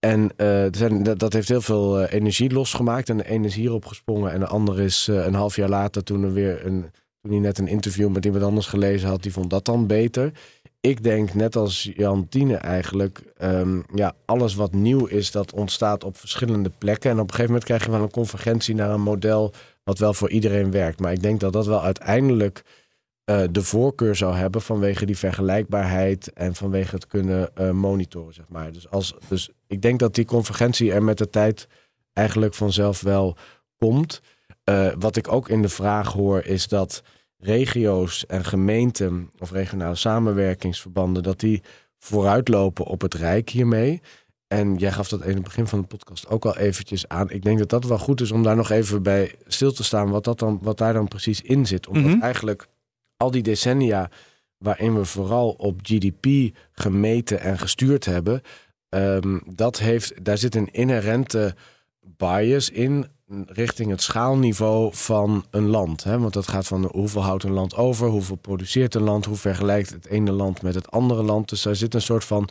En 0.00 0.30
uh, 0.36 0.66
zijn, 0.70 1.02
dat, 1.02 1.32
heeft 1.32 1.48
heel 1.48 1.60
veel 1.60 2.02
uh, 2.02 2.12
energie 2.12 2.52
losgemaakt. 2.52 3.08
En 3.08 3.16
de 3.16 3.28
ene 3.28 3.46
is 3.46 3.54
hierop 3.54 3.84
gesprongen. 3.84 4.32
En 4.32 4.40
de 4.40 4.46
andere 4.46 4.84
is 4.84 5.08
uh, 5.10 5.24
een 5.24 5.34
half 5.34 5.56
jaar 5.56 5.68
later, 5.68 6.04
toen, 6.04 6.22
er 6.22 6.32
weer 6.32 6.66
een, 6.66 6.90
toen 7.20 7.30
hij 7.30 7.40
net 7.40 7.58
een 7.58 7.68
interview 7.68 8.08
met 8.08 8.24
iemand 8.24 8.44
anders 8.44 8.66
gelezen 8.66 9.08
had, 9.08 9.22
die 9.22 9.32
vond 9.32 9.50
dat 9.50 9.64
dan 9.64 9.86
beter. 9.86 10.32
Ik 10.80 11.02
denk, 11.02 11.34
net 11.34 11.56
als 11.56 11.90
Jan 11.96 12.28
Tiene 12.28 12.56
eigenlijk, 12.56 13.22
um, 13.42 13.84
ja, 13.94 14.14
alles 14.24 14.54
wat 14.54 14.72
nieuw 14.72 15.06
is, 15.06 15.30
dat 15.30 15.52
ontstaat 15.52 16.04
op 16.04 16.16
verschillende 16.16 16.70
plekken. 16.78 17.10
En 17.10 17.16
op 17.16 17.22
een 17.22 17.30
gegeven 17.30 17.46
moment 17.46 17.64
krijg 17.64 17.84
je 17.84 17.90
wel 17.90 18.02
een 18.02 18.10
convergentie 18.10 18.74
naar 18.74 18.90
een 18.90 19.00
model 19.00 19.52
wat 19.84 19.98
wel 19.98 20.14
voor 20.14 20.30
iedereen 20.30 20.70
werkt. 20.70 21.00
Maar 21.00 21.12
ik 21.12 21.22
denk 21.22 21.40
dat 21.40 21.52
dat 21.52 21.66
wel 21.66 21.82
uiteindelijk 21.82 22.62
uh, 23.30 23.42
de 23.50 23.62
voorkeur 23.62 24.16
zou 24.16 24.34
hebben 24.34 24.62
vanwege 24.62 25.06
die 25.06 25.18
vergelijkbaarheid 25.18 26.32
en 26.32 26.54
vanwege 26.54 26.94
het 26.94 27.06
kunnen 27.06 27.50
uh, 27.60 27.70
monitoren, 27.70 28.34
zeg 28.34 28.48
maar. 28.48 28.72
Dus, 28.72 28.90
als, 28.90 29.14
dus 29.28 29.50
ik 29.66 29.82
denk 29.82 29.98
dat 29.98 30.14
die 30.14 30.24
convergentie 30.24 30.92
er 30.92 31.02
met 31.02 31.18
de 31.18 31.30
tijd 31.30 31.68
eigenlijk 32.12 32.54
vanzelf 32.54 33.00
wel 33.00 33.36
komt. 33.76 34.20
Uh, 34.64 34.92
wat 34.98 35.16
ik 35.16 35.32
ook 35.32 35.48
in 35.48 35.62
de 35.62 35.68
vraag 35.68 36.12
hoor 36.12 36.44
is 36.44 36.68
dat 36.68 37.02
regio's 37.38 38.26
en 38.26 38.44
gemeenten 38.44 39.30
of 39.38 39.50
regionale 39.50 39.94
samenwerkingsverbanden, 39.94 41.22
dat 41.22 41.40
die 41.40 41.62
vooruitlopen 41.98 42.84
op 42.84 43.00
het 43.00 43.14
Rijk 43.14 43.48
hiermee. 43.48 44.00
En 44.46 44.76
jij 44.76 44.92
gaf 44.92 45.08
dat 45.08 45.24
in 45.24 45.34
het 45.34 45.42
begin 45.42 45.66
van 45.66 45.80
de 45.80 45.86
podcast 45.86 46.28
ook 46.28 46.44
al 46.44 46.56
eventjes 46.56 47.08
aan. 47.08 47.30
Ik 47.30 47.42
denk 47.42 47.58
dat 47.58 47.68
dat 47.68 47.84
wel 47.84 47.98
goed 47.98 48.20
is 48.20 48.30
om 48.30 48.42
daar 48.42 48.56
nog 48.56 48.70
even 48.70 49.02
bij 49.02 49.34
stil 49.46 49.72
te 49.72 49.84
staan, 49.84 50.10
wat, 50.10 50.24
dat 50.24 50.38
dan, 50.38 50.58
wat 50.62 50.78
daar 50.78 50.92
dan 50.92 51.08
precies 51.08 51.40
in 51.40 51.66
zit. 51.66 51.86
Omdat 51.88 52.12
Mhm. 52.12 52.20
eigenlijk 52.20 52.68
al 53.20 53.30
die 53.30 53.42
decennia 53.42 54.10
waarin 54.58 54.94
we 54.94 55.04
vooral 55.04 55.50
op 55.50 55.80
GDP 55.82 56.56
gemeten 56.72 57.40
en 57.40 57.58
gestuurd 57.58 58.04
hebben, 58.04 58.42
ehm, 58.88 59.38
dat 59.46 59.78
heeft, 59.78 60.24
daar 60.24 60.38
zit 60.38 60.54
een 60.54 60.72
inherente 60.72 61.54
bias 62.00 62.70
in 62.70 63.06
richting 63.46 63.90
het 63.90 64.02
schaalniveau 64.02 64.94
van 64.94 65.44
een 65.50 65.66
land. 65.66 66.04
Hè? 66.04 66.18
Want 66.18 66.32
dat 66.32 66.48
gaat 66.48 66.66
van 66.66 66.90
hoeveel 66.92 67.22
houdt 67.22 67.44
een 67.44 67.52
land 67.52 67.76
over, 67.76 68.08
hoeveel 68.08 68.36
produceert 68.36 68.94
een 68.94 69.02
land, 69.02 69.24
hoe 69.24 69.36
vergelijkt 69.36 69.90
het 69.90 70.06
ene 70.06 70.32
land 70.32 70.62
met 70.62 70.74
het 70.74 70.90
andere 70.90 71.22
land. 71.22 71.48
Dus 71.48 71.62
daar 71.62 71.76
zit 71.76 71.94
een 71.94 72.02
soort 72.02 72.24
van 72.24 72.48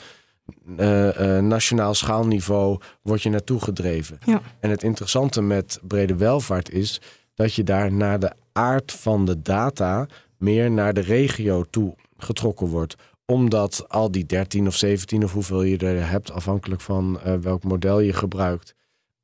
eh, 0.78 1.38
eh, 1.38 1.43
nationaal 1.43 1.93
schaalniveau, 1.93 2.80
word 3.01 3.22
je 3.22 3.30
naartoe 3.30 3.61
gedreven. 3.61 4.20
Ja. 4.26 4.41
En 4.59 4.70
het 4.70 4.84
interessante 4.84 5.41
met 5.41 5.80
brede 5.82 6.15
welvaart 6.15 6.72
is 6.72 7.01
dat 7.34 7.53
je 7.53 7.63
daar 7.63 7.91
naar 7.91 8.20
de 8.20 8.32
aard 8.51 8.91
van 8.91 9.26
de 9.26 9.41
data 9.41 10.07
meer 10.40 10.72
naar 10.72 10.94
de 10.94 11.02
regio 11.02 11.64
toe 11.70 11.96
getrokken 12.18 12.68
wordt 12.68 12.96
omdat 13.26 13.86
al 13.88 14.12
die 14.12 14.26
13 14.26 14.68
of 14.68 14.76
17 14.76 15.24
of 15.24 15.34
hoeveel 15.34 15.64
je 15.64 15.78
er 15.78 16.10
hebt, 16.10 16.32
afhankelijk 16.32 16.82
van 16.82 17.20
eh, 17.22 17.36
welk 17.36 17.64
model 17.64 18.00
je 18.00 18.14
gebruikt, 18.14 18.76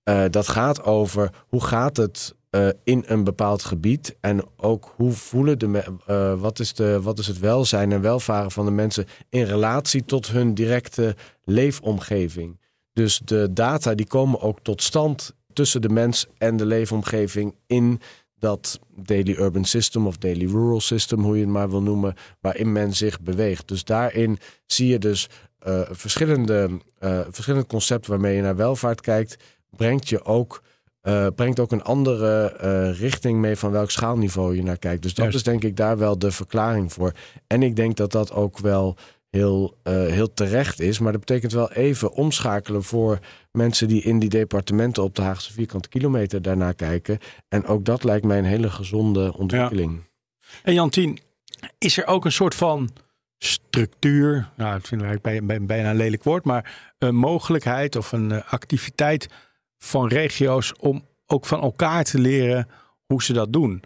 eh, 0.04 0.24
dat 0.30 0.48
gaat 0.48 0.84
over 0.84 1.30
hoe 1.48 1.64
gaat 1.64 1.98
het 1.98 2.36
eh, 2.50 2.68
in 2.84 3.04
een 3.08 3.24
bepaald 3.24 3.64
gebied 3.64 4.18
en 4.20 4.44
ook 4.58 4.94
hoe 4.96 5.12
voelen 5.12 5.60
de 5.60 5.68
me- 5.68 5.96
eh, 6.06 6.40
wat, 6.42 6.60
is 6.60 6.74
de, 6.74 7.02
wat 7.02 7.20
is 7.20 7.28
het 7.28 7.40
welzijn 7.40 7.92
en 7.92 8.02
welvaren 8.02 8.52
van 8.52 8.66
de 8.66 8.72
mensen 8.72 9.06
in 9.30 9.44
relatie 9.44 10.06
tot 10.06 10.28
hun 10.28 10.54
directe 10.54 11.16
leefomgeving. 11.44 12.60
Dus 12.94 13.22
de 13.24 13.54
data 13.54 13.96
die 13.96 14.08
komen 14.08 14.42
ook 14.42 14.60
tot 14.62 14.82
stand 14.82 15.36
tussen 15.54 15.82
de 15.82 15.90
mens 15.90 16.28
en 16.38 16.58
de 16.58 16.66
leefomgeving 16.66 17.56
in 17.68 18.02
dat 18.40 18.80
daily 18.96 19.36
urban 19.40 19.66
system 19.66 20.08
of 20.08 20.18
daily 20.18 20.46
rural 20.46 20.82
system, 20.82 21.24
hoe 21.24 21.36
je 21.36 21.42
het 21.42 21.52
maar 21.52 21.70
wil 21.70 21.82
noemen, 21.82 22.14
waarin 22.40 22.72
men 22.72 22.94
zich 22.94 23.22
beweegt. 23.22 23.68
Dus 23.68 23.84
daarin 23.84 24.40
zie 24.66 24.88
je 24.88 25.00
dus 25.00 25.30
eh, 25.60 25.82
verschillende, 25.92 26.70
eh 27.00 27.20
verschillende 27.30 27.68
concepten 27.68 28.12
waarmee 28.12 28.36
je 28.36 28.42
naar 28.42 28.56
welvaart 28.56 29.02
kijkt, 29.02 29.38
brengt 29.70 30.10
je 30.10 30.26
ook, 30.26 30.64
eh, 31.02 31.28
brengt 31.36 31.60
ook 31.60 31.72
een 31.72 31.84
andere 31.84 32.48
richting 32.92 33.40
mee 33.40 33.56
van 33.56 33.72
welk 33.72 33.92
schaalniveau 33.92 34.56
je 34.56 34.64
naar 34.64 34.78
kijkt. 34.78 35.02
Dus 35.02 35.14
dat 35.14 35.24
Juist. 35.24 35.38
is 35.38 35.44
denk 35.44 35.64
ik 35.64 35.78
daar 35.78 35.98
wel 35.98 36.20
de 36.20 36.32
verklaring 36.32 36.94
voor. 36.94 37.12
En 37.48 37.64
ik 37.64 37.76
denk 37.76 37.98
dat 37.98 38.12
dat 38.12 38.32
ook 38.32 38.60
wel 38.60 38.98
heel, 39.36 39.78
eh, 39.84 39.94
heel 39.94 40.34
terecht 40.34 40.80
is. 40.80 41.00
Maar 41.00 41.12
dat 41.12 41.26
betekent 41.26 41.52
wel 41.52 41.72
even 41.72 42.12
omschakelen 42.12 42.84
voor 42.84 43.20
mensen 43.52 43.88
die 43.88 44.02
in 44.02 44.20
die 44.20 44.30
departementen 44.30 45.04
op 45.04 45.16
de 45.16 45.22
Haagse 45.22 45.54
vierkante 45.54 45.90
kilometer 45.90 46.42
daarnaar 46.42 46.74
kijken. 46.74 47.20
En 47.48 47.66
ook 47.66 47.86
dat 47.86 48.04
lijkt 48.04 48.26
mij 48.26 48.38
een 48.38 48.46
hele 48.46 48.70
gezonde 48.70 49.38
ontwikkeling. 49.38 50.04
En 50.64 50.74
Jantien, 50.74 51.20
is 51.78 51.98
er 51.98 52.06
ook 52.08 52.26
een 52.26 52.32
soort 52.32 52.56
van 52.56 52.90
structuur, 53.38 54.50
nou, 54.58 54.82
wij 54.90 55.20
bij- 55.22 55.44
bij- 55.44 55.62
bijna 55.66 55.90
een 55.90 55.96
lelijk 55.96 56.24
woord, 56.24 56.44
maar 56.46 56.94
een 56.98 57.16
mogelijkheid 57.16 57.96
of 57.96 58.12
een 58.12 58.32
eh, 58.32 58.54
activiteit 58.54 59.28
van 59.78 60.08
regio's 60.08 60.74
om 60.80 61.06
ook 61.26 61.46
van 61.46 61.62
elkaar 61.62 62.04
te 62.04 62.20
leren 62.20 62.68
hoe 63.06 63.24
ze 63.24 63.34
dat 63.34 63.54
doen. 63.54 63.84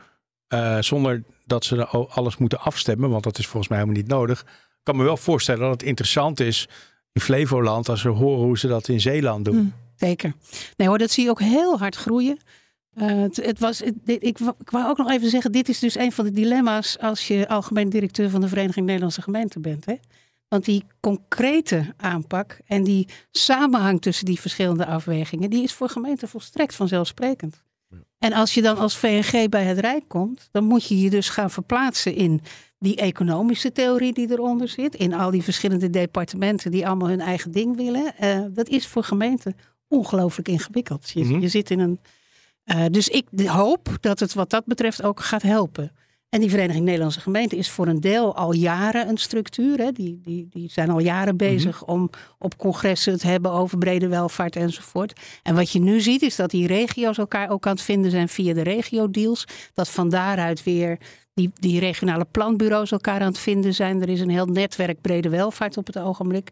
Eh, 0.47 0.78
zonder 0.80 1.24
dat 1.45 1.66
ze 1.66 1.86
alles 1.88 2.38
moeten 2.38 2.60
afstemmen, 2.60 3.10
want 3.10 3.24
dat 3.24 3.38
is 3.38 3.47
volgens 3.47 3.68
mij 3.68 3.78
helemaal 3.80 4.00
niet 4.02 4.10
nodig. 4.12 4.45
Ik 4.80 4.86
kan 4.86 4.98
me 4.98 5.04
wel 5.04 5.18
voorstellen 5.18 5.62
dat 5.62 5.72
het 5.72 5.84
interessant 5.84 6.40
is 6.40 6.68
in 7.12 7.22
Flevoland 7.22 7.90
als 7.90 8.04
we 8.04 8.10
horen 8.10 8.46
hoe 8.46 8.58
ze 8.58 8.68
dat 8.68 8.88
in 8.88 9.02
Zeeland 9.02 9.46
doen. 9.46 9.56
Hmm. 9.56 9.74
Zeker. 9.96 10.34
Nee 10.78 10.88
hoor, 10.88 10.98
dat 10.98 11.12
zie 11.12 11.24
je 11.24 11.30
ook 11.30 11.40
heel 11.42 11.78
hard 11.80 11.96
groeien. 11.96 12.38
Eh, 12.94 13.08
het, 13.22 13.36
het 13.36 13.60
was, 13.60 13.80
het- 13.80 13.96
ik, 14.06 14.38
wou- 14.38 14.56
ik 14.60 14.70
wou 14.70 14.88
ook 14.90 14.98
nog 14.98 15.10
even 15.12 15.30
zeggen, 15.30 15.52
dit 15.52 15.70
is 15.70 15.80
dus 15.80 15.96
een 15.98 16.12
van 16.12 16.26
de 16.26 16.32
dilemma's 16.32 16.98
als 17.00 17.28
je 17.28 17.48
algemeen 17.48 17.90
directeur 17.90 18.30
van 18.30 18.42
de 18.42 18.48
Vereniging 18.48 18.86
Nederlandse 18.86 19.22
Gemeenten 19.22 19.62
bent. 19.62 19.86
Hè? 19.86 19.94
Want 20.48 20.66
die 20.66 20.84
concrete 21.00 21.94
aanpak 21.98 22.60
en 22.66 22.84
die 22.84 23.08
samenhang 23.32 24.02
tussen 24.02 24.26
die 24.26 24.40
verschillende 24.40 24.86
afwegingen, 24.86 25.50
die 25.50 25.64
is 25.64 25.74
voor 25.74 25.90
gemeenten 25.90 26.28
volstrekt 26.28 26.76
vanzelfsprekend. 26.76 27.64
En 28.20 28.34
als 28.34 28.54
je 28.54 28.62
dan 28.62 28.78
als 28.78 28.98
VNG 28.98 29.50
bij 29.50 29.64
het 29.64 29.80
Rijk 29.80 30.04
komt, 30.08 30.50
dan 30.52 30.64
moet 30.64 30.88
je 30.88 31.00
je 31.02 31.10
dus 31.10 31.30
gaan 31.30 31.52
verplaatsen 31.52 32.16
in 32.16 32.42
die 32.80 32.96
economische 32.96 33.72
theorie 33.72 34.14
die 34.14 34.32
eronder 34.32 34.68
zit, 34.68 34.96
in 34.96 35.14
al 35.14 35.32
die 35.32 35.44
verschillende 35.44 35.90
departementen 35.90 36.72
die 36.72 36.88
allemaal 36.88 37.10
hun 37.10 37.22
eigen 37.22 37.52
ding 37.52 37.76
willen. 37.76 38.18
Eh, 38.18 38.40
dat 38.50 38.68
is 38.70 38.88
voor 38.88 39.04
gemeenten 39.04 39.56
ongelooflijk 39.88 40.48
ingewikkeld. 40.48 41.10
Je, 41.10 41.24
Mhm. 41.24 41.40
je 41.40 41.48
zit 41.48 41.70
in 41.72 41.80
een. 41.80 42.00
eh, 42.64 42.86
dus 42.92 43.08
ik 43.08 43.26
hoop 43.46 43.98
dat 44.00 44.20
het 44.20 44.34
wat 44.34 44.50
dat 44.50 44.66
betreft 44.66 45.04
ook 45.04 45.20
gaat 45.20 45.42
helpen. 45.42 45.92
En 46.30 46.40
die 46.40 46.50
Vereniging 46.50 46.86
Nederlandse 46.86 47.20
Gemeenten 47.20 47.58
is 47.58 47.70
voor 47.70 47.88
een 47.88 48.00
deel 48.00 48.36
al 48.36 48.54
jaren 48.54 49.10
een 49.10 49.18
structuur. 49.18 49.78
Hè. 49.78 49.92
Die, 49.92 50.20
die, 50.24 50.48
die 50.50 50.70
zijn 50.72 50.90
al 50.90 51.00
jaren 51.00 51.38
bezig 51.38 51.86
om 51.86 52.10
op 52.40 52.58
congressen 52.58 53.14
het 53.14 53.24
hebben 53.24 53.52
over 53.52 53.78
brede 53.78 54.08
welvaart 54.08 54.56
enzovoort. 54.56 55.20
En 55.44 55.56
wat 55.56 55.72
je 55.72 55.80
nu 55.80 56.02
ziet 56.02 56.22
is 56.22 56.36
dat 56.36 56.50
die 56.50 56.68
regio's 56.68 57.18
elkaar 57.18 57.50
ook 57.50 57.66
aan 57.66 57.74
het 57.74 57.82
vinden 57.82 58.12
zijn 58.12 58.30
via 58.30 58.54
de 58.54 58.62
regio-deals. 58.62 59.46
Dat 59.74 59.90
van 59.90 60.10
daaruit 60.10 60.64
weer 60.64 60.98
die, 61.40 61.52
die 61.54 61.80
regionale 61.80 62.26
planbureaus 62.32 62.92
elkaar 62.92 63.22
aan 63.22 63.28
het 63.28 63.40
vinden 63.40 63.74
zijn. 63.74 64.02
Er 64.02 64.10
is 64.10 64.20
een 64.20 64.30
heel 64.30 64.46
netwerk 64.46 65.02
brede 65.02 65.30
welvaart 65.30 65.78
op 65.78 65.86
het 65.86 65.98
ogenblik. 65.98 66.52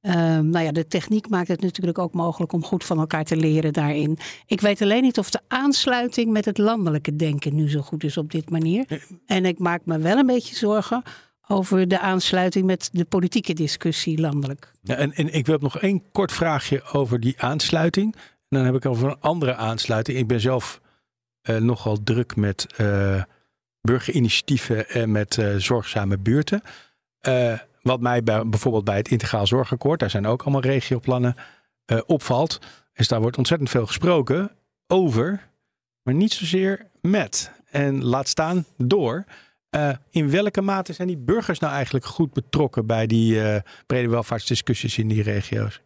Ehm, 0.00 0.48
nou 0.48 0.64
ja, 0.64 0.72
de 0.72 0.86
techniek 0.86 1.28
maakt 1.28 1.48
het 1.48 1.60
natuurlijk 1.60 1.98
ook 1.98 2.12
mogelijk 2.12 2.52
om 2.52 2.64
goed 2.64 2.84
van 2.84 2.98
elkaar 2.98 3.24
te 3.24 3.36
leren 3.36 3.72
daarin. 3.72 4.18
Ik 4.46 4.60
weet 4.60 4.82
alleen 4.82 5.02
niet 5.02 5.18
of 5.18 5.30
de 5.30 5.40
aansluiting 5.48 6.32
met 6.32 6.44
het 6.44 6.58
landelijke 6.58 7.16
denken 7.16 7.54
nu 7.54 7.70
zo 7.70 7.80
goed 7.80 8.04
is 8.04 8.16
op 8.16 8.30
dit 8.30 8.50
manier. 8.50 9.08
En 9.26 9.44
ik 9.44 9.58
maak 9.58 9.80
me 9.84 9.98
wel 9.98 10.16
een 10.16 10.26
beetje 10.26 10.56
zorgen 10.56 11.02
over 11.46 11.88
de 11.88 12.00
aansluiting 12.00 12.66
met 12.66 12.88
de 12.92 13.04
politieke 13.04 13.52
discussie 13.52 14.20
landelijk. 14.20 14.72
Ja, 14.82 14.94
en, 14.94 15.12
en 15.12 15.34
ik 15.34 15.46
wil 15.46 15.58
nog 15.60 15.78
één 15.78 16.02
kort 16.12 16.32
vraagje 16.32 16.82
over 16.92 17.20
die 17.20 17.40
aansluiting. 17.40 18.14
En 18.14 18.56
dan 18.56 18.64
heb 18.64 18.74
ik 18.74 18.86
over 18.86 19.08
een 19.08 19.20
andere 19.20 19.54
aansluiting. 19.54 20.18
Ik 20.18 20.26
ben 20.26 20.40
zelf 20.40 20.80
eh, 21.42 21.56
nogal 21.56 22.02
druk 22.02 22.36
met 22.36 22.66
eh, 22.76 23.22
burgerinitiatieven 23.88 24.88
en 24.88 25.12
met 25.12 25.38
eh, 25.38 25.54
zorgzame 25.56 26.18
buurten. 26.18 26.62
Eh, 27.20 27.58
wat 27.82 28.00
mij 28.00 28.22
bij, 28.22 28.48
bijvoorbeeld 28.48 28.84
bij 28.84 28.96
het 28.96 29.08
Integraal 29.08 29.46
Zorgakkoord, 29.46 30.00
daar 30.00 30.10
zijn 30.10 30.26
ook 30.26 30.42
allemaal 30.42 30.60
regioplannen, 30.60 31.34
eh, 31.84 31.98
opvalt, 32.06 32.58
is 32.94 33.08
daar 33.08 33.20
wordt 33.20 33.38
ontzettend 33.38 33.70
veel 33.70 33.86
gesproken 33.86 34.50
over, 34.86 35.48
maar 36.02 36.14
niet 36.14 36.32
zozeer 36.32 36.86
met. 37.00 37.52
En 37.70 38.04
laat 38.04 38.28
staan 38.28 38.64
door. 38.76 39.24
Eh, 39.70 39.90
in 40.10 40.30
welke 40.30 40.60
mate 40.60 40.92
zijn 40.92 41.08
die 41.08 41.16
burgers 41.16 41.58
nou 41.58 41.72
eigenlijk 41.72 42.04
goed 42.04 42.32
betrokken 42.32 42.86
bij 42.86 43.06
die 43.06 43.42
eh, 43.42 43.60
brede 43.86 44.08
welvaartsdiscussies 44.08 44.98
in 44.98 45.08
die 45.08 45.22
regio's? 45.22 45.80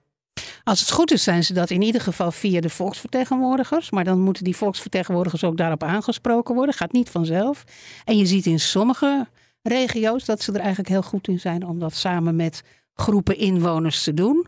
Als 0.64 0.80
het 0.80 0.90
goed 0.90 1.12
is, 1.12 1.22
zijn 1.22 1.44
ze 1.44 1.52
dat 1.52 1.70
in 1.70 1.82
ieder 1.82 2.00
geval 2.00 2.32
via 2.32 2.60
de 2.60 2.68
volksvertegenwoordigers. 2.68 3.90
Maar 3.90 4.04
dan 4.04 4.20
moeten 4.20 4.44
die 4.44 4.56
volksvertegenwoordigers 4.56 5.44
ook 5.44 5.56
daarop 5.56 5.82
aangesproken 5.82 6.54
worden. 6.54 6.74
Gaat 6.74 6.92
niet 6.92 7.10
vanzelf. 7.10 7.64
En 8.04 8.16
je 8.16 8.26
ziet 8.26 8.46
in 8.46 8.60
sommige 8.60 9.28
regio's 9.62 10.24
dat 10.24 10.42
ze 10.42 10.52
er 10.52 10.60
eigenlijk 10.60 10.88
heel 10.88 11.02
goed 11.02 11.28
in 11.28 11.40
zijn 11.40 11.66
om 11.66 11.78
dat 11.78 11.94
samen 11.94 12.36
met 12.36 12.62
groepen 12.94 13.38
inwoners 13.38 14.02
te 14.02 14.14
doen. 14.14 14.46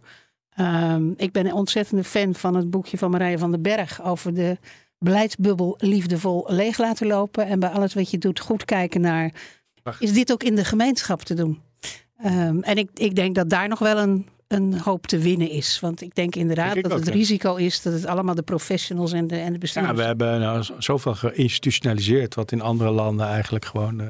Ehm, 0.51 1.11
ik 1.16 1.32
ben 1.32 1.47
een 1.47 1.53
ontzettende 1.53 2.05
fan 2.05 2.35
van 2.35 2.57
het 2.57 2.70
boekje 2.70 2.99
van 2.99 3.11
Marije 3.11 3.39
van 3.39 3.51
den 3.51 3.62
Berg 3.62 4.03
over 4.03 4.35
de 4.35 4.59
beleidsbubbel 4.99 5.74
liefdevol 5.78 6.45
leeg 6.47 6.78
laten 6.78 7.07
lopen. 7.07 7.47
En 7.47 7.59
bij 7.59 7.68
alles 7.68 7.95
wat 7.95 8.11
je 8.11 8.18
doet 8.18 8.41
goed 8.41 8.64
kijken 8.64 9.01
naar, 9.01 9.32
is 9.99 10.12
dit 10.12 10.32
ook 10.32 10.43
in 10.43 10.55
de 10.55 10.64
gemeenschap 10.64 11.22
te 11.22 11.35
doen? 11.35 11.61
Ehm, 12.16 12.59
en 12.61 12.76
ik, 12.76 12.91
ik 12.95 13.14
denk 13.14 13.35
dat 13.35 13.51
daar 13.51 13.68
nog 13.68 13.78
wel 13.78 13.99
een, 13.99 14.28
een 14.55 14.78
hoop 14.78 15.07
te 15.07 15.18
winnen 15.18 15.50
is. 15.50 15.80
Want 15.80 16.00
ik 16.00 16.14
denk 16.14 16.36
inderdaad 16.36 16.72
Denk 16.72 16.76
ik 16.76 16.82
dat 16.82 16.92
ook, 16.92 16.98
het 16.98 17.09
ja. 17.09 17.14
risico 17.14 17.55
is 17.55 17.82
dat 17.82 17.92
het 17.92 18.07
allemaal 18.07 18.34
de 18.34 18.42
professionals 18.42 19.12
en 19.12 19.26
de, 19.26 19.36
en 19.36 19.52
de 19.52 19.59
bestuurders... 19.59 19.96
Ja, 19.96 20.02
we 20.02 20.09
hebben 20.09 20.40
nou 20.40 20.64
zoveel 20.78 21.14
geïnstitutionaliseerd, 21.14 22.34
wat 22.34 22.52
in 22.52 22.61
andere 22.61 22.90
landen 22.90 23.26
eigenlijk 23.26 23.64
gewoon 23.64 24.00
eh, 24.00 24.07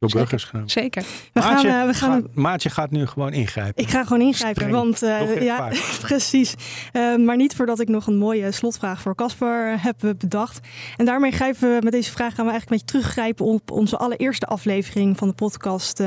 door 0.00 0.10
Zeker. 0.10 0.26
burgers 0.26 0.44
genomen. 0.44 0.70
Zeker. 0.70 1.04
We 1.32 1.42
gaan, 1.42 1.52
Maatje, 1.52 1.68
eh, 1.68 1.86
we 1.86 1.94
gaan, 1.94 2.22
gaat, 2.22 2.34
Maatje 2.34 2.70
gaat 2.70 2.90
nu 2.90 3.06
gewoon 3.06 3.32
ingrijpen. 3.32 3.82
ik 3.82 3.90
ga 3.90 4.04
gewoon 4.04 4.20
ingrijpen, 4.20 4.62
Streng. 4.62 4.76
want 4.76 5.02
eh, 5.02 5.42
ja, 5.42 5.68
precies. 6.00 6.54
Eh, 6.92 7.16
maar 7.16 7.36
niet 7.36 7.54
voordat 7.54 7.80
ik 7.80 7.88
nog 7.88 8.06
een 8.06 8.18
mooie 8.18 8.52
slotvraag 8.52 9.00
voor 9.00 9.14
Casper 9.14 9.82
heb 9.82 9.96
bedacht. 10.18 10.60
En 10.96 11.04
daarmee 11.04 11.30
grijpen 11.30 11.60
we 11.60 11.78
met 11.82 11.92
deze 11.92 12.10
vraag 12.10 12.34
gaan 12.34 12.44
we 12.44 12.50
eigenlijk 12.50 12.70
een 12.70 12.86
beetje 12.86 13.00
teruggrijpen 13.00 13.44
op 13.44 13.70
onze 13.70 13.96
allereerste 13.96 14.46
aflevering 14.46 15.18
van 15.18 15.28
de 15.28 15.34
podcast. 15.34 16.02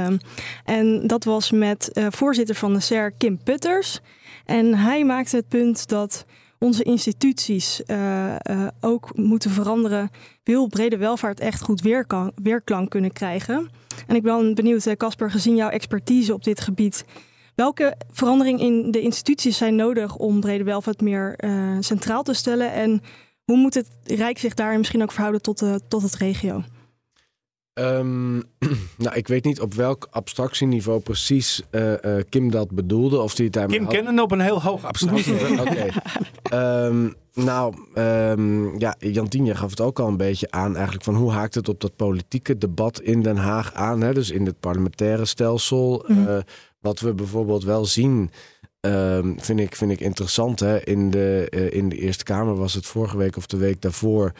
en 0.64 1.08
dat 1.08 1.24
was 1.24 1.52
met 1.52 1.92
eh, 1.92 2.06
voorzitter 2.10 2.56
van 2.56 2.74
de 2.74 2.80
SER, 2.80 3.12
Kim 3.12 3.44
Putters. 3.44 4.00
En 4.46 4.76
hij 4.76 5.06
maakte 5.06 5.36
het 5.36 5.48
punt 5.48 5.88
dat 5.88 6.26
onze 6.60 6.84
instituties 6.84 7.82
uh, 7.86 8.36
uh, 8.50 8.68
ook 8.82 9.18
moeten 9.18 9.52
veranderen, 9.52 10.10
wil 10.44 10.68
brede 10.68 10.98
welvaart 10.98 11.40
echt 11.40 11.62
goed 11.62 11.82
weerklank 12.36 12.90
kunnen 12.90 13.12
krijgen. 13.12 13.70
En 14.08 14.16
ik 14.16 14.22
ben 14.22 14.54
benieuwd, 14.54 14.98
Casper, 14.98 15.32
gezien 15.32 15.56
jouw 15.56 15.70
expertise 15.70 16.34
op 16.34 16.44
dit 16.44 16.62
gebied, 16.62 17.06
welke 17.56 17.96
veranderingen 18.12 18.66
in 18.66 18.92
de 18.92 19.02
instituties 19.02 19.58
zijn 19.58 19.76
nodig 19.76 20.16
om 20.16 20.40
brede 20.40 20.64
welvaart 20.64 21.02
meer 21.02 21.36
uh, 21.38 21.78
centraal 21.80 22.24
te 22.24 22.34
stellen? 22.34 22.72
En 22.74 23.02
hoe 23.44 23.58
moet 23.58 23.74
het 23.74 23.90
Rijk 24.04 24.40
zich 24.40 24.54
daar 24.54 24.78
misschien 24.78 25.02
ook 25.02 25.12
verhouden 25.12 25.42
tot, 25.42 25.60
de, 25.60 25.82
tot 25.88 26.02
het 26.02 26.16
regio? 26.16 26.64
Um, 27.74 28.44
nou, 28.98 29.16
ik 29.16 29.28
weet 29.28 29.44
niet 29.44 29.62
op 29.62 29.74
welk 29.74 30.08
abstractieniveau 30.12 31.00
precies 31.00 31.62
uh, 31.72 31.92
uh, 31.92 32.16
Kim 32.30 32.52
dat 32.52 32.72
bedoelde. 32.72 33.20
Of 33.20 33.36
die 33.36 33.50
daarmee 33.50 33.78
Kim 33.78 33.88
kennen 33.88 34.20
op 34.20 34.32
een 34.32 34.40
heel 34.40 34.62
hoog 34.62 34.86
abstractieniveau. 34.86 35.60
Oké. 35.70 35.88
Okay. 36.44 36.86
Um, 36.86 37.14
nou, 37.34 37.76
um, 37.96 38.80
ja, 38.80 38.96
Jantien, 39.00 39.56
gaf 39.56 39.70
het 39.70 39.82
ook 39.82 40.00
al 40.00 40.08
een 40.08 40.18
beetje 40.18 40.52
aan 40.52 40.74
eigenlijk 40.74 41.04
van 41.04 41.16
hoe 41.16 41.32
haakt 41.32 41.56
het 41.56 41.70
op 41.70 41.82
dat 41.82 41.96
politieke 41.96 42.58
debat 42.58 43.02
in 43.02 43.22
Den 43.22 43.38
Haag 43.38 43.74
aan. 43.74 44.02
Hè? 44.02 44.14
Dus 44.14 44.32
in 44.32 44.46
het 44.46 44.60
parlementaire 44.60 45.26
stelsel. 45.26 46.06
Mm. 46.08 46.28
Uh, 46.28 46.38
wat 46.80 47.00
we 47.00 47.14
bijvoorbeeld 47.14 47.64
wel 47.64 47.86
zien, 47.86 48.32
vind, 49.38 49.60
ik, 49.60 49.76
vind 49.76 49.92
ik 49.92 50.00
interessant. 50.00 50.60
Hè? 50.60 50.84
In, 50.84 51.12
de, 51.12 51.48
in 51.72 51.90
de 51.90 51.98
Eerste 51.98 52.24
Kamer 52.24 52.56
was 52.56 52.74
het 52.74 52.86
vorige 52.86 53.18
week 53.18 53.38
of 53.38 53.46
de 53.46 53.58
week 53.58 53.82
daarvoor 53.82 54.32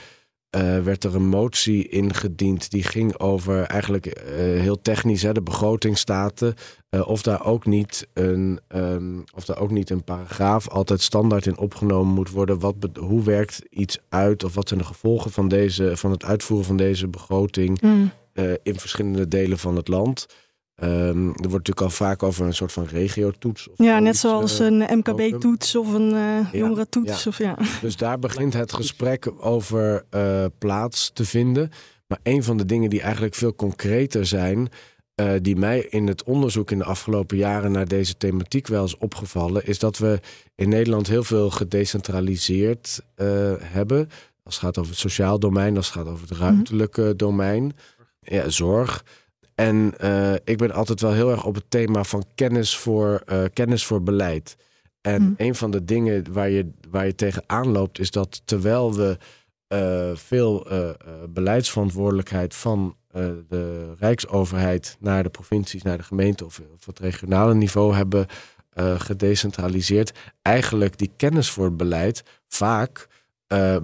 uh, 0.56 0.84
werd 0.84 1.04
er 1.04 1.16
een 1.16 1.28
motie 1.28 1.88
ingediend 1.88 2.72
die 2.72 2.84
ging 2.84 3.20
over 3.20 3.64
eigenlijk 3.64 4.06
uh, 4.06 4.34
heel 4.38 4.82
technisch, 4.82 5.22
hè, 5.22 5.32
de 5.32 5.42
begrotingstaten. 5.42 6.54
Uh, 6.90 7.08
of, 7.08 7.22
daar 7.22 7.46
ook 7.46 7.66
niet 7.66 8.08
een, 8.14 8.60
um, 8.76 9.24
of 9.36 9.46
daar 9.46 9.60
ook 9.60 9.72
niet 9.72 9.90
een 9.90 10.04
paragraaf 10.04 10.70
altijd 10.70 11.02
standaard 11.02 11.46
in 11.46 11.58
opgenomen 11.58 12.14
moet 12.14 12.30
worden. 12.30 12.60
Wat 12.60 12.76
hoe 13.00 13.24
werkt 13.24 13.62
iets 13.70 14.00
uit 14.10 14.44
of 14.44 14.54
wat 14.54 14.68
zijn 14.68 14.80
de 14.80 14.86
gevolgen 14.86 15.32
van, 15.32 15.48
deze, 15.48 15.98
van 15.98 16.12
het 16.12 16.24
uitvoeren 16.24 16.68
van 16.68 16.78
deze 16.78 17.08
begroting 17.08 17.82
mm. 17.82 18.12
in 18.64 18.80
verschillende 18.80 19.28
delen 19.28 19.60
van 19.60 19.76
het 19.76 19.88
land. 19.88 20.26
Um, 20.76 21.28
er 21.28 21.34
wordt 21.34 21.52
natuurlijk 21.52 21.82
al 21.82 21.90
vaak 21.90 22.24
over 22.24 22.46
een 22.46 22.54
soort 22.54 22.72
van 22.72 22.86
regiotoets. 22.86 23.70
Of 23.70 23.78
ja, 23.78 24.00
net 24.00 24.18
zoals 24.18 24.60
uh, 24.60 24.68
een 24.68 24.98
MKB-toets 24.98 25.76
of 25.76 25.94
een 25.94 26.14
uh, 26.14 26.54
jongerentoets. 26.54 27.24
Ja. 27.24 27.30
Of, 27.30 27.38
ja. 27.38 27.58
Dus 27.82 27.96
daar 27.96 28.20
begint 28.20 28.54
het 28.54 28.74
gesprek 28.74 29.32
over 29.38 30.06
uh, 30.16 30.46
plaats 30.58 31.12
te 31.14 31.26
vinden. 31.26 31.72
Maar 32.08 32.20
een 32.24 32.44
van 32.44 32.58
de 32.58 32.66
dingen 32.66 32.90
die 32.90 33.02
eigenlijk 33.02 33.36
veel 33.36 33.56
concreter 33.56 34.26
zijn, 34.26 34.70
die 35.42 35.56
mij 35.56 35.80
in 35.80 36.08
het 36.08 36.24
onderzoek 36.24 36.72
in 36.72 36.78
de 36.78 36.84
afgelopen 36.84 37.38
jaren 37.38 37.72
naar 37.72 37.88
deze 37.88 38.18
thematiek 38.18 38.68
wel 38.68 38.84
is 38.84 38.98
opgevallen, 38.98 39.66
is 39.66 39.80
dat 39.80 39.98
we 39.98 40.20
in 40.56 40.70
Nederland 40.70 41.08
heel 41.08 41.24
veel 41.24 41.50
gedecentraliseerd 41.50 43.02
hebben. 43.62 44.10
Als 44.44 44.56
het 44.56 44.64
gaat 44.64 44.78
over 44.78 44.92
het 44.92 45.00
sociaal 45.00 45.40
domein, 45.40 45.76
als 45.78 45.86
het 45.86 45.96
gaat 45.96 46.08
over 46.08 46.28
het 46.28 46.38
ruimtelijke 46.38 47.02
mm 47.02 47.08
-hmm. 47.08 47.18
domein, 47.18 47.76
ja, 48.20 48.50
zorg. 48.50 49.04
En 49.56 49.94
uh, 50.02 50.34
ik 50.34 50.58
ben 50.58 50.72
altijd 50.72 51.02
wel 51.02 51.14
heel 51.14 51.32
erg 51.32 51.46
op 51.46 51.56
het 51.56 51.66
thema 51.70 52.04
van 52.04 52.24
kennis 52.36 52.78
voor, 52.78 53.24
uh, 53.32 53.44
kennis 53.54 53.86
voor 53.86 54.04
beleid. 54.04 54.56
En 55.02 55.22
mm. 55.22 55.34
een 55.38 55.56
van 55.56 55.72
de 55.72 55.86
dingen 55.86 56.34
waar 56.34 56.50
je, 56.50 56.72
waar 56.90 57.06
je 57.06 57.16
tegenaan 57.16 57.68
loopt, 57.68 58.00
is 58.00 58.12
dat 58.12 58.42
terwijl 58.46 58.94
we 58.94 59.18
uh, 59.74 60.16
veel 60.16 60.68
beleidsverantwoordelijkheid 61.30 62.56
van 62.56 62.96
de 63.48 63.94
Rijksoverheid 64.00 64.98
naar 65.00 65.24
de 65.24 65.30
provincies, 65.30 65.82
naar 65.82 65.98
de 65.98 66.04
gemeente 66.04 66.46
of, 66.46 66.62
of 66.74 66.86
het 66.86 67.00
regionale 67.00 67.54
niveau 67.54 67.96
hebben 67.96 68.26
gedecentraliseerd, 68.98 70.12
eigenlijk 70.42 70.98
die 70.98 71.12
kennis 71.18 71.50
voor 71.50 71.76
beleid 71.76 72.24
vaak 72.48 73.08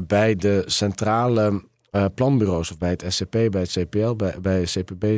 bij 0.07 0.35
de 0.35 0.63
centrale 0.65 1.63
uh, 1.91 2.05
planbureaus 2.15 2.71
of 2.71 2.77
bij 2.77 2.89
het 2.89 3.03
SCP, 3.07 3.31
bij 3.31 3.61
het 3.61 3.71
CPL, 3.71 4.13
bij, 4.13 4.35
bij 4.41 4.63
CPB, 4.63 5.03
uh, 5.03 5.17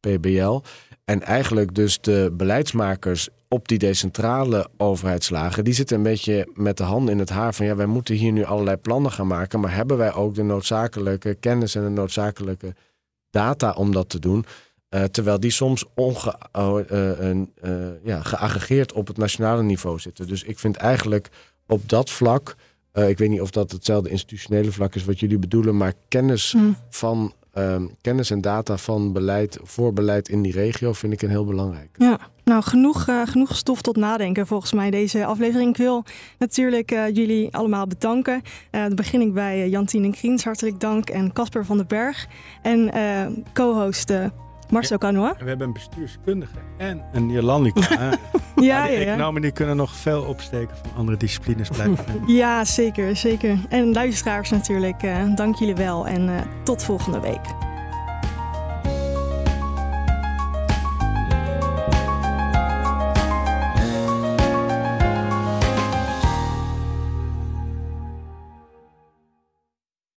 PBL. 0.00 0.60
En 1.04 1.22
eigenlijk 1.22 1.74
dus 1.74 2.00
de 2.00 2.30
beleidsmakers 2.32 3.28
op 3.48 3.68
die 3.68 3.78
decentrale 3.78 4.68
overheidslagen, 4.76 5.64
die 5.64 5.74
zitten 5.74 5.96
een 5.96 6.02
beetje 6.02 6.48
met 6.54 6.76
de 6.76 6.82
handen 6.82 7.12
in 7.14 7.18
het 7.18 7.30
haar 7.30 7.54
van 7.54 7.66
ja, 7.66 7.76
wij 7.76 7.86
moeten 7.86 8.14
hier 8.14 8.32
nu 8.32 8.44
allerlei 8.44 8.76
plannen 8.76 9.12
gaan 9.12 9.26
maken, 9.26 9.60
maar 9.60 9.74
hebben 9.74 9.96
wij 9.96 10.12
ook 10.12 10.34
de 10.34 10.42
noodzakelijke 10.42 11.34
kennis 11.34 11.74
en 11.74 11.82
de 11.82 11.88
noodzakelijke 11.88 12.74
data 13.30 13.72
om 13.72 13.92
dat 13.92 14.08
te 14.08 14.18
doen? 14.18 14.44
Uh, 14.90 15.04
terwijl 15.04 15.40
die 15.40 15.50
soms 15.50 15.84
onge, 15.94 16.38
ja, 18.02 18.22
geaggregeerd 18.22 18.92
op 18.92 19.06
het 19.06 19.16
nationale 19.16 19.62
niveau 19.62 19.98
zitten. 19.98 20.26
Dus 20.26 20.42
ik 20.42 20.58
vind 20.58 20.76
eigenlijk 20.76 21.28
op 21.66 21.88
dat 21.88 22.10
vlak 22.10 22.56
uh, 22.94 23.08
ik 23.08 23.18
weet 23.18 23.28
niet 23.28 23.40
of 23.40 23.50
dat 23.50 23.72
hetzelfde 23.72 24.10
institutionele 24.10 24.72
vlak 24.72 24.94
is 24.94 25.04
wat 25.04 25.20
jullie 25.20 25.38
bedoelen, 25.38 25.76
maar 25.76 25.92
kennis 26.08 26.54
mm. 26.54 26.76
van 26.90 27.32
um, 27.54 27.90
kennis 28.00 28.30
en 28.30 28.40
data 28.40 28.76
van 28.76 29.12
beleid, 29.12 29.58
voor 29.62 29.92
beleid 29.92 30.28
in 30.28 30.42
die 30.42 30.52
regio 30.52 30.92
vind 30.92 31.12
ik 31.12 31.22
een 31.22 31.28
heel 31.28 31.44
belangrijk. 31.44 31.88
Ja, 31.98 32.18
nou 32.44 32.62
genoeg, 32.62 33.08
uh, 33.08 33.22
genoeg 33.26 33.56
stof 33.56 33.82
tot 33.82 33.96
nadenken 33.96 34.46
volgens 34.46 34.72
mij 34.72 34.90
deze 34.90 35.24
aflevering. 35.24 35.70
Ik 35.70 35.76
wil 35.76 36.04
natuurlijk 36.38 36.92
uh, 36.92 37.14
jullie 37.14 37.54
allemaal 37.54 37.86
bedanken. 37.86 38.42
dan 38.70 38.94
begin 38.94 39.20
ik 39.20 39.34
bij 39.34 39.68
Jantien 39.68 40.12
Kriens, 40.12 40.44
hartelijk 40.44 40.80
dank. 40.80 41.10
En 41.10 41.32
Casper 41.32 41.64
van 41.64 41.76
den 41.76 41.86
Berg. 41.86 42.26
En 42.62 42.90
co-host 43.52 44.12
Marcel 44.70 44.98
Canoa. 44.98 45.34
We 45.38 45.48
hebben 45.48 45.66
een 45.66 45.72
bestuurskundige 45.72 46.58
en 46.78 47.02
een 47.12 47.30
Jolandica. 47.30 47.88
ja, 48.00 48.16
ja, 48.56 48.86
ja. 48.86 48.98
Economen 48.98 49.42
die 49.42 49.50
kunnen 49.50 49.76
nog 49.76 49.96
veel 49.96 50.22
opsteken 50.22 50.76
van 50.76 50.90
andere 50.96 51.16
disciplines 51.16 51.68
blijven. 51.68 52.04
ja, 52.26 52.64
zeker, 52.64 53.16
zeker. 53.16 53.58
En 53.68 53.92
luisteraars 53.92 54.50
natuurlijk, 54.50 55.02
uh, 55.02 55.34
dank 55.34 55.56
jullie 55.56 55.74
wel 55.74 56.06
en 56.06 56.28
uh, 56.28 56.40
tot 56.64 56.84
volgende 56.84 57.20
week. 57.20 57.69